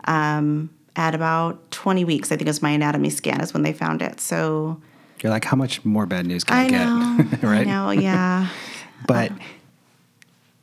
um, 0.07 0.71
at 0.97 1.15
about 1.15 1.71
20 1.71 2.05
weeks, 2.05 2.33
I 2.33 2.37
think 2.37 2.47
it 2.47 2.51
was 2.51 2.63
my 2.63 2.71
anatomy 2.71 3.11
scan, 3.11 3.41
is 3.41 3.53
when 3.53 3.63
they 3.63 3.73
found 3.73 4.03
it. 4.03 4.21
So, 4.21 4.81
You're 5.23 5.31
like, 5.31 5.45
how 5.45 5.57
much 5.57 5.85
more 5.85 6.07
bad 6.07 6.27
news 6.27 6.45
can 6.45 6.57
I, 6.57 6.65
I 6.65 6.69
know. 6.69 7.25
get? 7.31 7.43
right. 7.43 7.67
I 7.67 7.71
know, 7.71 7.91
yeah. 7.91 8.49
But 9.07 9.31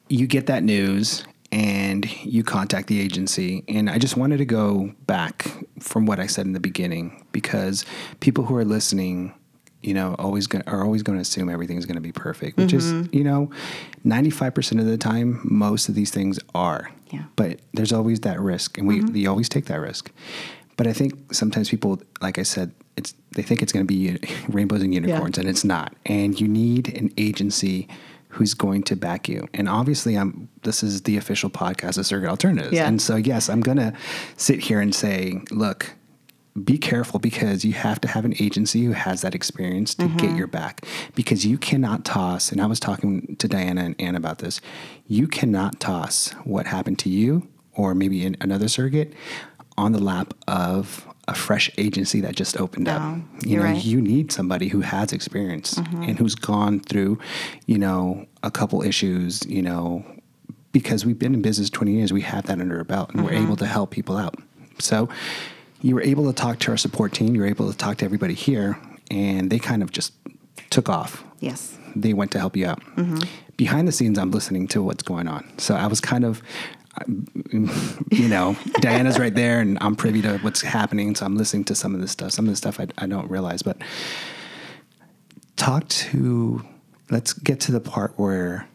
you 0.10 0.26
get 0.28 0.48
that 0.48 0.64
news 0.64 1.24
and 1.52 2.12
you 2.26 2.44
contact 2.44 2.88
the 2.88 3.00
agency. 3.00 3.64
And 3.68 3.90
I 3.90 4.00
just 4.00 4.18
wanted 4.18 4.38
to 4.38 4.46
go 4.46 4.92
back 5.06 5.56
from 5.80 6.08
what 6.08 6.20
I 6.20 6.26
said 6.26 6.48
in 6.48 6.54
the 6.54 6.60
beginning 6.60 7.24
because 7.32 7.86
people 8.22 8.44
who 8.46 8.56
are 8.56 8.66
listening, 8.66 9.34
you 9.84 9.94
know, 9.94 10.16
always 10.18 10.48
go- 10.48 10.62
are 10.68 10.84
always 10.84 11.04
going 11.04 11.18
to 11.18 11.22
assume 11.22 11.50
everything's 11.50 11.86
going 11.86 11.96
to 11.96 12.02
be 12.02 12.12
perfect, 12.12 12.58
which 12.58 12.74
is, 12.74 12.92
mm-hmm. 12.92 13.16
you 13.16 13.24
know, 13.24 13.52
95% 14.06 14.80
of 14.80 14.86
the 14.86 14.98
time, 14.98 15.42
most 15.44 15.90
of 15.90 15.96
these 15.96 16.12
things 16.12 16.40
are. 16.56 16.90
Yeah. 17.12 17.24
But 17.36 17.60
there's 17.74 17.94
always 17.94 18.22
that 18.22 18.40
risk, 18.40 18.78
and 18.78 18.88
we, 18.88 19.00
mm-hmm. 19.00 19.14
we 19.14 19.28
always 19.28 19.50
take 19.50 19.66
that 19.66 19.80
risk. 19.80 20.12
But 20.78 20.88
I 20.88 20.94
think 20.94 21.34
sometimes 21.34 21.70
people, 21.70 22.02
like 22.22 22.40
I 22.40 22.44
said, 22.44 22.72
it's 22.98 23.14
they 23.36 23.42
think 23.42 23.62
it's 23.62 23.72
going 23.72 23.86
to 23.86 23.92
be 23.94 24.18
rainbows 24.50 24.82
and 24.82 24.94
unicorns, 24.94 25.38
and 25.38 25.48
it's 25.48 25.64
not. 25.64 25.94
And 26.06 26.40
you 26.40 26.48
need 26.48 26.96
an 26.98 27.12
agency 27.18 27.88
who's 28.30 28.56
going 28.56 28.82
to 28.84 28.96
back 28.96 29.30
you. 29.30 29.48
And 29.54 29.70
obviously, 29.70 30.16
I'm. 30.16 30.50
This 30.64 30.82
is 30.82 31.04
the 31.04 31.18
official 31.18 31.50
podcast 31.50 31.98
of 31.98 32.06
Surrogate 32.06 32.30
Alternatives, 32.30 32.74
Yeah. 32.74 32.88
and 32.88 33.02
so 33.02 33.16
yes, 33.16 33.50
I'm 33.50 33.62
going 33.62 33.78
to 33.78 33.94
sit 34.38 34.60
here 34.60 34.80
and 34.80 34.94
say, 34.94 35.42
look. 35.52 35.94
Be 36.62 36.78
careful 36.78 37.20
because 37.20 37.66
you 37.66 37.74
have 37.74 38.00
to 38.02 38.08
have 38.08 38.26
an 38.26 38.36
agency 38.40 38.84
who 38.86 38.92
has 38.92 39.22
that 39.22 39.34
experience 39.34 39.96
to 39.96 40.08
get 40.08 40.36
your 40.36 40.46
back. 40.46 40.86
Because 41.16 41.46
you 41.46 41.58
cannot 41.58 42.06
toss, 42.06 42.52
and 42.52 42.62
I 42.62 42.68
was 42.68 42.80
talking 42.80 43.36
to 43.38 43.48
Diana 43.48 43.82
and 43.86 43.96
Ann 44.00 44.16
about 44.16 44.38
this, 44.38 44.62
you 45.08 45.28
cannot 45.28 45.80
toss 45.80 46.32
what 46.44 46.68
happened 46.68 47.00
to 47.00 47.10
you 47.10 47.48
or 47.76 47.96
maybe 47.96 48.24
in 48.24 48.38
another 48.40 48.68
surrogate 48.68 49.14
on 49.78 49.94
the 49.94 50.00
lap 50.00 50.36
of 50.48 51.08
a 51.28 51.34
fresh 51.34 51.72
agency 51.80 52.22
that 52.22 52.36
just 52.36 52.60
opened 52.60 52.88
up. 52.88 53.02
No, 53.02 53.24
You 53.46 53.52
you're 53.56 53.64
know, 53.64 53.72
right. 53.74 53.84
you 53.84 54.00
need 54.00 54.32
somebody 54.32 54.68
who 54.68 54.82
has 54.82 55.12
experience 55.12 55.74
Mm-hmm. 55.76 56.04
and 56.04 56.20
who's 56.20 56.36
gone 56.36 56.82
through, 56.82 57.18
you 57.66 57.80
know, 57.80 58.28
a 58.44 58.52
couple 58.52 58.84
issues, 58.84 59.44
you 59.48 59.64
know, 59.64 60.06
because 60.72 61.04
we've 61.06 61.18
been 61.18 61.34
in 61.34 61.42
business 61.42 61.70
20 61.72 61.94
years, 61.94 62.14
we 62.14 62.22
have 62.22 62.46
that 62.46 62.60
under 62.62 62.78
our 62.78 62.84
belt 62.84 63.10
and 63.10 63.22
Mm-hmm. 63.22 63.26
we're 63.36 63.42
able 63.44 63.56
to 63.56 63.66
help 63.66 63.90
people 63.90 64.18
out. 64.18 64.36
So 64.80 65.10
you 65.84 65.94
were 65.96 66.02
able 66.02 66.26
to 66.26 66.34
talk 66.34 66.58
to 66.60 66.72
our 66.72 66.78
support 66.78 67.14
team, 67.14 67.36
you 67.36 67.42
were 67.42 67.48
able 67.48 67.72
to 67.72 67.78
talk 67.78 67.98
to 67.98 68.06
everybody 68.06 68.34
here, 68.34 68.80
and 69.12 69.52
they 69.52 69.60
kind 69.60 69.84
of 69.84 69.92
just 69.92 70.14
took 70.72 70.90
off 70.90 71.24
Yes. 71.40 71.78
they 71.96 72.14
went 72.14 72.32
to 72.32 72.40
help 72.40 72.56
you 72.58 72.66
out. 72.66 72.82
Mm-hmm. 72.96 73.20
Behind 73.58 73.88
the 73.88 73.92
scenes, 73.92 74.18
I'm 74.18 74.32
listening 74.32 74.68
to 74.70 74.82
what's 74.82 75.04
going 75.04 75.28
on. 75.28 75.46
So 75.60 75.76
I 75.76 75.86
was 75.88 76.00
kind 76.02 76.26
of, 76.26 76.42
you 77.52 78.28
know, 78.30 78.56
Diana's 78.80 79.20
right 79.20 79.36
there, 79.36 79.60
and 79.60 79.78
I'm 79.82 79.96
privy 79.96 80.22
to 80.24 80.38
what's 80.40 80.62
happening. 80.62 81.16
So 81.16 81.26
I'm 81.26 81.36
listening 81.38 81.66
to 81.66 81.76
some 81.76 81.94
of 81.94 82.02
this 82.02 82.12
stuff. 82.12 82.32
Some 82.32 82.46
of 82.46 82.52
the 82.52 82.56
stuff 82.58 82.80
I, 82.80 82.88
I 82.98 83.06
don't 83.06 83.30
realize, 83.30 83.62
but 83.62 83.78
talk 85.58 85.88
to. 85.90 86.64
Let's 87.12 87.34
get 87.34 87.60
to 87.62 87.72
the 87.72 87.80
part 87.82 88.14
where 88.16 88.68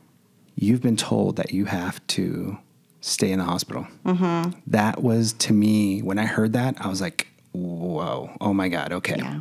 you've 0.54 0.82
been 0.82 0.96
told 0.96 1.36
that 1.36 1.52
you 1.52 1.64
have 1.64 2.06
to 2.08 2.58
stay 3.00 3.32
in 3.32 3.38
the 3.38 3.44
hospital. 3.44 3.86
Mm-hmm. 4.04 4.58
That 4.66 5.02
was 5.02 5.32
to 5.34 5.52
me 5.52 6.00
when 6.02 6.18
I 6.18 6.26
heard 6.26 6.52
that, 6.54 6.76
I 6.80 6.88
was 6.88 7.00
like, 7.00 7.28
"Whoa! 7.52 8.30
Oh 8.40 8.52
my 8.52 8.68
God! 8.68 8.92
Okay." 8.92 9.16
Yeah. 9.18 9.40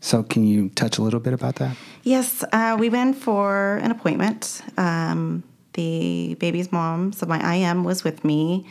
So, 0.00 0.22
can 0.22 0.46
you 0.46 0.70
touch 0.70 0.96
a 0.98 1.02
little 1.02 1.20
bit 1.20 1.34
about 1.34 1.56
that? 1.56 1.76
Yes, 2.02 2.42
uh, 2.52 2.76
we 2.78 2.88
went 2.88 3.16
for 3.16 3.76
an 3.82 3.90
appointment. 3.90 4.62
Um, 4.78 5.44
the 5.74 6.36
baby's 6.40 6.72
mom, 6.72 7.12
so 7.12 7.26
my 7.26 7.56
IM 7.56 7.84
was 7.84 8.02
with 8.02 8.24
me, 8.24 8.66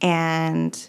and 0.00 0.88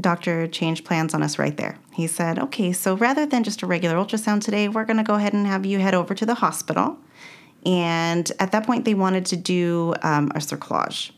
doctor 0.00 0.46
changed 0.46 0.84
plans 0.84 1.14
on 1.14 1.22
us 1.22 1.38
right 1.38 1.56
there. 1.56 1.78
He 1.92 2.06
said, 2.06 2.38
"Okay, 2.38 2.72
so 2.72 2.96
rather 2.96 3.26
than 3.26 3.42
just 3.42 3.62
a 3.62 3.66
regular 3.66 3.96
ultrasound 3.96 4.42
today, 4.42 4.68
we're 4.68 4.84
going 4.84 4.98
to 4.98 5.02
go 5.04 5.14
ahead 5.14 5.32
and 5.32 5.46
have 5.46 5.66
you 5.66 5.80
head 5.80 5.94
over 5.94 6.14
to 6.14 6.26
the 6.26 6.34
hospital." 6.34 6.98
And 7.66 8.30
at 8.38 8.52
that 8.52 8.66
point, 8.66 8.84
they 8.84 8.94
wanted 8.94 9.26
to 9.26 9.36
do 9.36 9.94
um, 10.02 10.30
a 10.34 10.38
cerclage. 10.38 11.12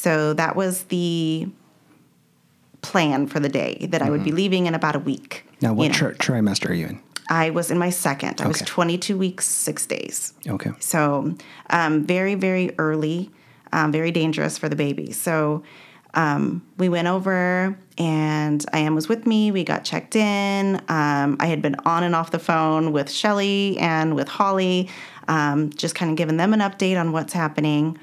So 0.00 0.32
that 0.32 0.56
was 0.56 0.84
the 0.84 1.46
plan 2.80 3.26
for 3.26 3.38
the 3.38 3.50
day 3.50 3.86
that 3.90 4.00
I 4.00 4.08
would 4.08 4.24
be 4.24 4.32
leaving 4.32 4.64
in 4.64 4.74
about 4.74 4.96
a 4.96 4.98
week. 4.98 5.44
Now, 5.60 5.74
what 5.74 5.82
you 5.82 5.88
know. 5.90 6.12
tri- 6.12 6.38
trimester 6.38 6.70
are 6.70 6.72
you 6.72 6.86
in? 6.86 7.02
I 7.28 7.50
was 7.50 7.70
in 7.70 7.76
my 7.76 7.90
second. 7.90 8.40
I 8.40 8.48
was 8.48 8.62
22 8.62 9.18
weeks, 9.18 9.46
six 9.46 9.84
days. 9.84 10.32
Okay. 10.48 10.70
So, 10.80 11.34
um, 11.68 12.06
very, 12.06 12.34
very 12.34 12.74
early, 12.78 13.30
um, 13.74 13.92
very 13.92 14.10
dangerous 14.10 14.56
for 14.56 14.70
the 14.70 14.74
baby. 14.74 15.12
So, 15.12 15.64
um, 16.14 16.66
we 16.78 16.88
went 16.88 17.06
over, 17.06 17.78
and 17.98 18.64
IM 18.72 18.94
was 18.94 19.06
with 19.06 19.26
me. 19.26 19.50
We 19.50 19.64
got 19.64 19.84
checked 19.84 20.16
in. 20.16 20.76
Um, 20.88 21.36
I 21.40 21.46
had 21.46 21.60
been 21.60 21.76
on 21.84 22.04
and 22.04 22.14
off 22.14 22.30
the 22.30 22.38
phone 22.38 22.92
with 22.92 23.10
Shelly 23.10 23.76
and 23.78 24.16
with 24.16 24.28
Holly, 24.28 24.88
um, 25.28 25.68
just 25.74 25.94
kind 25.94 26.10
of 26.10 26.16
giving 26.16 26.38
them 26.38 26.54
an 26.54 26.60
update 26.60 26.98
on 26.98 27.12
what's 27.12 27.34
happening. 27.34 27.98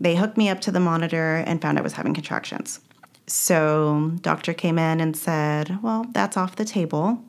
They 0.00 0.16
hooked 0.16 0.36
me 0.36 0.48
up 0.48 0.60
to 0.62 0.70
the 0.70 0.80
monitor 0.80 1.42
and 1.46 1.60
found 1.60 1.78
I 1.78 1.82
was 1.82 1.94
having 1.94 2.14
contractions. 2.14 2.80
So, 3.26 4.12
doctor 4.22 4.54
came 4.54 4.78
in 4.78 5.00
and 5.00 5.16
said, 5.16 5.82
"Well, 5.82 6.06
that's 6.12 6.36
off 6.36 6.56
the 6.56 6.64
table." 6.64 7.22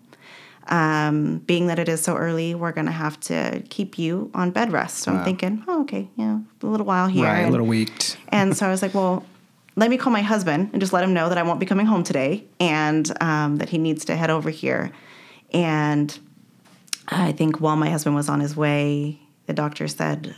um, 0.70 1.40
being 1.40 1.68
that 1.68 1.80
it 1.80 1.90
is 1.90 2.02
so 2.02 2.16
early, 2.16 2.54
we're 2.56 2.72
going 2.72 2.86
to 2.86 2.92
have 2.92 3.20
to 3.22 3.64
keep 3.70 3.98
you 3.98 4.30
on 4.34 4.52
bed 4.52 4.72
rest. 4.72 5.00
So 5.00 5.12
I'm 5.12 5.24
thinking, 5.24 5.64
oh, 5.68 5.82
okay, 5.82 6.08
yeah, 6.16 6.40
a 6.62 6.66
little 6.66 6.86
while 6.86 7.08
here. 7.08 7.26
Right, 7.26 7.48
a 7.48 7.50
little 7.50 7.66
week." 7.66 7.92
and 8.30 8.56
so 8.56 8.68
I 8.68 8.70
was 8.70 8.82
like, 8.82 8.94
well, 8.94 9.26
let 9.76 9.90
me 9.90 9.98
call 9.98 10.14
my 10.14 10.22
husband 10.22 10.70
and 10.72 10.82
just 10.82 10.94
let 10.94 11.04
him 11.04 11.14
know 11.14 11.30
that 11.30 11.38
I 11.38 11.44
won't 11.44 11.60
be 11.60 11.66
coming 11.66 11.88
home 11.88 12.04
today 12.04 12.46
and 12.60 13.12
um, 13.22 13.58
that 13.58 13.70
he 13.70 13.78
needs 13.78 14.06
to 14.06 14.16
head 14.16 14.30
over 14.30 14.50
here. 14.50 14.92
And 15.52 16.18
I 17.08 17.32
think 17.32 17.60
while 17.60 17.76
my 17.76 17.90
husband 17.90 18.16
was 18.16 18.30
on 18.30 18.40
his 18.40 18.56
way, 18.56 19.20
the 19.48 19.54
doctor 19.54 19.88
said, 19.88 20.36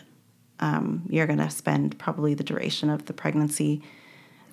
um, 0.62 1.04
you're 1.10 1.28
going 1.28 1.40
to 1.40 1.50
spend 1.50 1.98
probably 2.00 2.34
the 2.34 2.44
duration 2.44 2.90
of 2.90 3.06
the 3.06 3.14
pregnancy. 3.14 3.82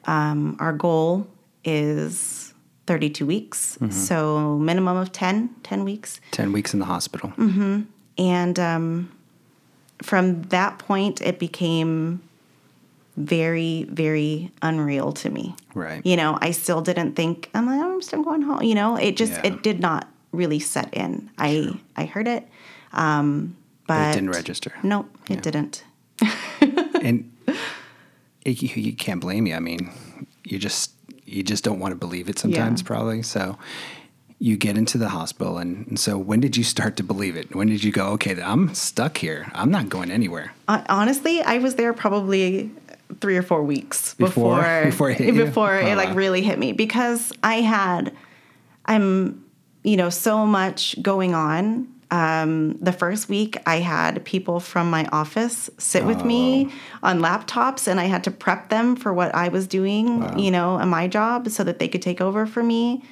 Um, 0.04 0.56
our 0.58 0.72
goal 0.72 1.26
is 1.64 2.54
32 2.86 3.26
weeks, 3.26 3.76
so 3.90 4.56
minimum 4.58 4.96
of 4.96 5.12
10, 5.12 5.50
10 5.62 5.84
weeks. 5.84 6.20
10 6.30 6.52
weeks 6.52 6.72
in 6.72 6.80
the 6.80 6.86
hospital. 6.86 7.30
Mm-hmm. 7.36 7.82
And 8.16 8.58
um, 8.58 9.12
from 10.02 10.42
that 10.44 10.78
point, 10.78 11.20
it 11.20 11.38
became 11.38 12.22
very, 13.16 13.82
very 13.90 14.50
unreal 14.62 15.12
to 15.12 15.28
me. 15.28 15.54
Right. 15.74 16.04
You 16.06 16.16
know, 16.16 16.38
I 16.40 16.52
still 16.52 16.80
didn't 16.80 17.14
think 17.14 17.50
I'm 17.52 17.66
like, 17.66 17.80
"Oh, 17.80 17.94
I'm 17.94 18.02
still 18.02 18.22
going 18.22 18.42
home. 18.42 18.62
You 18.62 18.74
know, 18.76 18.96
it 18.96 19.16
just 19.16 19.32
Yeah. 19.32 19.46
it 19.48 19.62
did 19.62 19.80
not 19.80 20.08
really 20.32 20.60
set 20.60 20.92
in. 20.94 21.28
I 21.36 21.78
I 21.96 22.04
heard 22.06 22.28
it, 22.28 22.48
um, 22.92 23.56
But 23.86 23.94
but 23.98 24.10
it 24.10 24.14
didn't 24.14 24.30
register. 24.30 24.72
Nope, 24.82 25.10
it 25.28 25.42
didn't. 25.42 25.84
And 27.02 27.30
it, 28.44 28.62
you, 28.62 28.68
you 28.82 28.92
can't 28.92 29.20
blame 29.20 29.46
you. 29.46 29.54
I 29.54 29.60
mean, 29.60 29.90
you 30.44 30.58
just 30.58 30.92
you 31.24 31.42
just 31.42 31.64
don't 31.64 31.78
want 31.78 31.92
to 31.92 31.96
believe 31.96 32.28
it 32.28 32.38
sometimes, 32.38 32.80
Yeah. 32.80 32.86
probably. 32.86 33.22
So 33.22 33.58
you 34.40 34.56
get 34.56 34.78
into 34.78 34.98
the 34.98 35.08
hospital, 35.08 35.58
and, 35.58 35.86
and 35.88 35.98
so 35.98 36.16
when 36.16 36.40
did 36.40 36.56
you 36.56 36.62
start 36.64 36.96
to 36.96 37.02
believe 37.02 37.36
it? 37.36 37.54
When 37.54 37.66
did 37.68 37.82
you 37.82 37.90
go, 37.92 38.08
okay, 38.12 38.40
I'm 38.40 38.72
stuck 38.74 39.18
here. 39.18 39.50
I'm 39.52 39.70
not 39.70 39.88
going 39.88 40.10
anywhere. 40.10 40.52
Hon- 40.68 40.86
Honestly, 40.88 41.42
I 41.42 41.58
was 41.58 41.74
there 41.74 41.92
probably 41.92 42.70
three 43.20 43.36
or 43.36 43.42
four 43.42 43.62
weeks 43.62 44.14
Before- 44.14 44.56
before 44.58 44.84
before 44.84 45.10
it 45.10 45.18
hit 45.18 45.34
you? 45.34 45.42
Oh, 45.56 45.64
it 45.64 45.96
like 45.96 46.08
oh, 46.08 46.10
wow. 46.12 46.16
really 46.16 46.42
hit 46.42 46.58
me 46.58 46.72
because 46.72 47.32
I 47.42 47.56
had 47.62 48.12
I'm 48.86 49.44
you 49.82 49.96
know 49.96 50.10
so 50.10 50.46
much 50.46 51.00
going 51.02 51.34
on. 51.34 51.88
Um, 52.10 52.72
the 52.78 52.92
first 52.92 53.28
week, 53.28 53.58
I 53.66 53.76
had 53.80 54.24
people 54.24 54.60
from 54.60 54.90
my 54.90 55.06
office 55.12 55.68
sit 55.76 56.04
with 56.06 56.24
me 56.24 56.70
on 57.02 57.20
laptops, 57.20 57.86
and 57.86 58.00
I 58.00 58.04
had 58.04 58.24
to 58.24 58.30
prep 58.30 58.70
them 58.70 58.96
for 58.96 59.12
what 59.12 59.34
I 59.34 59.48
was 59.48 59.66
doing, 59.66 60.38
you 60.38 60.50
know, 60.50 60.78
in 60.78 60.88
my 60.88 61.06
job, 61.06 61.48
so 61.48 61.64
that 61.64 61.78
they 61.78 61.88
could 61.88 62.00
take 62.02 62.20
over 62.22 62.46
for 62.46 62.62
me. 62.62 63.02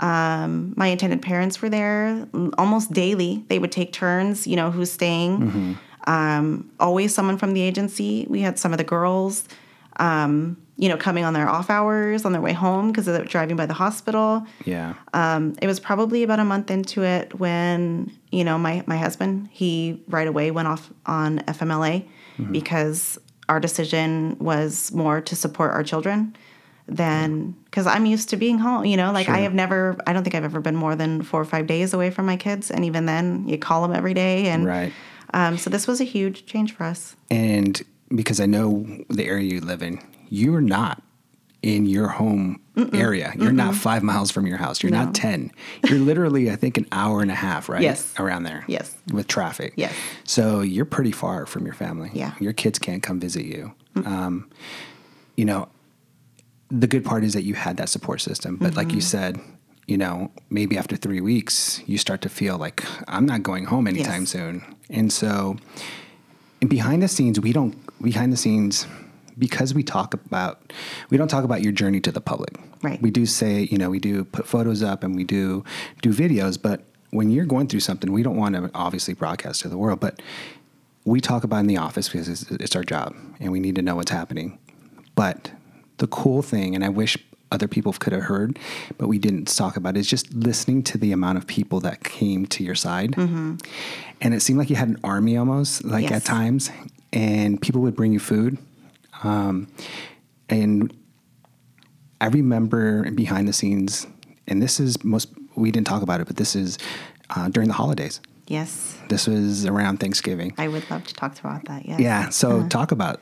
Um, 0.00 0.72
my 0.76 0.86
intended 0.88 1.20
parents 1.22 1.60
were 1.62 1.68
there 1.68 2.26
almost 2.58 2.92
daily. 2.92 3.44
They 3.48 3.58
would 3.58 3.72
take 3.72 3.92
turns, 3.92 4.46
you 4.46 4.56
know, 4.56 4.70
who's 4.70 4.90
staying. 4.92 5.78
Um, 6.06 6.70
always 6.78 7.14
someone 7.14 7.38
from 7.38 7.54
the 7.54 7.62
agency. 7.62 8.26
We 8.28 8.40
had 8.42 8.58
some 8.58 8.72
of 8.72 8.78
the 8.78 8.84
girls, 8.84 9.48
um, 9.96 10.56
you 10.76 10.88
know, 10.88 10.96
coming 10.96 11.24
on 11.24 11.34
their 11.34 11.48
off 11.48 11.70
hours 11.70 12.24
on 12.24 12.32
their 12.32 12.40
way 12.40 12.52
home 12.52 12.88
because 12.90 13.06
were 13.06 13.24
driving 13.24 13.56
by 13.56 13.66
the 13.66 13.74
hospital. 13.74 14.44
Yeah. 14.64 14.94
Um, 15.12 15.54
it 15.62 15.66
was 15.66 15.78
probably 15.78 16.22
about 16.24 16.40
a 16.40 16.44
month 16.44 16.70
into 16.70 17.02
it 17.04 17.38
when 17.38 18.12
you 18.32 18.44
know 18.44 18.58
my 18.58 18.82
my 18.86 18.96
husband 18.96 19.48
he 19.52 20.02
right 20.08 20.26
away 20.26 20.50
went 20.50 20.68
off 20.68 20.90
on 21.06 21.38
FMLA 21.40 22.06
because 22.50 23.18
our 23.48 23.60
decision 23.60 24.36
was 24.40 24.92
more 24.92 25.20
to 25.20 25.36
support 25.36 25.70
our 25.72 25.84
children 25.84 26.34
than 26.88 27.52
because 27.66 27.86
I'm 27.86 28.06
used 28.06 28.28
to 28.30 28.36
being 28.36 28.58
home. 28.58 28.84
You 28.84 28.96
know, 28.96 29.12
like 29.12 29.28
I 29.28 29.38
have 29.40 29.54
never 29.54 29.96
I 30.06 30.12
don't 30.12 30.22
think 30.24 30.34
I've 30.34 30.44
ever 30.44 30.60
been 30.60 30.76
more 30.76 30.96
than 30.96 31.22
four 31.22 31.40
or 31.40 31.44
five 31.44 31.66
days 31.66 31.94
away 31.94 32.10
from 32.10 32.26
my 32.26 32.36
kids, 32.36 32.70
and 32.70 32.84
even 32.84 33.06
then 33.06 33.46
you 33.48 33.58
call 33.58 33.82
them 33.82 33.92
every 33.96 34.14
day, 34.14 34.48
and 34.48 34.66
Right. 34.66 34.92
um, 35.32 35.56
so 35.56 35.70
this 35.70 35.86
was 35.86 36.00
a 36.00 36.04
huge 36.04 36.46
change 36.46 36.74
for 36.74 36.84
us. 36.84 37.16
And 37.30 37.80
because 38.14 38.40
I 38.40 38.46
know 38.46 38.86
the 39.08 39.24
area 39.26 39.54
you 39.54 39.60
live 39.60 39.82
in, 39.82 40.00
you're 40.34 40.60
not 40.60 41.02
in 41.62 41.86
your 41.86 42.08
home 42.08 42.60
area. 42.92 43.32
You're 43.38 43.52
not 43.52 43.74
five 43.74 44.02
miles 44.02 44.30
from 44.30 44.46
your 44.46 44.58
house. 44.58 44.82
You're 44.82 44.92
No. 44.92 45.04
not 45.04 45.14
10. 45.14 45.50
You're 45.88 45.98
literally, 46.00 46.50
I 46.50 46.56
think, 46.56 46.76
an 46.76 46.86
hour 46.92 47.22
and 47.22 47.30
a 47.30 47.34
half, 47.34 47.68
right? 47.70 47.80
Yes. 47.80 48.12
Around 48.18 48.42
there. 48.42 48.64
Yes. 48.66 48.94
With 49.12 49.28
traffic. 49.28 49.72
Yes. 49.76 49.94
So 50.24 50.60
you're 50.60 50.84
pretty 50.84 51.12
far 51.12 51.46
from 51.46 51.64
your 51.64 51.72
family. 51.74 52.10
Yeah. 52.12 52.32
Your 52.40 52.52
kids 52.52 52.78
can't 52.78 53.02
come 53.02 53.18
visit 53.20 53.44
you. 53.46 53.72
Um, 54.04 54.50
you 55.36 55.44
know, 55.46 55.68
the 56.68 56.86
good 56.88 57.04
part 57.04 57.24
is 57.24 57.32
that 57.32 57.44
you 57.44 57.54
had 57.54 57.76
that 57.78 57.88
support 57.88 58.20
system. 58.20 58.56
But 58.56 58.74
like 58.76 58.92
you 58.92 59.00
said, 59.00 59.40
you 59.86 59.96
know, 59.96 60.30
maybe 60.50 60.76
after 60.76 60.96
three 60.96 61.20
weeks, 61.20 61.80
you 61.86 61.96
start 61.96 62.20
to 62.22 62.28
feel 62.28 62.58
like 62.58 62.84
I'm 63.08 63.24
not 63.24 63.42
going 63.42 63.66
home 63.66 63.86
anytime 63.86 64.22
Yes. 64.22 64.30
soon. 64.30 64.62
And 64.90 65.10
so, 65.12 65.56
and 66.60 66.68
behind 66.68 67.02
the 67.02 67.08
scenes, 67.08 67.38
we 67.40 67.52
don't, 67.52 67.74
behind 68.02 68.32
the 68.32 68.36
scenes, 68.36 68.86
because 69.38 69.74
we 69.74 69.82
talk 69.82 70.14
about, 70.14 70.72
we 71.10 71.16
don't 71.16 71.28
talk 71.28 71.44
about 71.44 71.62
your 71.62 71.72
journey 71.72 72.00
to 72.00 72.12
the 72.12 72.20
public. 72.20 72.54
Right. 72.82 73.00
We 73.00 73.10
do 73.10 73.26
say, 73.26 73.62
you 73.70 73.78
know, 73.78 73.90
we 73.90 73.98
do 73.98 74.24
put 74.24 74.46
photos 74.46 74.82
up 74.82 75.02
and 75.02 75.16
we 75.16 75.24
do 75.24 75.64
do 76.02 76.12
videos, 76.12 76.60
but 76.60 76.84
when 77.10 77.30
you're 77.30 77.46
going 77.46 77.68
through 77.68 77.80
something, 77.80 78.12
we 78.12 78.22
don't 78.22 78.36
want 78.36 78.54
to 78.56 78.70
obviously 78.74 79.14
broadcast 79.14 79.62
to 79.62 79.68
the 79.68 79.78
world, 79.78 80.00
but 80.00 80.20
we 81.04 81.20
talk 81.20 81.44
about 81.44 81.58
in 81.58 81.66
the 81.66 81.76
office 81.76 82.08
because 82.08 82.28
it's, 82.28 82.50
it's 82.50 82.74
our 82.74 82.82
job 82.84 83.14
and 83.40 83.52
we 83.52 83.60
need 83.60 83.74
to 83.76 83.82
know 83.82 83.96
what's 83.96 84.10
happening. 84.10 84.58
But 85.14 85.52
the 85.98 86.06
cool 86.06 86.42
thing, 86.42 86.74
and 86.74 86.84
I 86.84 86.88
wish 86.88 87.16
other 87.52 87.68
people 87.68 87.92
could 87.92 88.12
have 88.12 88.22
heard, 88.22 88.58
but 88.98 89.06
we 89.06 89.18
didn't 89.18 89.46
talk 89.54 89.76
about 89.76 89.96
it, 89.96 90.00
is 90.00 90.08
just 90.08 90.32
listening 90.34 90.82
to 90.82 90.98
the 90.98 91.12
amount 91.12 91.38
of 91.38 91.46
people 91.46 91.78
that 91.80 92.02
came 92.02 92.46
to 92.46 92.64
your 92.64 92.74
side. 92.74 93.12
Mm-hmm. 93.12 93.56
And 94.20 94.34
it 94.34 94.40
seemed 94.40 94.58
like 94.58 94.70
you 94.70 94.76
had 94.76 94.88
an 94.88 94.98
army 95.04 95.36
almost, 95.36 95.84
like 95.84 96.04
Yes. 96.04 96.12
at 96.12 96.24
times, 96.24 96.70
and 97.12 97.60
people 97.60 97.80
would 97.82 97.94
bring 97.94 98.12
you 98.12 98.18
food. 98.18 98.58
Um, 99.24 99.68
and 100.48 100.94
I 102.20 102.26
remember 102.26 103.10
behind 103.10 103.48
the 103.48 103.52
scenes, 103.52 104.06
and 104.46 104.62
this 104.62 104.78
is 104.78 105.02
most, 105.02 105.28
we 105.56 105.70
didn't 105.70 105.86
talk 105.86 106.02
about 106.02 106.20
it, 106.20 106.26
but 106.26 106.36
this 106.36 106.54
is 106.54 106.78
uh, 107.30 107.48
during 107.48 107.68
the 107.68 107.74
holidays. 107.74 108.20
Yes, 108.46 108.98
This 109.08 109.26
was 109.26 109.64
around 109.64 110.00
Thanksgiving. 110.00 110.52
I 110.58 110.68
would 110.68 110.88
love 110.90 111.04
to 111.06 111.14
talk 111.14 111.38
about 111.40 111.64
that. 111.64 111.86
Yes. 111.86 112.00
Yeah. 112.00 112.28
So 112.28 112.68
talk 112.68 112.92
about 112.92 113.20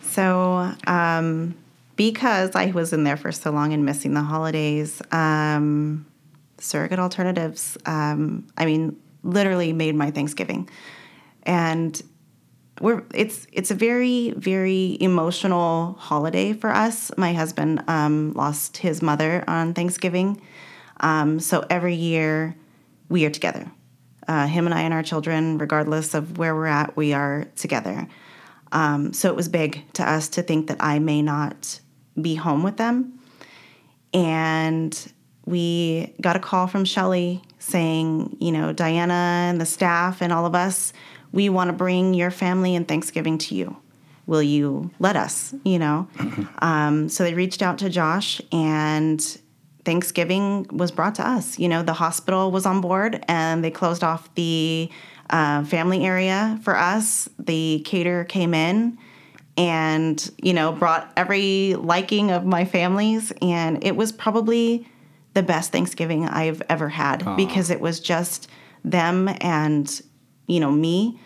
So, 0.00 0.72
um, 0.86 1.54
because 1.96 2.54
I 2.56 2.70
was 2.70 2.92
in 2.94 3.04
there 3.04 3.18
for 3.18 3.32
so 3.32 3.50
long 3.50 3.74
and 3.74 3.84
missing 3.84 4.14
the 4.14 4.22
holidays, 4.22 5.02
um, 5.12 6.06
surrogate 6.58 6.98
alternatives, 6.98 7.76
um, 7.84 8.46
I 8.56 8.64
mean, 8.64 8.96
literally 9.22 9.74
made 9.74 9.94
my 9.94 10.10
Thanksgiving. 10.10 10.70
And 11.42 12.00
we're 12.80 13.02
it's 13.14 13.46
it's 13.52 13.70
a 13.70 13.74
very 13.74 14.32
very 14.36 14.96
emotional 15.00 15.94
holiday 15.98 16.52
for 16.52 16.70
us. 16.70 17.10
My 17.16 17.32
husband 17.32 17.82
um, 17.88 18.32
lost 18.34 18.76
his 18.78 19.02
mother 19.02 19.44
on 19.46 19.74
Thanksgiving, 19.74 20.40
um, 21.00 21.40
so 21.40 21.64
every 21.70 21.94
year 21.94 22.56
we 23.08 23.24
are 23.24 23.30
together. 23.30 23.70
Uh, 24.28 24.46
him 24.46 24.66
and 24.66 24.74
I 24.74 24.80
and 24.80 24.92
our 24.92 25.04
children, 25.04 25.58
regardless 25.58 26.12
of 26.12 26.38
where 26.38 26.54
we're 26.54 26.66
at, 26.66 26.96
we 26.96 27.12
are 27.12 27.46
together. 27.54 28.08
Um, 28.72 29.12
so 29.12 29.28
it 29.28 29.36
was 29.36 29.48
big 29.48 29.84
to 29.94 30.08
us 30.08 30.28
to 30.30 30.42
think 30.42 30.66
that 30.66 30.78
I 30.80 30.98
may 30.98 31.22
not 31.22 31.80
be 32.20 32.34
home 32.34 32.62
with 32.62 32.76
them. 32.76 33.20
And 34.12 35.12
we 35.44 36.14
got 36.20 36.34
a 36.34 36.40
call 36.40 36.66
from 36.66 36.84
Shelly 36.84 37.42
saying, 37.58 38.36
you 38.40 38.50
know, 38.50 38.72
Diana 38.72 39.48
and 39.50 39.60
the 39.60 39.66
staff 39.66 40.20
and 40.20 40.32
all 40.32 40.46
of 40.46 40.54
us, 40.54 40.92
we 41.32 41.48
want 41.48 41.68
to 41.68 41.72
bring 41.72 42.14
your 42.14 42.30
family 42.30 42.74
and 42.74 42.86
Thanksgiving 42.86 43.38
to 43.38 43.54
you. 43.54 43.76
Will 44.26 44.42
you 44.42 44.90
let 44.98 45.16
us? 45.16 45.54
You 45.64 45.78
know? 45.78 46.08
um, 46.58 47.08
so 47.08 47.24
they 47.24 47.34
reached 47.34 47.62
out 47.62 47.78
to 47.78 47.90
Josh 47.90 48.40
and 48.52 49.20
Thanksgiving 49.84 50.66
was 50.72 50.90
brought 50.90 51.14
to 51.16 51.26
us. 51.26 51.58
You 51.58 51.68
know, 51.68 51.82
the 51.82 51.92
hospital 51.92 52.50
was 52.50 52.66
on 52.66 52.80
board 52.80 53.24
and 53.28 53.62
they 53.62 53.70
closed 53.70 54.02
off 54.02 54.34
the 54.34 54.90
uh, 55.30 55.64
family 55.64 56.04
area 56.04 56.58
for 56.62 56.76
us. 56.76 57.28
The 57.38 57.82
caterer 57.84 58.24
came 58.24 58.52
in 58.52 58.98
and, 59.56 60.30
you 60.42 60.52
know, 60.52 60.72
brought 60.72 61.12
every 61.16 61.74
liking 61.76 62.32
of 62.32 62.44
my 62.44 62.64
family's. 62.64 63.32
And 63.40 63.82
it 63.84 63.96
was 63.96 64.10
probably 64.10 64.88
the 65.34 65.42
best 65.42 65.70
Thanksgiving 65.70 66.26
I've 66.26 66.62
ever 66.68 66.88
had 66.88 67.20
Aww. 67.20 67.36
because 67.36 67.70
it 67.70 67.80
was 67.80 68.00
just 68.00 68.48
them 68.84 69.28
and, 69.40 70.02
you 70.46 70.60
know, 70.60 70.70
me. 70.70 71.18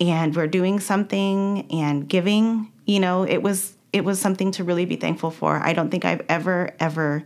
And 0.00 0.34
we're 0.34 0.48
doing 0.48 0.80
something 0.80 1.70
and 1.70 2.08
giving. 2.08 2.72
You 2.86 3.00
know, 3.00 3.24
it 3.24 3.42
was 3.42 3.76
it 3.92 4.04
was 4.04 4.18
something 4.18 4.50
to 4.52 4.64
really 4.64 4.84
be 4.84 4.96
thankful 4.96 5.30
for. 5.30 5.56
I 5.56 5.72
don't 5.72 5.90
think 5.90 6.04
I've 6.04 6.22
ever, 6.28 6.74
ever 6.80 7.22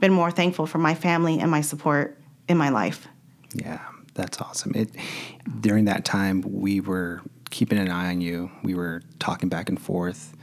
been 0.00 0.12
more 0.12 0.30
thankful 0.30 0.66
for 0.66 0.78
my 0.78 0.94
family 0.94 1.40
and 1.40 1.50
my 1.50 1.60
support 1.60 2.18
in 2.48 2.56
my 2.56 2.68
life. 2.68 3.08
Yeah, 3.54 3.80
that's 4.14 4.40
awesome. 4.40 4.72
It 4.74 4.90
during 5.60 5.86
that 5.86 6.04
time 6.04 6.42
we 6.46 6.80
were 6.80 7.22
keeping 7.50 7.78
an 7.78 7.90
eye 7.90 8.10
on 8.10 8.20
you. 8.20 8.50
We 8.62 8.74
were 8.74 9.02
talking 9.18 9.48
back 9.48 9.68
and 9.68 9.80
forth. 9.80 10.34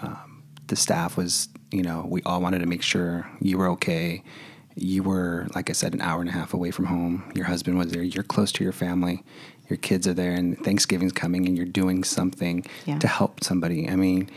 Um, 0.00 0.42
the 0.66 0.76
staff 0.76 1.16
was, 1.16 1.48
you 1.70 1.82
know, 1.82 2.06
we 2.08 2.22
all 2.22 2.40
wanted 2.40 2.60
to 2.60 2.66
make 2.66 2.82
sure 2.82 3.28
you 3.40 3.58
were 3.58 3.68
okay. 3.70 4.22
You 4.76 5.02
were, 5.02 5.46
like 5.54 5.70
I 5.70 5.72
said, 5.72 5.94
an 5.94 6.00
hour 6.00 6.20
and 6.20 6.28
a 6.28 6.32
half 6.32 6.54
away 6.54 6.70
from 6.70 6.86
home. 6.86 7.30
Your 7.34 7.44
husband 7.44 7.78
was 7.78 7.92
there. 7.92 8.02
You're 8.02 8.24
close 8.24 8.50
to 8.52 8.64
your 8.64 8.72
family. 8.72 9.22
Your 9.74 9.80
kids 9.80 10.06
are 10.06 10.14
there, 10.14 10.30
and 10.30 10.56
Thanksgiving's 10.56 11.10
coming, 11.12 11.46
and 11.46 11.56
you're 11.56 11.66
doing 11.66 12.04
something 12.04 12.64
yeah. 12.86 13.00
to 13.00 13.08
help 13.08 13.42
somebody. 13.42 13.90
I 13.90 13.96
mean, 13.96 14.30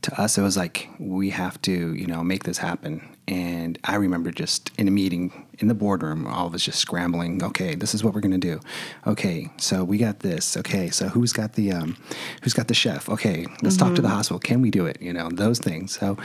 to 0.00 0.18
us, 0.18 0.38
it 0.38 0.40
was 0.40 0.56
like 0.56 0.88
we 0.98 1.28
have 1.28 1.60
to, 1.62 1.92
you 1.92 2.06
know, 2.06 2.24
make 2.24 2.44
this 2.44 2.56
happen. 2.56 3.06
And 3.28 3.78
I 3.84 3.96
remember 3.96 4.30
just 4.30 4.70
in 4.78 4.88
a 4.88 4.90
meeting 4.90 5.46
in 5.58 5.68
the 5.68 5.74
boardroom, 5.74 6.26
all 6.26 6.46
of 6.46 6.54
us 6.54 6.62
just 6.62 6.78
scrambling. 6.78 7.44
Okay, 7.44 7.74
this 7.74 7.94
is 7.94 8.02
what 8.02 8.14
we're 8.14 8.22
gonna 8.22 8.38
do. 8.38 8.58
Okay, 9.06 9.50
so 9.58 9.84
we 9.84 9.98
got 9.98 10.20
this. 10.20 10.56
Okay, 10.56 10.88
so 10.88 11.08
who's 11.08 11.34
got 11.34 11.52
the 11.52 11.72
um, 11.72 11.98
who's 12.42 12.54
got 12.54 12.68
the 12.68 12.74
chef? 12.74 13.06
Okay, 13.06 13.44
let's 13.62 13.76
mm-hmm. 13.76 13.86
talk 13.86 13.94
to 13.96 14.00
the 14.00 14.08
mm-hmm. 14.08 14.16
hospital. 14.16 14.38
Can 14.38 14.62
we 14.62 14.70
do 14.70 14.86
it? 14.86 15.02
You 15.02 15.12
know, 15.12 15.28
those 15.28 15.58
things. 15.58 15.98
So 15.98 16.16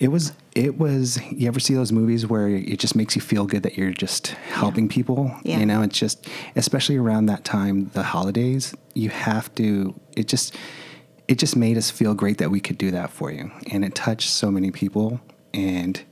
it 0.00 0.08
was 0.08 0.32
it 0.56 0.78
was. 0.78 1.22
You 1.30 1.46
ever 1.46 1.60
see 1.60 1.74
those 1.74 1.92
movies 1.92 2.26
where 2.26 2.48
it 2.48 2.80
just 2.80 2.96
makes 2.96 3.14
you 3.14 3.22
feel 3.22 3.46
good 3.46 3.62
that 3.62 3.78
you're 3.78 3.92
just 3.92 4.28
helping 4.28 4.86
yeah. 4.86 4.94
people? 4.94 5.36
Yeah. 5.44 5.60
You 5.60 5.66
know, 5.66 5.82
it's 5.82 5.96
just 5.96 6.26
especially 6.56 6.96
around 6.96 7.26
that 7.26 7.44
time, 7.44 7.90
the 7.94 8.02
holidays. 8.02 8.74
You 8.94 9.10
have 9.10 9.54
to. 9.54 9.94
It 10.16 10.26
just 10.26 10.56
it 11.28 11.38
just 11.38 11.54
made 11.54 11.76
us 11.76 11.88
feel 11.88 12.14
great 12.14 12.38
that 12.38 12.50
we 12.50 12.58
could 12.58 12.78
do 12.78 12.90
that 12.90 13.10
for 13.10 13.30
you. 13.30 13.52
And 13.70 13.84
it 13.84 13.94
touched 13.94 14.30
so 14.30 14.50
many 14.50 14.72
people. 14.72 15.20
And 15.54 16.02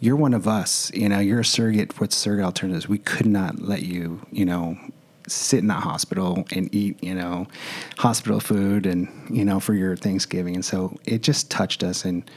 you're 0.00 0.16
one 0.16 0.34
of 0.34 0.48
us. 0.48 0.90
You 0.94 1.08
know, 1.08 1.18
you're 1.20 1.40
a 1.40 1.44
surrogate 1.44 2.00
with 2.00 2.12
surrogate 2.12 2.46
alternatives. 2.46 2.88
We 2.88 2.98
could 2.98 3.26
not 3.26 3.60
let 3.60 3.82
you, 3.82 4.20
you 4.32 4.44
know, 4.44 4.76
sit 5.28 5.60
in 5.60 5.68
that 5.68 5.82
hospital 5.82 6.44
and 6.50 6.74
eat, 6.74 7.02
you 7.02 7.14
know, 7.14 7.46
hospital 7.98 8.40
food 8.40 8.86
and, 8.86 9.08
you 9.30 9.44
know, 9.44 9.60
for 9.60 9.74
your 9.74 9.96
Thanksgiving. 9.96 10.54
And 10.54 10.64
so 10.64 10.96
it 11.04 11.22
just 11.22 11.50
touched 11.50 11.84
us. 11.84 12.04
And 12.04 12.28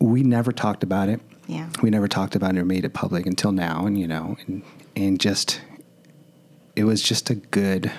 we 0.00 0.22
never 0.22 0.52
talked 0.52 0.82
about 0.82 1.08
it. 1.08 1.20
Yeah. 1.46 1.68
We 1.82 1.90
never 1.90 2.08
talked 2.08 2.34
about 2.34 2.56
it 2.56 2.58
or 2.58 2.64
made 2.64 2.84
it 2.84 2.94
public 2.94 3.26
until 3.26 3.52
now. 3.52 3.86
And, 3.86 3.98
you 3.98 4.08
know, 4.08 4.36
and, 4.46 4.62
and 4.96 5.20
just, 5.20 5.60
it 6.74 6.84
was 6.84 7.02
just 7.02 7.30
a 7.30 7.34
good 7.34 7.92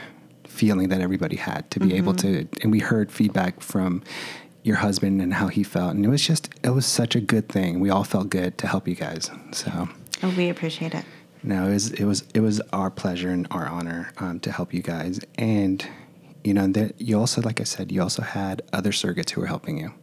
feeling 0.45 0.89
that 0.89 1.01
everybody 1.01 1.35
had 1.35 1.69
to 1.69 1.79
be 1.79 1.87
mm-hmm. 1.87 1.97
able 1.97 2.13
to 2.15 2.47
and 2.63 2.71
we 2.71 2.79
heard 2.79 3.11
feedback 3.11 3.61
from 3.61 4.01
your 4.67 4.77
husband 4.77 5.21
and 5.21 5.33
how 5.33 5.47
he 5.47 5.63
felt. 5.63 5.95
And 5.95 6.05
it 6.05 6.09
was 6.09 6.25
just 6.25 6.49
it 6.63 6.71
was 6.71 6.85
such 6.85 7.15
a 7.15 7.21
good 7.21 7.49
thing. 7.49 7.79
We 7.79 7.89
all 7.89 8.03
felt 8.03 8.29
good 8.29 8.57
to 8.59 8.67
help 8.67 8.87
you 8.87 8.95
guys. 8.95 9.31
So 9.51 9.89
oh 10.23 10.33
we 10.35 10.49
appreciate 10.49 10.93
it. 10.93 11.05
no 11.43 11.67
it 11.67 11.73
was 11.73 11.91
it 11.91 12.05
was 12.05 12.23
it 12.33 12.41
was 12.41 12.61
our 12.73 12.91
pleasure 12.91 13.29
and 13.29 13.47
our 13.51 13.67
honor 13.67 14.11
um, 14.17 14.39
to 14.41 14.51
help 14.51 14.73
you 14.73 14.81
guys. 14.81 15.19
And 15.37 15.87
you 16.43 16.53
know 16.53 16.67
that 16.67 16.99
you 17.01 17.19
also 17.19 17.41
like 17.41 17.59
i 17.59 17.63
said 17.63 17.91
you 17.91 18.01
also 18.01 18.21
had 18.21 18.61
other 18.71 18.91
surrogates 18.91 19.31
who 19.31 19.41
were 19.41 19.47
helping 19.47 19.77
you. 19.77 19.93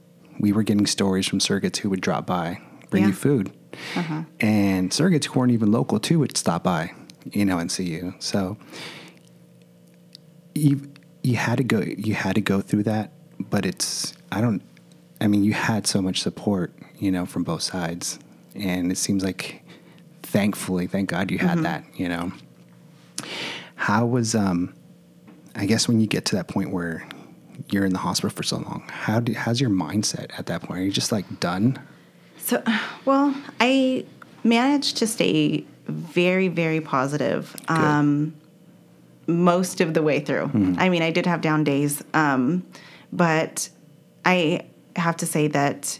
We 0.40 0.52
were 0.52 0.62
getting 0.62 0.86
stories 0.86 1.28
from 1.28 1.38
surrogates 1.38 1.76
who 1.78 1.90
would 1.90 2.00
drop 2.00 2.26
by 2.26 2.60
bring 2.90 3.04
yeah. 3.04 3.08
you 3.08 3.14
food. 3.14 3.52
Uh-huh. 3.96 4.22
and 4.38 4.92
surrogates 4.92 5.24
who 5.24 5.40
weren't 5.40 5.50
even 5.50 5.72
local 5.72 5.98
too 5.98 6.20
would 6.20 6.36
stop 6.36 6.62
by 6.62 6.92
you 7.32 7.44
know 7.44 7.58
and 7.58 7.70
see 7.70 7.84
you. 7.84 8.14
So 8.18 8.56
you 10.54 10.80
you 11.22 11.36
had 11.36 11.58
to 11.58 11.64
go 11.64 11.80
you 11.80 12.14
had 12.14 12.34
to 12.36 12.40
go 12.40 12.60
through 12.60 12.84
that, 12.84 13.12
but 13.38 13.66
it's 13.66 14.14
I 14.35 14.41
don't 14.41 14.62
I 15.20 15.26
mean 15.26 15.45
you 15.45 15.53
had 15.53 15.87
so 15.87 16.03
much 16.03 16.20
support, 16.20 16.72
you 16.99 17.11
know, 17.11 17.24
from 17.26 17.45
both 17.45 17.62
sides. 17.62 18.18
And 18.55 18.93
it 18.93 18.99
seems 18.99 19.24
like 19.24 19.62
thankfully, 20.22 20.87
thank 20.87 21.11
God 21.11 21.30
you 21.30 21.39
had 21.39 21.59
mm-hmm. 21.59 21.62
that, 21.62 21.85
you 21.95 22.09
know. 22.09 22.32
How 23.76 24.05
was 24.07 24.35
um 24.35 24.74
I 25.55 25.66
guess 25.66 25.87
when 25.87 26.01
you 26.01 26.07
get 26.07 26.24
to 26.26 26.37
that 26.37 26.49
point 26.49 26.70
where 26.70 27.07
you're 27.70 27.85
in 27.85 27.93
the 27.93 27.99
hospital 27.99 28.30
for 28.30 28.43
so 28.43 28.57
long, 28.57 28.82
how 28.89 29.20
do 29.20 29.32
how's 29.32 29.61
your 29.61 29.70
mindset 29.70 30.39
at 30.39 30.47
that 30.47 30.62
point? 30.62 30.80
Are 30.80 30.85
you 30.85 30.91
just 30.91 31.12
like 31.12 31.41
done? 31.41 31.78
So 32.39 32.62
well, 33.05 33.35
I 33.61 34.05
managed 34.43 34.97
to 34.99 35.07
stay 35.07 35.64
very, 35.87 36.49
very 36.49 36.80
positive. 36.80 37.55
Um, 37.68 38.35
most 39.26 39.80
of 39.80 39.95
the 39.95 40.03
way 40.03 40.20
through. 40.20 40.47
Mm-hmm. 40.47 40.74
I 40.78 40.89
mean, 40.89 41.03
I 41.03 41.11
did 41.11 41.26
have 41.26 41.41
down 41.41 41.64
days, 41.64 42.03
um, 42.12 42.66
but 43.12 43.68
I 44.24 44.66
have 44.96 45.16
to 45.18 45.26
say 45.26 45.48
that 45.48 45.98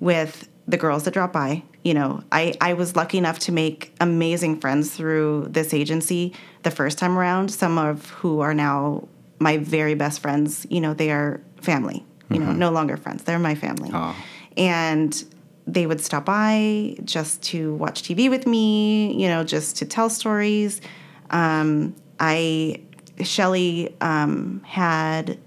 with 0.00 0.48
the 0.66 0.76
girls 0.76 1.04
that 1.04 1.14
drop 1.14 1.32
by, 1.32 1.62
you 1.82 1.94
know, 1.94 2.22
I, 2.30 2.54
I 2.60 2.74
was 2.74 2.96
lucky 2.96 3.18
enough 3.18 3.38
to 3.40 3.52
make 3.52 3.94
amazing 4.00 4.60
friends 4.60 4.94
through 4.94 5.48
this 5.50 5.72
agency 5.72 6.34
the 6.62 6.70
first 6.70 6.98
time 6.98 7.16
around, 7.16 7.50
some 7.50 7.78
of 7.78 8.10
who 8.10 8.40
are 8.40 8.54
now 8.54 9.08
my 9.38 9.58
very 9.58 9.94
best 9.94 10.20
friends. 10.20 10.66
You 10.68 10.80
know, 10.80 10.94
they 10.94 11.10
are 11.10 11.40
family, 11.62 12.04
you 12.30 12.36
mm-hmm. 12.36 12.46
know, 12.46 12.52
no 12.52 12.70
longer 12.70 12.96
friends. 12.96 13.24
They're 13.24 13.38
my 13.38 13.54
family. 13.54 13.90
Oh. 13.92 14.14
And 14.56 15.24
they 15.66 15.86
would 15.86 16.00
stop 16.00 16.24
by 16.24 16.96
just 17.04 17.42
to 17.44 17.74
watch 17.74 18.02
TV 18.02 18.28
with 18.28 18.46
me, 18.46 19.14
you 19.20 19.28
know, 19.28 19.44
just 19.44 19.76
to 19.78 19.86
tell 19.86 20.10
stories. 20.10 20.80
Um, 21.30 21.94
I 22.18 22.80
Shelly 23.22 23.94
um, 24.00 24.62
had 24.64 25.38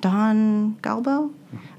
Don 0.00 0.76
Galbo 0.82 1.32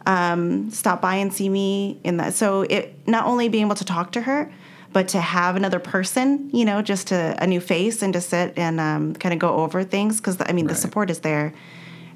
um, 0.06 0.72
stop 0.72 1.02
by 1.02 1.16
and 1.16 1.34
see 1.34 1.50
me 1.50 2.00
in 2.04 2.18
that. 2.18 2.34
So 2.34 2.62
it 2.64 2.96
not 3.08 3.26
only 3.26 3.50
being 3.50 3.66
able 3.66 3.76
to 3.76 3.86
talk 3.86 4.12
to 4.14 4.22
her, 4.22 4.52
but 4.94 5.08
to 5.10 5.22
have 5.22 5.56
another 5.56 5.80
person, 5.80 6.50
you 6.52 6.66
know, 6.66 6.82
just 6.82 7.12
a, 7.12 7.36
a 7.42 7.48
new 7.48 7.62
face 7.62 8.02
and 8.02 8.12
to 8.14 8.22
sit 8.22 8.54
and 8.58 8.80
um, 8.80 9.14
kind 9.16 9.32
of 9.34 9.40
go 9.40 9.56
over 9.56 9.84
things 9.84 10.18
because 10.18 10.38
I 10.42 10.52
mean 10.52 10.66
right. 10.66 10.74
the 10.74 10.80
support 10.80 11.10
is 11.10 11.20
there. 11.20 11.54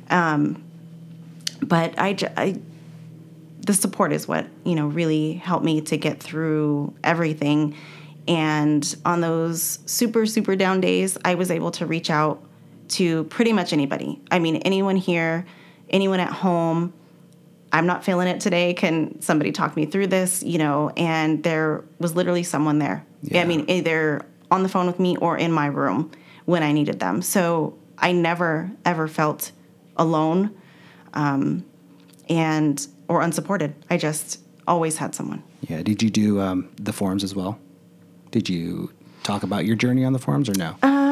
Um, 0.09 0.63
but 1.61 1.93
I, 1.97 2.17
I, 2.36 2.59
the 3.61 3.73
support 3.73 4.11
is 4.11 4.27
what 4.27 4.45
you 4.63 4.75
know 4.75 4.88
really 4.88 5.33
helped 5.33 5.65
me 5.65 5.81
to 5.81 5.97
get 5.97 6.21
through 6.21 6.93
everything 7.03 7.75
and 8.27 8.95
on 9.05 9.21
those 9.21 9.79
super, 9.86 10.25
super 10.25 10.55
down 10.55 10.81
days, 10.81 11.17
I 11.23 11.36
was 11.36 11.51
able 11.51 11.71
to 11.71 11.86
reach 11.86 12.09
out 12.09 12.41
to 12.89 13.25
pretty 13.25 13.53
much 13.53 13.73
anybody. 13.73 14.19
I 14.31 14.39
mean, 14.39 14.57
anyone 14.57 14.95
here, 14.95 15.45
anyone 15.89 16.19
at 16.19 16.31
home. 16.31 16.93
I'm 17.76 17.86
not 17.86 18.05
feeling 18.05 18.30
it 18.30 18.39
today. 18.39 18.73
Can 18.73 19.21
somebody 19.21 19.51
talk 19.51 19.76
me 19.76 19.86
through 19.86 20.07
this? 20.07 20.41
You 20.41 20.57
know, 20.57 20.91
and 20.95 21.43
there 21.43 21.84
was 21.99 22.15
literally 22.15 22.43
someone 22.43 22.80
there. 22.80 23.05
Yeah. 23.21 23.41
I 23.41 23.45
mean, 23.45 23.69
either 23.69 24.26
on 24.49 24.63
the 24.63 24.69
phone 24.69 24.88
with 24.88 24.97
me 24.97 25.17
or 25.17 25.38
in 25.38 25.51
my 25.51 25.65
room 25.65 26.09
when 26.45 26.63
I 26.63 26.71
needed 26.71 27.01
them. 27.01 27.21
So 27.21 27.78
I 27.97 28.13
never, 28.13 28.71
ever 28.86 29.09
felt 29.09 29.51
alone 29.97 30.55
um, 31.15 31.65
and 32.30 32.88
or 33.09 33.21
unsupported. 33.21 33.76
I 33.89 33.97
just 33.97 34.39
always 34.69 34.95
had 34.95 35.13
someone. 35.13 35.43
Yeah. 35.59 35.84
Did 35.84 36.01
you 36.01 36.09
do 36.09 36.39
um, 36.39 36.69
the 36.78 36.93
forums 36.93 37.26
as 37.26 37.36
well? 37.36 37.59
Did 38.32 38.47
you 38.47 38.89
talk 39.23 39.43
about 39.43 39.65
your 39.65 39.76
journey 39.76 40.05
on 40.05 40.13
the 40.13 40.19
forums 40.19 40.47
or 40.47 40.53
no? 40.53 40.78
Um, 40.82 41.04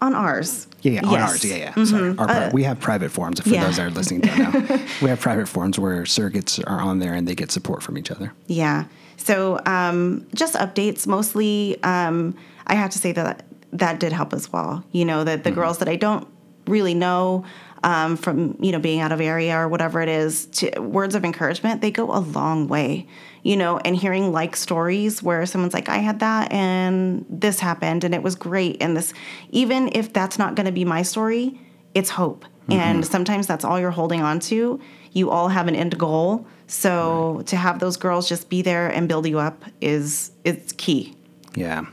on 0.00 0.14
ours. 0.14 0.66
Yeah, 0.82 0.92
yeah, 0.92 1.06
on 1.06 1.12
yes. 1.12 1.30
ours. 1.30 1.44
Yeah, 1.44 1.56
yeah. 1.56 1.72
Mm-hmm. 1.72 1.84
Sorry. 1.84 2.18
Our, 2.18 2.28
uh, 2.28 2.50
we 2.52 2.62
have 2.64 2.80
private 2.80 3.10
forums 3.10 3.40
for 3.40 3.48
yeah. 3.48 3.64
those 3.64 3.76
that 3.76 3.86
are 3.86 3.90
listening 3.90 4.22
to 4.22 4.36
now. 4.36 4.50
we 5.02 5.08
have 5.08 5.20
private 5.20 5.48
forums 5.48 5.78
where 5.78 6.02
surrogates 6.02 6.62
are 6.66 6.80
on 6.80 6.98
there 6.98 7.14
and 7.14 7.26
they 7.26 7.34
get 7.34 7.50
support 7.50 7.82
from 7.82 7.98
each 7.98 8.10
other. 8.10 8.32
Yeah. 8.46 8.84
So 9.16 9.60
um, 9.66 10.26
just 10.34 10.54
updates 10.54 11.06
mostly. 11.06 11.82
Um, 11.82 12.36
I 12.66 12.74
have 12.74 12.90
to 12.90 12.98
say 12.98 13.12
that 13.12 13.44
that 13.72 14.00
did 14.00 14.12
help 14.12 14.32
as 14.32 14.52
well. 14.52 14.84
You 14.92 15.04
know, 15.04 15.24
that 15.24 15.44
the 15.44 15.50
mm-hmm. 15.50 15.60
girls 15.60 15.78
that 15.78 15.88
I 15.88 15.96
don't 15.96 16.26
really 16.66 16.94
know 16.94 17.44
um, 17.82 18.16
from 18.16 18.56
you 18.60 18.72
know 18.72 18.78
being 18.78 19.00
out 19.00 19.12
of 19.12 19.20
area 19.20 19.56
or 19.56 19.68
whatever 19.68 20.00
it 20.00 20.08
is 20.08 20.46
to 20.46 20.80
words 20.80 21.14
of 21.14 21.24
encouragement 21.24 21.80
they 21.80 21.90
go 21.90 22.10
a 22.12 22.18
long 22.18 22.68
way 22.68 23.06
you 23.48 23.56
know 23.56 23.78
and 23.78 23.96
hearing 23.96 24.30
like 24.32 24.54
stories 24.54 25.22
where 25.22 25.46
someone's 25.46 25.72
like 25.72 25.88
i 25.88 25.98
had 26.08 26.20
that 26.20 26.52
and 26.52 27.24
this 27.30 27.60
happened 27.60 28.04
and 28.04 28.14
it 28.14 28.22
was 28.22 28.34
great 28.34 28.76
and 28.82 28.96
this 28.96 29.14
even 29.50 29.88
if 29.94 30.12
that's 30.12 30.38
not 30.38 30.54
going 30.54 30.66
to 30.66 30.72
be 30.72 30.84
my 30.84 31.02
story 31.02 31.58
it's 31.94 32.10
hope 32.10 32.44
and 32.70 33.06
sometimes 33.06 33.46
that's 33.46 33.64
all 33.64 33.80
you're 33.80 33.90
holding 33.90 34.20
on 34.20 34.38
to 34.38 34.78
you 35.12 35.30
all 35.30 35.48
have 35.48 35.68
an 35.68 35.74
end 35.74 35.96
goal 35.98 36.46
so 36.66 37.42
to 37.46 37.56
have 37.56 37.78
those 37.78 37.96
girls 37.96 38.28
just 38.28 38.50
be 38.50 38.60
there 38.60 38.88
and 38.88 39.08
build 39.08 39.26
you 39.26 39.38
up 39.38 39.64
is 39.80 40.30
it's 40.44 40.72
key 40.72 41.14
Yeah. 41.56 41.86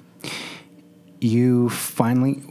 You 1.21 1.69
finally. 1.69 2.43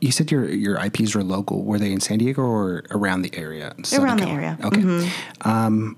You 0.00 0.12
said 0.12 0.30
your 0.30 0.48
your 0.48 0.82
IPs 0.82 1.14
were 1.14 1.24
local. 1.24 1.64
Were 1.64 1.78
they 1.78 1.92
in 1.92 2.00
San 2.00 2.18
Diego 2.18 2.42
or 2.42 2.84
around 2.90 3.22
the 3.22 3.34
area? 3.34 3.74
Southern 3.82 4.06
Around 4.06 4.20
the 4.20 4.28
area. 4.28 4.58
Mm-hmm. 4.60 4.98
Okay. 5.00 5.12
Um, 5.42 5.96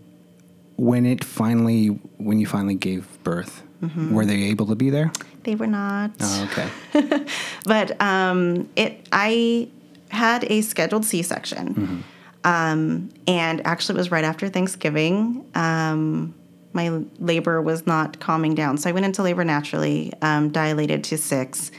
when 0.79 1.05
it 1.05 1.23
finally, 1.25 1.89
when 2.17 2.39
you 2.39 2.47
finally 2.47 2.75
gave 2.77 3.07
birth, 3.25 3.63
Mm-hmm. 3.81 4.13
were 4.13 4.27
they 4.27 4.43
able 4.51 4.67
to 4.67 4.75
be 4.75 4.91
there? 4.91 5.13
they 5.45 5.55
were 5.55 5.69
not 5.69 6.11
Oh, 6.21 6.49
okay. 6.51 7.25
but 7.65 8.01
um, 8.03 8.69
it 8.75 9.07
I 9.13 9.69
had 10.09 10.43
a 10.51 10.63
scheduled 10.63 11.05
C-section, 11.05 12.03
um, 12.45 13.09
and 13.29 13.65
actually 13.67 13.95
it 13.95 13.99
was 13.99 14.11
right 14.11 14.25
after 14.25 14.49
Thanksgiving. 14.49 15.45
Um, 15.55 16.35
my 16.73 17.03
labor 17.21 17.63
was 17.63 17.87
not 17.87 18.19
calming 18.19 18.55
down, 18.57 18.79
so 18.79 18.89
I 18.91 18.93
went 18.93 19.07
into 19.07 19.23
labor 19.23 19.45
naturally, 19.45 20.13
um, 20.23 20.51
dilated 20.51 21.05
to 21.05 21.17
6 21.17 21.71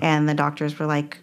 and 0.00 0.28
the 0.28 0.34
doctors 0.34 0.78
were 0.78 0.86
like, 0.86 1.18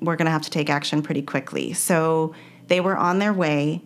"We're 0.00 0.16
going 0.16 0.26
to 0.26 0.32
have 0.32 0.42
to 0.42 0.50
take 0.50 0.70
action 0.70 1.02
pretty 1.02 1.22
quickly." 1.22 1.74
So 1.74 2.34
they 2.68 2.80
were 2.80 2.96
on 2.96 3.18
their 3.18 3.34
way, 3.34 3.82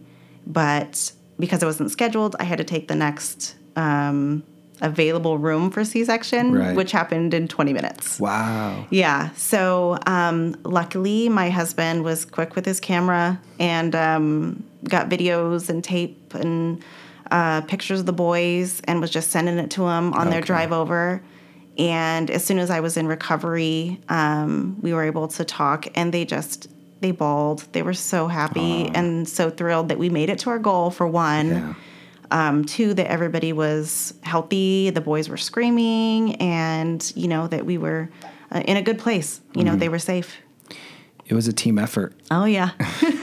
but 0.47 1.11
because 1.39 1.63
it 1.63 1.67
wasn't 1.67 1.91
scheduled, 1.91 2.37
I 2.41 2.45
had 2.45 2.59
to 2.59 2.65
take 2.65 2.89
the 2.89 2.95
next. 2.97 3.57
Um, 3.77 4.43
available 4.81 5.39
room 5.39 5.73
for 5.73 5.85
c-section 5.85 6.53
Right. 6.53 6.77
which 6.77 6.93
happened 6.93 7.35
in 7.35 7.49
20 7.49 7.73
minutes 7.73 8.21
Wow. 8.21 8.87
yeah. 8.91 9.31
So 9.35 9.99
um, 10.07 10.55
luckily, 10.63 11.29
my 11.29 11.51
husband 11.51 12.05
was 12.05 12.25
quick 12.25 12.55
with 12.55 12.65
his 12.65 12.79
camera 12.79 13.41
and 13.59 13.97
um, 13.97 14.63
got 14.85 15.09
videos 15.09 15.69
and 15.69 15.83
tape 15.83 16.33
and 16.35 16.81
uh, 17.33 17.63
pictures 17.63 17.99
of 17.99 18.07
the 18.07 18.13
boys 18.13 18.81
and 18.85 19.01
was 19.01 19.11
just 19.11 19.33
sending 19.33 19.59
it 19.59 19.69
to 19.73 19.81
them 19.81 20.15
on 20.15 20.31
their 20.31 20.41
drive 20.41 20.71
over. 20.71 21.21
And 21.77 22.31
as 22.31 22.45
soon 22.45 22.61
as 22.61 22.71
I 22.71 22.79
was 22.79 22.97
in 22.97 23.09
recovery, 23.09 24.01
um, 24.09 24.77
we 24.81 24.95
were 24.95 25.03
able 25.03 25.27
to 25.27 25.45
talk, 25.45 25.89
and 25.97 26.15
they 26.15 26.25
just 26.25 26.69
they 27.01 27.11
bawled. 27.13 27.61
They 27.73 27.83
were 27.83 27.95
so 27.95 28.29
happy 28.29 28.89
and 28.95 29.29
so 29.29 29.51
thrilled 29.51 29.89
that 29.91 29.99
we 29.99 30.09
made 30.11 30.31
it 30.31 30.39
to 30.41 30.51
our 30.51 30.59
goal. 30.59 30.91
For 30.91 31.07
one, 31.07 31.49
Yeah. 31.49 31.75
um, 32.31 32.65
two 32.65 32.93
that 32.95 33.07
everybody 33.11 33.53
was 33.53 34.15
healthy 34.23 34.91
the 34.91 35.01
boys 35.01 35.29
were 35.29 35.37
screaming 35.39 36.35
and 36.37 37.11
you 37.17 37.27
know 37.29 37.47
that 37.49 37.65
we 37.65 37.79
were 37.79 38.11
uh, 38.53 38.61
in 38.67 38.77
a 38.77 38.83
good 38.83 38.99
place 38.99 39.41
you 39.55 39.65
know 39.65 39.75
they 39.77 39.89
were 39.89 39.99
safe 39.99 40.37
It 41.27 41.33
was 41.35 41.49
a 41.49 41.53
team 41.55 41.79
effort. 41.79 42.13
oh 42.31 42.45
yeah 42.45 42.71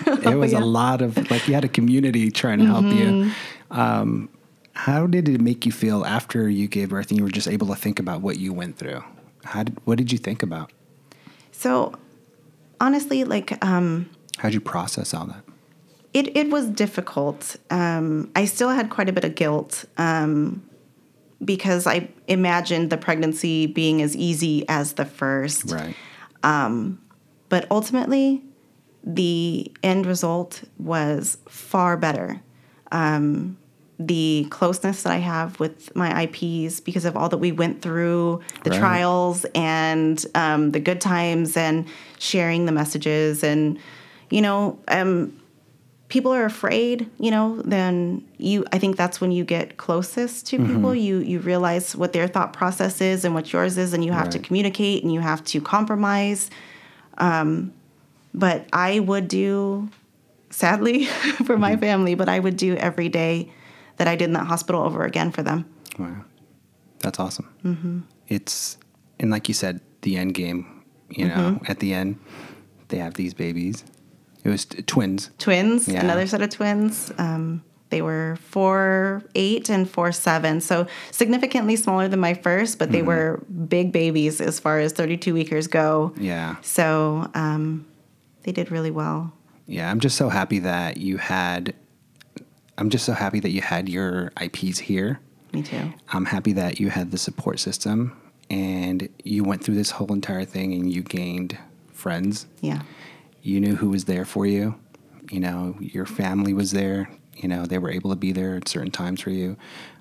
It 0.07 0.36
was 0.43 0.53
yeah. 0.53 0.59
a 0.59 0.65
lot 0.65 1.01
of 1.03 1.17
like 1.30 1.47
you 1.47 1.53
had 1.53 1.63
a 1.65 1.67
community 1.69 2.32
trying 2.32 2.59
to 2.59 2.65
help 2.65 2.86
you. 2.86 3.05
Mm-hmm. 3.30 3.80
Um, 3.80 4.30
how 4.73 5.05
did 5.07 5.30
it 5.30 5.39
make 5.41 5.65
you 5.65 5.71
feel 5.71 6.03
after 6.05 6.49
you 6.49 6.67
gave 6.67 6.89
birth 6.89 7.09
and 7.09 7.17
you 7.19 7.23
were 7.23 7.32
just 7.32 7.47
able 7.47 7.67
to 7.67 7.76
think 7.76 7.99
about 7.99 8.21
what 8.21 8.38
you 8.38 8.53
went 8.53 8.78
through? 8.78 9.03
How 9.43 9.63
did 9.63 9.78
what 9.86 9.97
did 9.99 10.11
you 10.11 10.17
think 10.17 10.41
about? 10.43 10.71
so 11.51 11.93
honestly 12.80 13.23
like 13.23 13.63
um, 13.65 14.09
How'd 14.38 14.53
you 14.53 14.61
process 14.61 15.13
all 15.13 15.26
that? 15.28 15.43
it, 16.13 16.36
it 16.36 16.49
was 16.49 16.67
difficult 16.67 17.55
um, 17.69 18.30
i 18.36 18.45
still 18.45 18.69
had 18.69 18.89
quite 18.89 19.09
a 19.09 19.13
bit 19.13 19.23
of 19.23 19.36
guilt 19.36 19.86
um, 19.97 20.63
because 21.43 21.86
i 21.88 22.07
imagined 22.28 22.89
the 22.89 22.97
pregnancy 22.97 23.67
being 23.67 24.01
as 24.01 24.15
easy 24.15 24.67
as 24.69 24.93
the 24.93 25.05
first 25.05 25.71
Right. 25.71 25.95
but 27.49 27.67
ultimately 27.71 28.43
the 29.03 29.71
end 29.84 30.05
result 30.05 30.63
was 30.80 31.38
far 31.49 31.95
better 31.97 32.41
um, 32.91 33.57
the 33.97 34.45
closeness 34.49 35.03
that 35.03 35.13
i 35.13 35.17
have 35.17 35.57
with 35.59 35.95
my 35.95 36.23
ips 36.23 36.79
because 36.81 37.05
of 37.05 37.15
all 37.15 37.29
that 37.29 37.37
we 37.37 37.51
went 37.51 37.81
through 37.81 38.41
the 38.63 38.69
Right. 38.69 38.79
trials 38.79 39.45
and 39.55 40.25
um, 40.35 40.71
the 40.71 40.79
good 40.81 40.99
times 40.99 41.55
and 41.55 41.85
sharing 42.19 42.65
the 42.65 42.71
messages. 42.73 43.43
And 43.43 43.79
you 44.29 44.41
know 44.41 44.77
um, 44.89 45.39
people 46.09 46.31
are 46.33 46.45
afraid 46.45 47.09
you 47.19 47.31
know 47.31 47.61
then 47.63 48.23
you 48.37 48.63
i 48.71 48.77
think 48.79 48.95
that's 48.97 49.19
when 49.21 49.31
you 49.31 49.43
get 49.45 49.77
closest 49.77 50.45
to 50.47 50.57
people. 50.59 50.93
You 50.93 51.17
you 51.19 51.39
realize 51.39 51.95
what 51.95 52.11
their 52.13 52.27
thought 52.27 52.51
process 52.53 53.01
is 53.01 53.23
and 53.25 53.33
what 53.33 53.51
yours 53.53 53.77
is 53.77 53.93
and 53.93 54.03
you 54.03 54.11
have 54.11 54.29
to 54.31 54.39
communicate 54.39 55.03
and 55.03 55.13
you 55.13 55.19
have 55.21 55.43
to 55.45 55.61
compromise. 55.61 56.49
Um, 57.17 57.73
but 58.33 58.67
i 58.73 58.99
would 58.99 59.29
do 59.29 59.89
sadly 60.49 61.05
for 61.45 61.57
my 61.57 61.77
family 61.77 62.13
but 62.15 62.27
i 62.27 62.37
would 62.39 62.57
do 62.57 62.75
every 62.75 63.07
day 63.07 63.49
that 63.97 64.07
i 64.07 64.15
did 64.15 64.25
in 64.25 64.33
that 64.33 64.47
hospital 64.47 64.81
over 64.83 65.03
again 65.05 65.31
for 65.31 65.43
them 65.43 65.65
Wow, 65.97 66.25
that's 66.99 67.19
awesome. 67.19 67.47
Mm-hmm. 67.63 67.99
It's 68.27 68.77
and 69.19 69.31
like 69.31 69.47
you 69.47 69.53
said, 69.53 69.79
the 70.01 70.17
end 70.17 70.33
game. 70.33 70.83
You 71.09 71.27
know, 71.29 71.35
Mm-hmm. 71.35 71.71
at 71.71 71.79
the 71.79 71.93
end, 71.93 72.19
they 72.89 72.97
have 72.97 73.13
these 73.13 73.33
babies. 73.33 73.85
It 74.43 74.49
was 74.49 74.65
t- 74.65 74.81
twins. 74.81 75.29
twins 75.37 75.87
Yeah. 75.87 76.01
another 76.03 76.27
set 76.27 76.41
of 76.41 76.49
twins 76.49 77.13
um, 77.17 77.63
they 77.91 78.01
were 78.01 78.37
four 78.41 79.23
eight 79.35 79.69
and 79.69 79.89
four 79.89 80.11
seven 80.11 80.59
so 80.59 80.85
significantly 81.11 81.75
smaller 81.77 82.07
than 82.09 82.19
my 82.19 82.33
first 82.33 82.77
but 82.79 82.91
they 82.91 82.99
Mm-hmm. 82.99 83.07
were 83.07 83.43
big 83.69 83.91
babies 83.93 84.41
as 84.41 84.59
far 84.59 84.79
as 84.79 84.91
32 84.91 85.33
weekers 85.33 85.67
go 85.67 86.11
Yeah, 86.19 86.57
so 86.61 87.29
um, 87.35 87.85
they 88.43 88.51
did 88.51 88.69
really 88.71 88.91
well 88.91 89.31
yeah. 89.67 89.89
I'm 89.89 89.99
just 90.01 90.17
so 90.17 90.29
happy 90.29 90.59
that 90.59 90.97
you 90.97 91.17
had. 91.17 91.73
I'm 92.78 92.89
just 92.89 93.05
so 93.05 93.13
happy 93.13 93.39
that 93.39 93.51
you 93.51 93.61
had 93.61 93.88
your 93.89 94.32
IPs 94.41 94.80
here. 94.80 95.19
me 95.53 95.63
too 95.63 95.93
I'm 96.09 96.26
happy 96.26 96.53
that 96.53 96.80
you 96.80 96.89
had 96.89 97.11
the 97.11 97.17
support 97.17 97.59
system 97.59 98.19
and 98.49 99.09
you 99.23 99.43
went 99.43 99.63
through 99.63 99.76
this 99.76 99.91
whole 99.91 100.11
entire 100.13 100.45
thing 100.45 100.73
and 100.73 100.91
you 100.91 101.01
gained 101.01 101.57
friends. 101.91 102.47
yeah 102.61 102.82
You 103.41 103.59
knew 103.59 103.76
who 103.76 103.89
was 103.89 104.05
there 104.05 104.26
for 104.26 104.45
you. 104.45 104.76
You 105.32 105.39
know, 105.39 105.76
your 105.80 106.05
family 106.05 106.53
was 106.53 106.71
there. 106.71 107.09
You 107.36 107.49
know, 107.49 107.65
they 107.65 107.78
were 107.80 107.89
able 107.89 108.11
to 108.11 108.15
be 108.15 108.32
there 108.32 108.55
at 108.55 108.67
certain 108.67 108.91
times 108.91 109.21
for 109.21 109.32
you. 109.32 109.57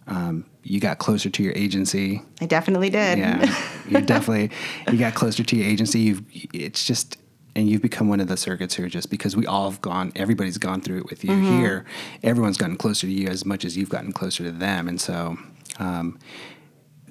Um, 0.06 0.44
you 0.62 0.80
got 0.80 0.98
closer 0.98 1.30
to 1.30 1.42
your 1.42 1.54
agency. 1.54 2.22
i 2.40 2.46
definitely 2.46 2.90
did 2.90 3.18
Yeah, 3.18 3.40
you 3.88 4.00
definitely 4.02 4.50
you 4.92 4.98
got 4.98 5.14
closer 5.14 5.42
to 5.42 5.56
your 5.56 5.66
agency. 5.66 6.00
You've 6.00 6.22
it's 6.52 6.84
just 6.84 7.16
and 7.56 7.68
you've 7.68 7.82
become 7.82 8.08
one 8.08 8.20
of 8.20 8.28
the 8.28 8.34
surrogates 8.34 8.74
here 8.74 8.88
just 8.88 9.10
because 9.10 9.36
we 9.36 9.46
all 9.46 9.70
have 9.70 9.80
gone. 9.80 10.12
Everybody's 10.16 10.58
gone 10.58 10.80
through 10.80 10.98
it 10.98 11.10
with 11.10 11.24
you 11.24 11.36
here. 11.36 11.84
Everyone's 12.22 12.56
gotten 12.56 12.76
closer 12.76 13.06
to 13.06 13.12
you 13.12 13.28
as 13.28 13.44
much 13.44 13.64
as 13.64 13.76
you've 13.76 13.88
gotten 13.88 14.12
closer 14.12 14.44
to 14.44 14.52
them, 14.52 14.88
and 14.88 15.00
so. 15.00 15.38
Um, 15.78 16.18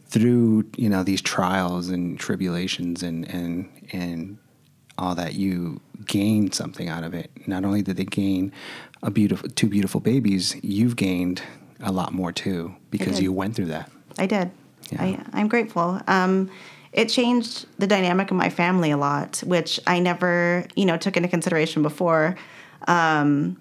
through 0.08 0.64
you 0.78 0.88
know 0.88 1.04
these 1.04 1.24
trials 1.24 1.90
and 1.90 2.20
tribulations 2.20 3.02
and 3.02 3.28
and 3.34 3.68
and 3.92 4.38
all 4.96 5.16
that 5.16 5.34
you 5.34 5.82
gain 6.06 6.52
something 6.52 6.88
out 6.88 7.04
of 7.04 7.16
it 7.16 7.32
not 7.48 7.66
only 7.66 7.82
did 7.82 7.98
they 7.98 8.06
gain 8.06 8.54
a 9.02 9.10
beautiful 9.10 9.50
two 9.50 9.68
beautiful 9.68 10.00
babies 10.00 10.56
you've 10.62 10.96
gained 10.96 11.42
a 11.82 11.92
lot 11.92 12.14
more 12.14 12.32
too 12.32 12.76
because 12.92 13.20
you 13.20 13.34
went 13.34 13.56
through 13.56 13.66
that 13.66 13.90
I 14.18 14.26
did. 14.26 14.52
Yeah. 14.92 15.02
I, 15.02 15.20
I'm 15.34 15.48
grateful. 15.48 16.00
Um, 16.08 16.50
it 16.94 17.10
changed 17.10 17.66
the 17.80 17.88
dynamic 17.88 18.32
of 18.32 18.38
my 18.38 18.50
family 18.50 18.92
a 18.92 18.98
lot, 18.98 19.38
which 19.46 19.80
I 19.88 20.00
never, 20.00 20.66
you 20.76 20.86
know, 20.86 20.98
took 20.98 21.18
into 21.18 21.30
consideration 21.30 21.82
before. 21.82 22.36
Um, 22.88 23.58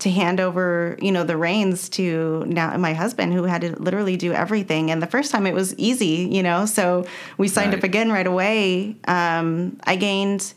to 0.00 0.10
hand 0.10 0.40
over, 0.40 0.96
you 1.00 1.12
know, 1.12 1.24
the 1.24 1.36
reins 1.36 1.90
to 1.90 2.42
now 2.46 2.74
my 2.78 2.94
husband, 2.94 3.34
who 3.34 3.44
had 3.44 3.60
to 3.60 3.76
literally 3.76 4.16
do 4.16 4.32
everything. 4.32 4.90
And 4.90 5.02
the 5.02 5.06
first 5.06 5.30
time 5.30 5.46
it 5.46 5.52
was 5.52 5.74
easy, 5.76 6.26
you 6.30 6.42
know, 6.42 6.64
so 6.64 7.06
we 7.36 7.48
signed 7.48 7.74
up 7.74 7.82
again 7.82 8.10
right 8.10 8.26
away. 8.26 8.96
Um, 9.06 9.78
I 9.84 9.96
gained 9.96 10.54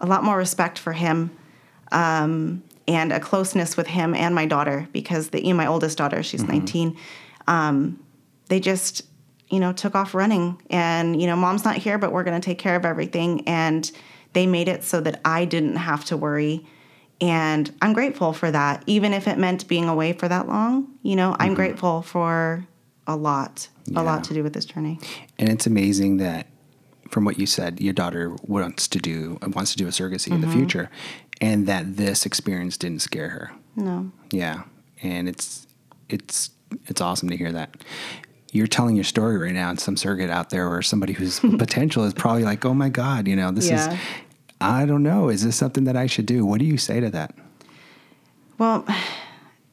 a 0.00 0.06
lot 0.06 0.24
more 0.24 0.38
respect 0.38 0.78
for 0.78 0.92
him 0.94 1.30
um, 1.92 2.62
and 2.86 3.12
a 3.12 3.20
closeness 3.20 3.76
with 3.76 3.88
him 3.88 4.14
and 4.14 4.34
my 4.34 4.46
daughter 4.46 4.88
because 4.92 5.28
the 5.28 5.44
you 5.44 5.52
know, 5.52 5.58
my 5.58 5.66
oldest 5.66 5.98
daughter, 5.98 6.22
she's 6.22 6.44
19. 6.44 6.96
Um, 7.46 8.02
they 8.46 8.58
just 8.58 9.02
you 9.50 9.60
know 9.60 9.72
took 9.72 9.94
off 9.94 10.14
running. 10.14 10.60
And 10.70 11.20
you 11.20 11.26
know 11.26 11.36
mom's 11.36 11.64
not 11.64 11.76
here 11.76 11.98
but 11.98 12.12
we're 12.12 12.24
going 12.24 12.40
to 12.40 12.44
take 12.44 12.58
care 12.58 12.76
of 12.76 12.84
everything. 12.84 13.46
And 13.46 13.90
they 14.32 14.46
made 14.46 14.68
it 14.68 14.84
so 14.84 15.00
that 15.00 15.20
I 15.24 15.44
didn't 15.44 15.76
have 15.76 16.04
to 16.06 16.16
worry. 16.16 16.66
And 17.20 17.74
I'm 17.82 17.92
grateful 17.92 18.32
for 18.32 18.50
that 18.50 18.84
even 18.86 19.12
if 19.12 19.26
it 19.26 19.38
meant 19.38 19.66
being 19.68 19.88
away 19.88 20.12
for 20.12 20.28
that 20.28 20.48
long. 20.48 20.88
You 21.02 21.16
know 21.16 21.36
I'm 21.38 21.48
mm-hmm. 21.48 21.54
grateful 21.54 22.02
for 22.02 22.66
a 23.06 23.16
lot 23.16 23.68
a 23.96 24.02
lot 24.02 24.24
to 24.24 24.34
do 24.34 24.42
with 24.42 24.52
this 24.52 24.66
journey. 24.66 24.98
And 25.38 25.48
it's 25.48 25.66
amazing 25.66 26.18
that 26.18 26.46
from 27.08 27.24
what 27.24 27.38
you 27.38 27.46
said 27.46 27.80
your 27.80 27.94
daughter 27.94 28.36
wants 28.42 28.86
to 28.88 28.98
do 28.98 29.38
wants 29.42 29.72
to 29.72 29.78
do 29.78 29.86
a 29.86 29.90
surrogacy 29.90 30.30
in 30.30 30.42
the 30.42 30.46
mm-hmm. 30.46 30.58
future 30.58 30.90
and 31.40 31.66
that 31.66 31.96
this 31.96 32.26
experience 32.26 32.76
didn't 32.76 33.00
scare 33.00 33.28
her. 33.30 33.52
No. 33.76 34.10
Yeah, 34.30 34.62
and 35.02 35.28
it's 35.28 35.66
it's 36.08 36.50
it's 36.86 37.00
awesome 37.00 37.28
to 37.30 37.36
hear 37.36 37.52
that. 37.52 37.76
You're 38.52 38.66
telling 38.66 38.96
your 38.96 39.04
story 39.04 39.36
right 39.36 39.52
now, 39.54 39.70
and 39.70 39.78
some 39.78 39.96
surrogate 39.96 40.30
out 40.30 40.50
there 40.50 40.68
or 40.68 40.82
somebody 40.82 41.12
whose 41.12 41.40
potential 41.58 42.04
is 42.04 42.14
probably 42.14 42.44
like, 42.44 42.64
"Oh 42.64 42.74
my 42.74 42.88
God, 42.88 43.28
you 43.28 43.36
know, 43.36 43.50
this 43.50 43.66
Yeah. 43.66 43.90
is." 43.92 43.98
I 44.60 44.86
don't 44.86 45.04
know. 45.04 45.28
Is 45.28 45.44
this 45.44 45.54
something 45.54 45.84
that 45.84 45.96
I 45.96 46.06
should 46.06 46.26
do? 46.26 46.44
What 46.44 46.58
do 46.58 46.64
you 46.64 46.78
say 46.78 46.98
to 46.98 47.10
that? 47.10 47.32
Well, 48.58 48.84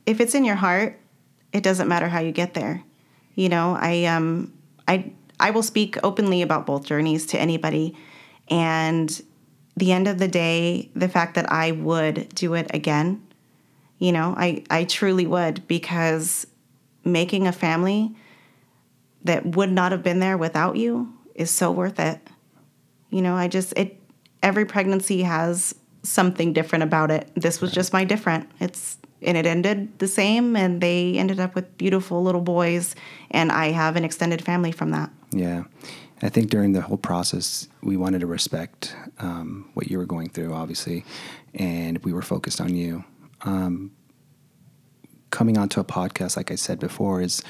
if 0.05 0.21
it's 0.21 0.35
in 0.35 0.43
your 0.45 0.55
heart, 0.55 0.99
it 1.51 1.63
doesn't 1.63 1.87
matter 1.87 2.07
how 2.07 2.19
you 2.19 2.31
get 2.31 2.53
there. 2.53 2.83
You 3.33 3.49
know, 3.49 3.75
I 3.79 4.05
um 4.05 4.53
I 4.87 5.11
I 5.39 5.51
will 5.51 5.63
speak 5.63 5.97
openly 6.03 6.41
about 6.41 6.65
both 6.65 6.85
journeys 6.85 7.25
to 7.27 7.39
anybody 7.39 7.97
and 8.49 9.21
the 9.77 9.91
end 9.91 10.07
of 10.07 10.19
the 10.19 10.27
day, 10.27 10.89
the 10.95 11.09
fact 11.09 11.35
that 11.35 11.51
I 11.51 11.71
would 11.71 12.29
do 12.35 12.53
it 12.53 12.67
again, 12.73 13.25
you 13.97 14.11
know, 14.11 14.33
I 14.37 14.63
I 14.69 14.83
truly 14.85 15.25
would 15.25 15.67
because 15.67 16.45
making 17.03 17.47
a 17.47 17.51
family 17.51 18.15
that 19.25 19.45
would 19.55 19.71
not 19.71 19.91
have 19.91 20.03
been 20.03 20.19
there 20.19 20.37
without 20.37 20.77
you 20.77 21.13
is 21.33 21.51
so 21.51 21.71
worth 21.71 21.99
it. 21.99 22.19
You 23.09 23.21
know, 23.21 23.35
I 23.35 23.47
just 23.47 23.73
it 23.77 23.99
every 24.41 24.65
pregnancy 24.65 25.23
has 25.23 25.75
something 26.03 26.53
different 26.53 26.83
about 26.83 27.11
it. 27.11 27.29
This 27.35 27.59
was 27.59 27.71
just 27.71 27.91
my 27.91 28.03
different. 28.03 28.49
It's 28.59 28.97
and 29.21 29.37
it 29.37 29.45
ended 29.45 29.97
the 29.99 30.07
same 30.07 30.55
and 30.55 30.81
they 30.81 31.17
ended 31.17 31.39
up 31.39 31.55
with 31.55 31.77
beautiful 31.77 32.21
little 32.23 32.41
boys 32.41 32.95
and 33.31 33.51
I 33.51 33.71
have 33.71 33.95
an 33.95 34.05
extended 34.05 34.43
family 34.43 34.71
from 34.71 34.91
that. 34.91 35.09
Yeah. 35.31 35.63
I 36.21 36.29
think 36.29 36.49
during 36.49 36.73
the 36.73 36.81
whole 36.81 36.97
process, 36.97 37.67
we 37.81 37.97
wanted 37.97 38.19
to 38.19 38.27
respect 38.27 38.95
um, 39.19 39.69
what 39.73 39.89
you 39.89 39.97
were 39.97 40.05
going 40.05 40.29
through, 40.29 40.53
obviously, 40.53 41.03
and 41.53 41.97
we 42.05 42.13
were 42.13 42.21
focused 42.21 42.61
on 42.61 42.75
you. 42.75 43.03
Um, 43.41 43.91
coming 45.31 45.57
onto 45.57 45.81
a 45.81 45.83
podcast, 45.83 46.37
like 46.37 46.51
I 46.51 46.55
said 46.55 46.79
before, 46.79 47.21
is 47.21 47.43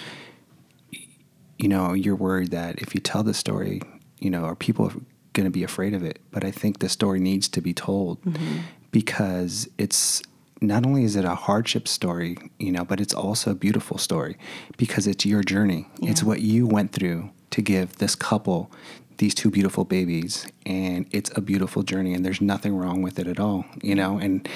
you 1.57 1.67
know 1.67 1.93
you're 1.93 2.15
worried 2.15 2.51
that 2.51 2.79
if 2.79 2.93
you 2.93 3.01
tell 3.01 3.23
the 3.23 3.33
story, 3.33 3.81
you 4.19 4.29
know, 4.29 4.43
are 4.43 4.55
people 4.55 4.91
going 5.33 5.45
to 5.45 5.51
be 5.51 5.63
afraid 5.63 5.93
of 5.93 6.03
it? 6.03 6.19
But 6.31 6.43
I 6.43 6.51
think 6.51 6.79
the 6.79 6.89
story 6.89 7.19
needs 7.19 7.47
to 7.49 7.61
be 7.61 7.73
told 7.73 8.21
mm-hmm. 8.23 8.59
because 8.91 9.67
it's 9.77 10.21
not 10.61 10.85
only 10.85 11.03
is 11.03 11.15
it 11.15 11.25
a 11.25 11.35
hardship 11.35 11.87
story, 11.87 12.37
you 12.59 12.71
know, 12.71 12.85
but 12.85 12.99
it's 12.99 13.13
also 13.13 13.51
a 13.51 13.55
beautiful 13.55 13.97
story 13.97 14.37
because 14.77 15.05
it's 15.07 15.25
your 15.25 15.43
journey. 15.43 15.87
It's 16.01 16.23
what 16.23 16.41
you 16.41 16.65
went 16.65 16.91
through 16.93 17.29
to 17.51 17.61
give 17.61 17.97
this 17.97 18.15
couple 18.15 18.71
these 19.17 19.33
two 19.33 19.49
beautiful 19.49 19.85
babies 19.85 20.45
and 20.65 21.05
it's 21.11 21.31
a 21.37 21.41
beautiful 21.41 21.83
journey 21.83 22.13
and 22.13 22.25
there's 22.25 22.41
nothing 22.41 22.75
wrong 22.75 23.01
with 23.01 23.17
it 23.19 23.27
at 23.27 23.39
all, 23.39 23.65
you 23.81 23.95
know? 23.95 24.17
And 24.17 24.47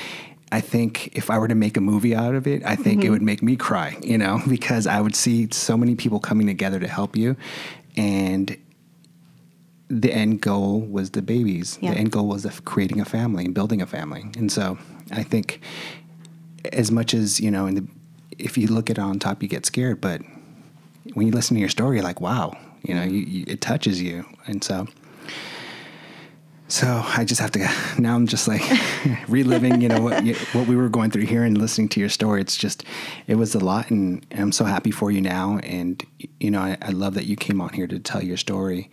I 0.52 0.62
think 0.62 1.16
if 1.16 1.30
I 1.30 1.38
were 1.38 1.48
to 1.48 1.56
make 1.56 1.78
a 1.78 1.82
movie 1.82 2.16
out 2.16 2.34
of 2.34 2.48
it, 2.48 2.64
I 2.66 2.76
think 2.76 3.02
it 3.02 3.04
mm-hmm. 3.06 3.14
would 3.14 3.22
make 3.22 3.44
me 3.44 3.56
cry, 3.56 3.98
you 4.02 4.18
know, 4.18 4.42
because 4.50 4.88
I 4.88 5.02
would 5.02 5.16
see 5.16 5.48
so 5.52 5.78
many 5.78 5.96
people 5.96 6.20
coming 6.20 6.48
together 6.48 6.80
to 6.80 6.88
help 6.88 7.16
you 7.16 7.36
and 7.96 8.58
the 9.90 10.14
end 10.14 10.42
goal 10.42 10.82
was 10.82 11.12
the 11.12 11.22
babies. 11.22 11.80
Yeah. 11.82 11.92
The 11.92 11.98
end 11.98 12.12
goal 12.12 12.28
was 12.28 12.46
of 12.46 12.64
creating 12.64 13.02
a 13.02 13.06
family 13.06 13.46
and 13.46 13.54
building 13.54 13.82
a 13.82 13.88
family. 13.88 14.30
And 14.38 14.52
so 14.52 14.78
I 15.12 15.24
think 15.24 15.62
as 16.72 16.92
much 16.92 17.14
as, 17.14 17.40
you 17.40 17.50
know, 17.50 17.66
in 17.66 17.76
the, 17.76 17.88
if 18.38 18.58
you 18.58 18.68
look 18.68 18.90
at 18.90 18.98
it 18.98 19.02
on 19.02 19.20
top, 19.20 19.42
you 19.42 19.50
get 19.50 19.66
scared, 19.66 20.00
but 20.00 20.22
when 21.14 21.26
you 21.26 21.34
listen 21.34 21.56
to 21.56 21.60
your 21.60 21.70
story, 21.70 21.98
you're 21.98 22.04
like, 22.04 22.22
wow, 22.22 22.56
you 22.84 22.94
know, 22.94 23.04
you, 23.04 23.20
you, 23.20 23.46
it 23.48 23.62
touches 23.62 24.02
you. 24.02 24.26
And 24.46 24.64
so, 24.64 24.88
so 26.70 27.04
I 27.04 27.26
just 27.26 27.42
have 27.42 27.52
to, 27.52 27.68
now 28.00 28.16
I'm 28.16 28.28
just 28.28 28.48
like 28.48 28.62
reliving, 29.28 29.82
you 29.82 29.90
know, 29.90 30.02
what, 30.02 30.24
what 30.54 30.68
we 30.68 30.76
were 30.76 30.88
going 30.90 31.10
through 31.12 31.26
here 31.26 31.44
and 31.44 31.58
listening 31.58 31.90
to 31.90 32.00
your 32.00 32.10
story. 32.10 32.42
It's 32.42 32.56
just, 32.56 32.84
it 33.28 33.36
was 33.36 33.56
a 33.56 33.60
lot 33.60 33.90
and 33.90 34.26
I'm 34.32 34.52
so 34.52 34.66
happy 34.66 34.92
for 34.92 35.10
you 35.12 35.20
now. 35.22 35.58
And, 35.64 36.04
you 36.40 36.52
know, 36.52 36.62
I, 36.62 36.78
I 36.82 36.90
love 36.92 37.16
that 37.16 37.26
you 37.26 37.36
came 37.36 37.60
on 37.60 37.70
here 37.70 37.88
to 37.88 37.98
tell 38.00 38.24
your 38.24 38.38
story. 38.38 38.90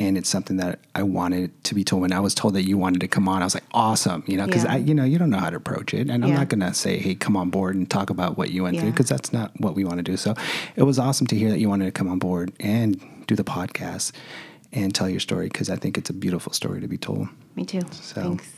And 0.00 0.16
it's 0.16 0.28
something 0.28 0.58
that 0.58 0.78
I 0.94 1.02
wanted 1.02 1.64
to 1.64 1.74
be 1.74 1.82
told. 1.82 2.02
When 2.02 2.12
I 2.12 2.20
was 2.20 2.32
told 2.32 2.54
that 2.54 2.62
you 2.62 2.78
wanted 2.78 3.00
to 3.00 3.08
come 3.08 3.26
on, 3.28 3.42
I 3.42 3.44
was 3.46 3.54
like, 3.54 3.64
awesome, 3.72 4.22
you 4.28 4.36
know, 4.36 4.46
because 4.46 4.62
Yeah. 4.62 4.74
I, 4.74 4.76
you 4.76 4.94
know, 4.94 5.02
you 5.02 5.18
don't 5.18 5.28
know 5.30 5.40
how 5.40 5.50
to 5.50 5.56
approach 5.56 5.92
it, 5.92 6.08
and 6.08 6.24
I'm 6.24 6.30
not 6.34 6.48
gonna 6.48 6.72
say, 6.72 6.98
hey, 6.98 7.16
come 7.16 7.36
on 7.36 7.50
board 7.50 7.74
and 7.74 7.90
talk 7.90 8.08
about 8.08 8.38
what 8.38 8.50
you 8.50 8.62
went 8.62 8.78
through, 8.78 8.92
because 8.92 9.08
that's 9.08 9.32
not 9.32 9.50
what 9.60 9.74
we 9.74 9.84
want 9.84 9.96
to 9.96 10.04
do. 10.04 10.16
So 10.16 10.34
it 10.76 10.84
was 10.84 11.00
awesome 11.00 11.26
to 11.26 11.36
hear 11.36 11.50
that 11.50 11.58
you 11.58 11.68
wanted 11.68 11.86
to 11.86 11.90
come 11.90 12.06
on 12.08 12.20
board 12.20 12.52
and 12.60 13.00
do 13.26 13.34
the 13.34 13.42
podcast 13.42 14.12
and 14.72 14.94
tell 14.94 15.08
your 15.08 15.20
story, 15.20 15.48
because 15.48 15.70
I 15.70 15.76
think 15.76 15.96
it's 15.98 16.10
a 16.10 16.14
beautiful 16.14 16.52
story 16.52 16.80
to 16.80 16.88
be 16.88 16.98
told. 16.98 17.28
Me 17.56 17.64
too. 17.64 17.80
So- 17.92 18.22
Thanks. 18.22 18.48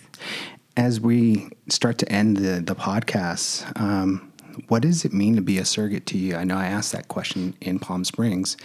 As 0.77 1.01
we 1.01 1.49
start 1.69 1.99
to 1.99 2.11
end 2.13 2.37
the 2.37 2.61
the 2.65 2.75
podcast, 2.77 3.65
um, 3.81 4.33
what 4.69 4.83
does 4.83 5.05
it 5.05 5.13
mean 5.13 5.35
to 5.37 5.43
be 5.43 5.59
a 5.59 5.65
surrogate 5.65 6.07
to 6.07 6.19
you? 6.19 6.37
I 6.37 6.45
know 6.45 6.57
I 6.57 6.67
asked 6.67 6.93
that 6.93 7.09
question 7.09 7.55
in 7.61 7.79
Palm 7.81 8.05
Springs, 8.05 8.57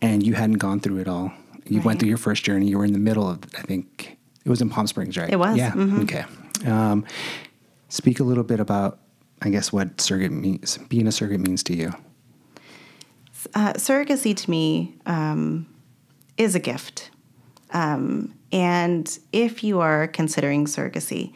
and 0.00 0.22
you 0.26 0.34
hadn't 0.34 0.58
gone 0.58 0.80
through 0.80 0.98
it 0.98 1.08
all. 1.08 1.32
You 1.68 1.80
went 1.80 2.00
through 2.00 2.08
your 2.08 2.18
first 2.18 2.44
journey. 2.44 2.66
You 2.68 2.78
were 2.78 2.84
in 2.84 2.92
the 2.92 2.98
middle 2.98 3.28
of, 3.28 3.40
I 3.58 3.62
think, 3.62 4.16
it 4.44 4.48
was 4.50 4.60
in 4.62 4.68
Palm 4.70 4.86
Springs, 4.86 5.16
right? 5.16 5.30
It 5.32 5.38
was, 5.38 5.56
Yeah. 5.56 5.72
mhm. 5.72 6.02
Okay. 6.02 6.24
Um, 6.70 7.04
speak 7.88 8.20
a 8.20 8.24
little 8.24 8.44
bit 8.44 8.58
about, 8.60 8.98
I 9.42 9.50
guess, 9.50 9.72
what 9.72 10.00
surrogate 10.00 10.32
means. 10.32 10.78
Being 10.88 11.06
a 11.06 11.12
surrogate 11.12 11.40
means 11.40 11.62
to 11.64 11.74
you. 11.76 11.94
Uh, 13.54 13.74
surrogacy 13.74 14.34
to 14.36 14.50
me 14.50 14.94
um, 15.06 15.66
is 16.36 16.54
a 16.54 16.60
gift. 16.60 17.10
Um, 17.70 18.34
and 18.52 19.18
if 19.32 19.64
you 19.64 19.80
are 19.80 20.06
considering 20.08 20.66
surrogacy, 20.66 21.32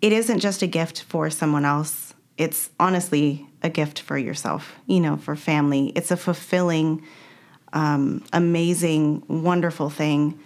it 0.00 0.12
isn't 0.12 0.40
just 0.40 0.62
a 0.62 0.66
gift 0.66 1.02
for 1.02 1.30
someone 1.30 1.64
else. 1.64 2.14
It's 2.36 2.70
honestly 2.78 3.48
a 3.62 3.68
gift 3.68 4.00
for 4.00 4.16
yourself, 4.16 4.76
you 4.86 5.00
know, 5.00 5.16
for 5.16 5.34
family. 5.34 5.92
It's 5.94 6.10
a 6.10 6.16
fulfilling, 6.16 7.02
um, 7.72 8.24
amazing, 8.32 9.24
wonderful 9.28 9.90
thing. 9.90 10.38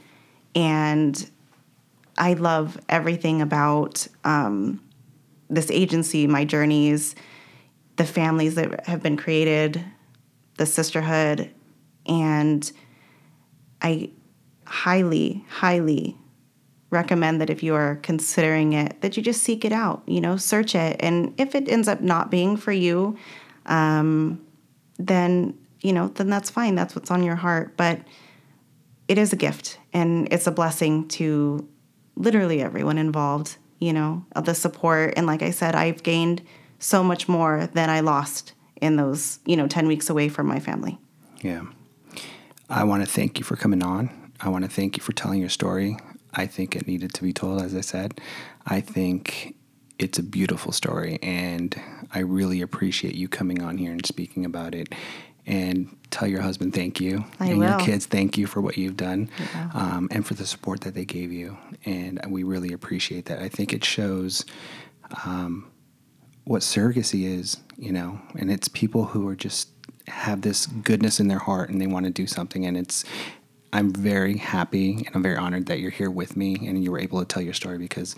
And 0.54 1.30
I 2.16 2.34
love 2.34 2.78
everything 2.88 3.42
about 3.42 4.06
um, 4.24 4.82
this 5.48 5.70
agency, 5.70 6.26
my 6.26 6.44
journeys, 6.44 7.14
the 7.96 8.04
families 8.04 8.54
that 8.54 8.86
have 8.86 9.02
been 9.02 9.16
created, 9.16 9.84
the 10.56 10.66
sisterhood, 10.66 11.50
and 12.06 12.70
I 13.82 14.10
highly, 14.66 15.44
highly 15.48 16.16
recommend 16.90 17.40
that 17.40 17.50
if 17.50 17.62
you 17.62 17.74
are 17.74 17.96
considering 17.96 18.74
it, 18.74 19.00
that 19.00 19.16
you 19.16 19.22
just 19.22 19.42
seek 19.42 19.64
it 19.64 19.72
out. 19.72 20.02
You 20.06 20.20
know, 20.20 20.36
search 20.36 20.74
it, 20.74 20.96
and 21.00 21.34
if 21.38 21.54
it 21.54 21.68
ends 21.68 21.88
up 21.88 22.00
not 22.00 22.30
being 22.30 22.56
for 22.56 22.72
you, 22.72 23.16
um, 23.66 24.44
then 24.98 25.58
you 25.80 25.92
know, 25.92 26.08
then 26.08 26.30
that's 26.30 26.50
fine. 26.50 26.76
That's 26.76 26.94
what's 26.94 27.10
on 27.10 27.24
your 27.24 27.34
heart, 27.34 27.76
but 27.76 28.00
it 29.08 29.18
is 29.18 29.32
a 29.32 29.36
gift, 29.36 29.78
and 29.92 30.32
it's 30.32 30.46
a 30.46 30.52
blessing 30.52 31.08
to 31.08 31.68
literally 32.16 32.62
everyone 32.62 32.98
involved. 32.98 33.56
You 33.80 33.92
know, 33.92 34.24
of 34.36 34.44
the 34.44 34.54
support, 34.54 35.14
and 35.16 35.26
like 35.26 35.42
I 35.42 35.50
said, 35.50 35.74
I've 35.74 36.04
gained 36.04 36.42
so 36.78 37.02
much 37.02 37.28
more 37.28 37.68
than 37.72 37.90
I 37.90 38.00
lost 38.00 38.52
in 38.80 38.96
those, 38.96 39.38
you 39.46 39.56
know, 39.56 39.68
10 39.68 39.86
weeks 39.86 40.10
away 40.10 40.28
from 40.28 40.46
my 40.46 40.58
family. 40.60 40.98
Yeah. 41.40 41.62
I 42.72 42.84
want 42.84 43.04
to 43.04 43.10
thank 43.10 43.38
you 43.38 43.44
for 43.44 43.54
coming 43.54 43.82
on. 43.82 44.10
I 44.40 44.48
want 44.48 44.64
to 44.64 44.70
thank 44.70 44.96
you 44.96 45.02
for 45.02 45.12
telling 45.12 45.40
your 45.40 45.50
story. 45.50 45.98
I 46.32 46.46
think 46.46 46.74
it 46.74 46.86
needed 46.86 47.12
to 47.14 47.22
be 47.22 47.32
told, 47.32 47.60
as 47.60 47.74
I 47.74 47.82
said. 47.82 48.18
I 48.66 48.80
think 48.80 49.54
it's 49.98 50.18
a 50.18 50.22
beautiful 50.22 50.72
story, 50.72 51.18
and 51.22 51.78
I 52.12 52.20
really 52.20 52.62
appreciate 52.62 53.14
you 53.14 53.28
coming 53.28 53.62
on 53.62 53.76
here 53.76 53.92
and 53.92 54.04
speaking 54.06 54.44
about 54.46 54.74
it. 54.74 54.94
And 55.44 55.94
tell 56.10 56.28
your 56.28 56.40
husband 56.40 56.72
thank 56.72 57.00
you, 57.00 57.24
I 57.40 57.48
and 57.48 57.60
your 57.60 57.78
kids 57.80 58.06
thank 58.06 58.38
you 58.38 58.46
for 58.46 58.60
what 58.60 58.78
you've 58.78 58.96
done, 58.96 59.28
um, 59.74 60.08
and 60.10 60.24
for 60.24 60.34
the 60.34 60.46
support 60.46 60.82
that 60.82 60.94
they 60.94 61.04
gave 61.04 61.32
you. 61.32 61.58
And 61.84 62.20
we 62.28 62.42
really 62.44 62.72
appreciate 62.72 63.26
that. 63.26 63.40
I 63.40 63.48
think 63.48 63.72
it 63.72 63.84
shows 63.84 64.44
what 66.44 66.62
surrogacy 66.62 67.24
is, 67.24 67.58
you 67.76 67.92
know, 67.92 68.20
and 68.36 68.50
it's 68.50 68.68
people 68.68 69.06
who 69.06 69.28
are 69.28 69.36
just 69.36 69.68
have 70.08 70.42
this 70.42 70.66
goodness 70.66 71.20
in 71.20 71.28
their 71.28 71.38
heart 71.38 71.70
and 71.70 71.80
they 71.80 71.86
want 71.86 72.06
to 72.06 72.10
do 72.10 72.26
something. 72.26 72.66
And 72.66 72.76
it's, 72.76 73.04
I'm 73.72 73.90
very 73.92 74.36
happy 74.36 75.04
and 75.06 75.10
I'm 75.14 75.22
very 75.22 75.36
honored 75.36 75.66
that 75.66 75.80
you're 75.80 75.90
here 75.90 76.10
with 76.10 76.36
me 76.36 76.56
and 76.66 76.82
you 76.82 76.92
were 76.92 76.98
able 76.98 77.20
to 77.20 77.26
tell 77.26 77.42
your 77.42 77.54
story 77.54 77.78
because 77.78 78.14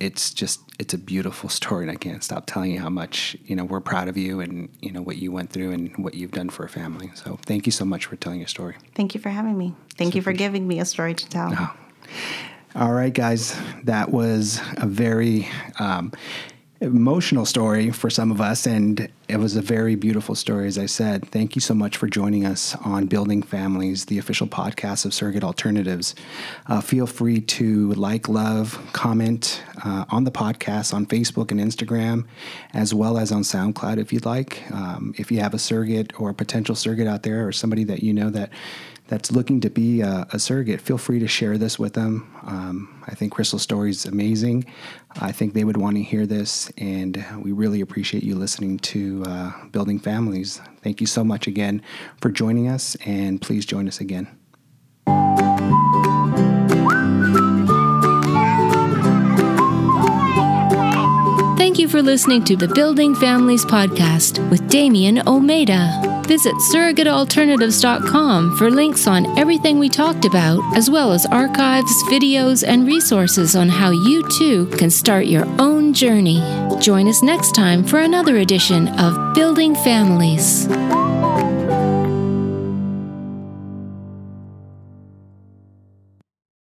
it's 0.00 0.34
just, 0.34 0.60
it's 0.78 0.92
a 0.92 0.98
beautiful 0.98 1.48
story. 1.48 1.84
And 1.84 1.90
I 1.90 1.94
can't 1.94 2.22
stop 2.22 2.46
telling 2.46 2.72
you 2.72 2.80
how 2.80 2.90
much, 2.90 3.36
you 3.46 3.56
know, 3.56 3.64
we're 3.64 3.80
proud 3.80 4.08
of 4.08 4.16
you 4.16 4.40
and, 4.40 4.68
you 4.80 4.92
know, 4.92 5.00
what 5.00 5.16
you 5.16 5.32
went 5.32 5.50
through 5.50 5.70
and 5.70 5.96
what 5.96 6.14
you've 6.14 6.32
done 6.32 6.50
for 6.50 6.64
a 6.64 6.68
family. 6.68 7.10
So 7.14 7.38
thank 7.46 7.66
you 7.66 7.72
so 7.72 7.84
much 7.84 8.06
for 8.06 8.16
telling 8.16 8.40
your 8.40 8.48
story. 8.48 8.76
Thank 8.94 9.14
you 9.14 9.20
for 9.20 9.30
having 9.30 9.56
me. 9.56 9.74
Thank 9.96 10.14
you 10.14 10.22
for 10.22 10.32
giving 10.32 10.66
me 10.66 10.80
a 10.80 10.84
story 10.84 11.14
to 11.14 11.28
tell. 11.28 11.76
All 12.76 12.92
right, 12.92 13.14
guys, 13.14 13.56
that 13.84 14.10
was 14.10 14.60
a 14.78 14.86
very 14.86 15.48
um, 15.78 16.10
emotional 16.84 17.46
story 17.46 17.90
for 17.90 18.10
some 18.10 18.30
of 18.30 18.40
us, 18.40 18.66
and 18.66 19.08
it 19.28 19.38
was 19.38 19.56
a 19.56 19.62
very 19.62 19.94
beautiful 19.94 20.34
story, 20.34 20.66
as 20.66 20.78
I 20.78 20.86
said. 20.86 21.28
Thank 21.30 21.54
you 21.54 21.60
so 21.60 21.74
much 21.74 21.96
for 21.96 22.06
joining 22.06 22.44
us 22.44 22.76
on 22.84 23.06
Building 23.06 23.42
Families, 23.42 24.04
the 24.04 24.18
official 24.18 24.46
podcast 24.46 25.06
of 25.06 25.14
Surrogate 25.14 25.42
Alternatives. 25.42 26.14
Uh, 26.66 26.80
feel 26.80 27.06
free 27.06 27.40
to 27.40 27.92
like, 27.94 28.28
love, 28.28 28.78
comment, 28.92 29.62
uh, 29.84 30.04
on 30.10 30.24
the 30.24 30.30
podcast 30.30 30.92
on 30.92 31.06
Facebook 31.06 31.50
and 31.50 31.58
Instagram, 31.58 32.26
as 32.74 32.92
well 32.92 33.18
as 33.18 33.32
on 33.32 33.42
SoundCloud 33.42 33.98
if 33.98 34.12
you'd 34.12 34.26
like. 34.26 34.62
Um, 34.70 35.14
if 35.16 35.32
you 35.32 35.40
have 35.40 35.54
a 35.54 35.58
surrogate 35.58 36.18
or 36.20 36.30
a 36.30 36.34
potential 36.34 36.74
surrogate 36.74 37.08
out 37.08 37.22
there, 37.22 37.46
or 37.46 37.52
somebody 37.52 37.84
that 37.84 38.02
you 38.02 38.12
know 38.12 38.30
that 38.30 38.50
that's 39.08 39.30
looking 39.30 39.60
to 39.60 39.70
be 39.70 40.00
a, 40.00 40.26
a 40.30 40.38
surrogate, 40.38 40.80
feel 40.80 40.98
free 40.98 41.18
to 41.18 41.28
share 41.28 41.58
this 41.58 41.78
with 41.78 41.92
them. 41.92 42.34
Um, 42.42 43.04
I 43.06 43.14
think 43.14 43.32
Crystal's 43.32 43.62
story 43.62 43.90
is 43.90 44.06
amazing. 44.06 44.64
I 45.20 45.32
think 45.32 45.54
they 45.54 45.64
would 45.64 45.76
want 45.76 45.96
to 45.96 46.02
hear 46.02 46.26
this, 46.26 46.70
and 46.78 47.24
we 47.42 47.52
really 47.52 47.80
appreciate 47.80 48.22
you 48.22 48.34
listening 48.34 48.78
to 48.78 49.24
uh, 49.26 49.66
Building 49.66 49.98
Families. 49.98 50.60
Thank 50.82 51.00
you 51.00 51.06
so 51.06 51.22
much 51.22 51.46
again 51.46 51.82
for 52.20 52.30
joining 52.30 52.68
us, 52.68 52.96
and 53.04 53.40
please 53.40 53.66
join 53.66 53.88
us 53.88 54.00
again. 54.00 54.28
Thank 61.64 61.78
you 61.78 61.88
for 61.88 62.02
listening 62.02 62.44
to 62.44 62.56
the 62.56 62.68
Building 62.68 63.14
Families 63.14 63.64
podcast 63.64 64.38
with 64.50 64.68
Damien 64.68 65.16
Omeda. 65.20 66.26
Visit 66.26 66.52
surrogatealternatives.com 66.70 68.58
for 68.58 68.70
links 68.70 69.06
on 69.06 69.38
everything 69.38 69.78
we 69.78 69.88
talked 69.88 70.26
about, 70.26 70.60
as 70.76 70.90
well 70.90 71.10
as 71.10 71.24
archives, 71.24 71.90
videos, 72.10 72.68
and 72.68 72.86
resources 72.86 73.56
on 73.56 73.70
how 73.70 73.90
you 73.92 74.28
too 74.38 74.66
can 74.76 74.90
start 74.90 75.24
your 75.24 75.46
own 75.58 75.94
journey. 75.94 76.42
Join 76.80 77.08
us 77.08 77.22
next 77.22 77.54
time 77.54 77.82
for 77.82 78.00
another 78.00 78.36
edition 78.36 78.88
of 79.00 79.34
Building 79.34 79.74
Families. 79.76 80.68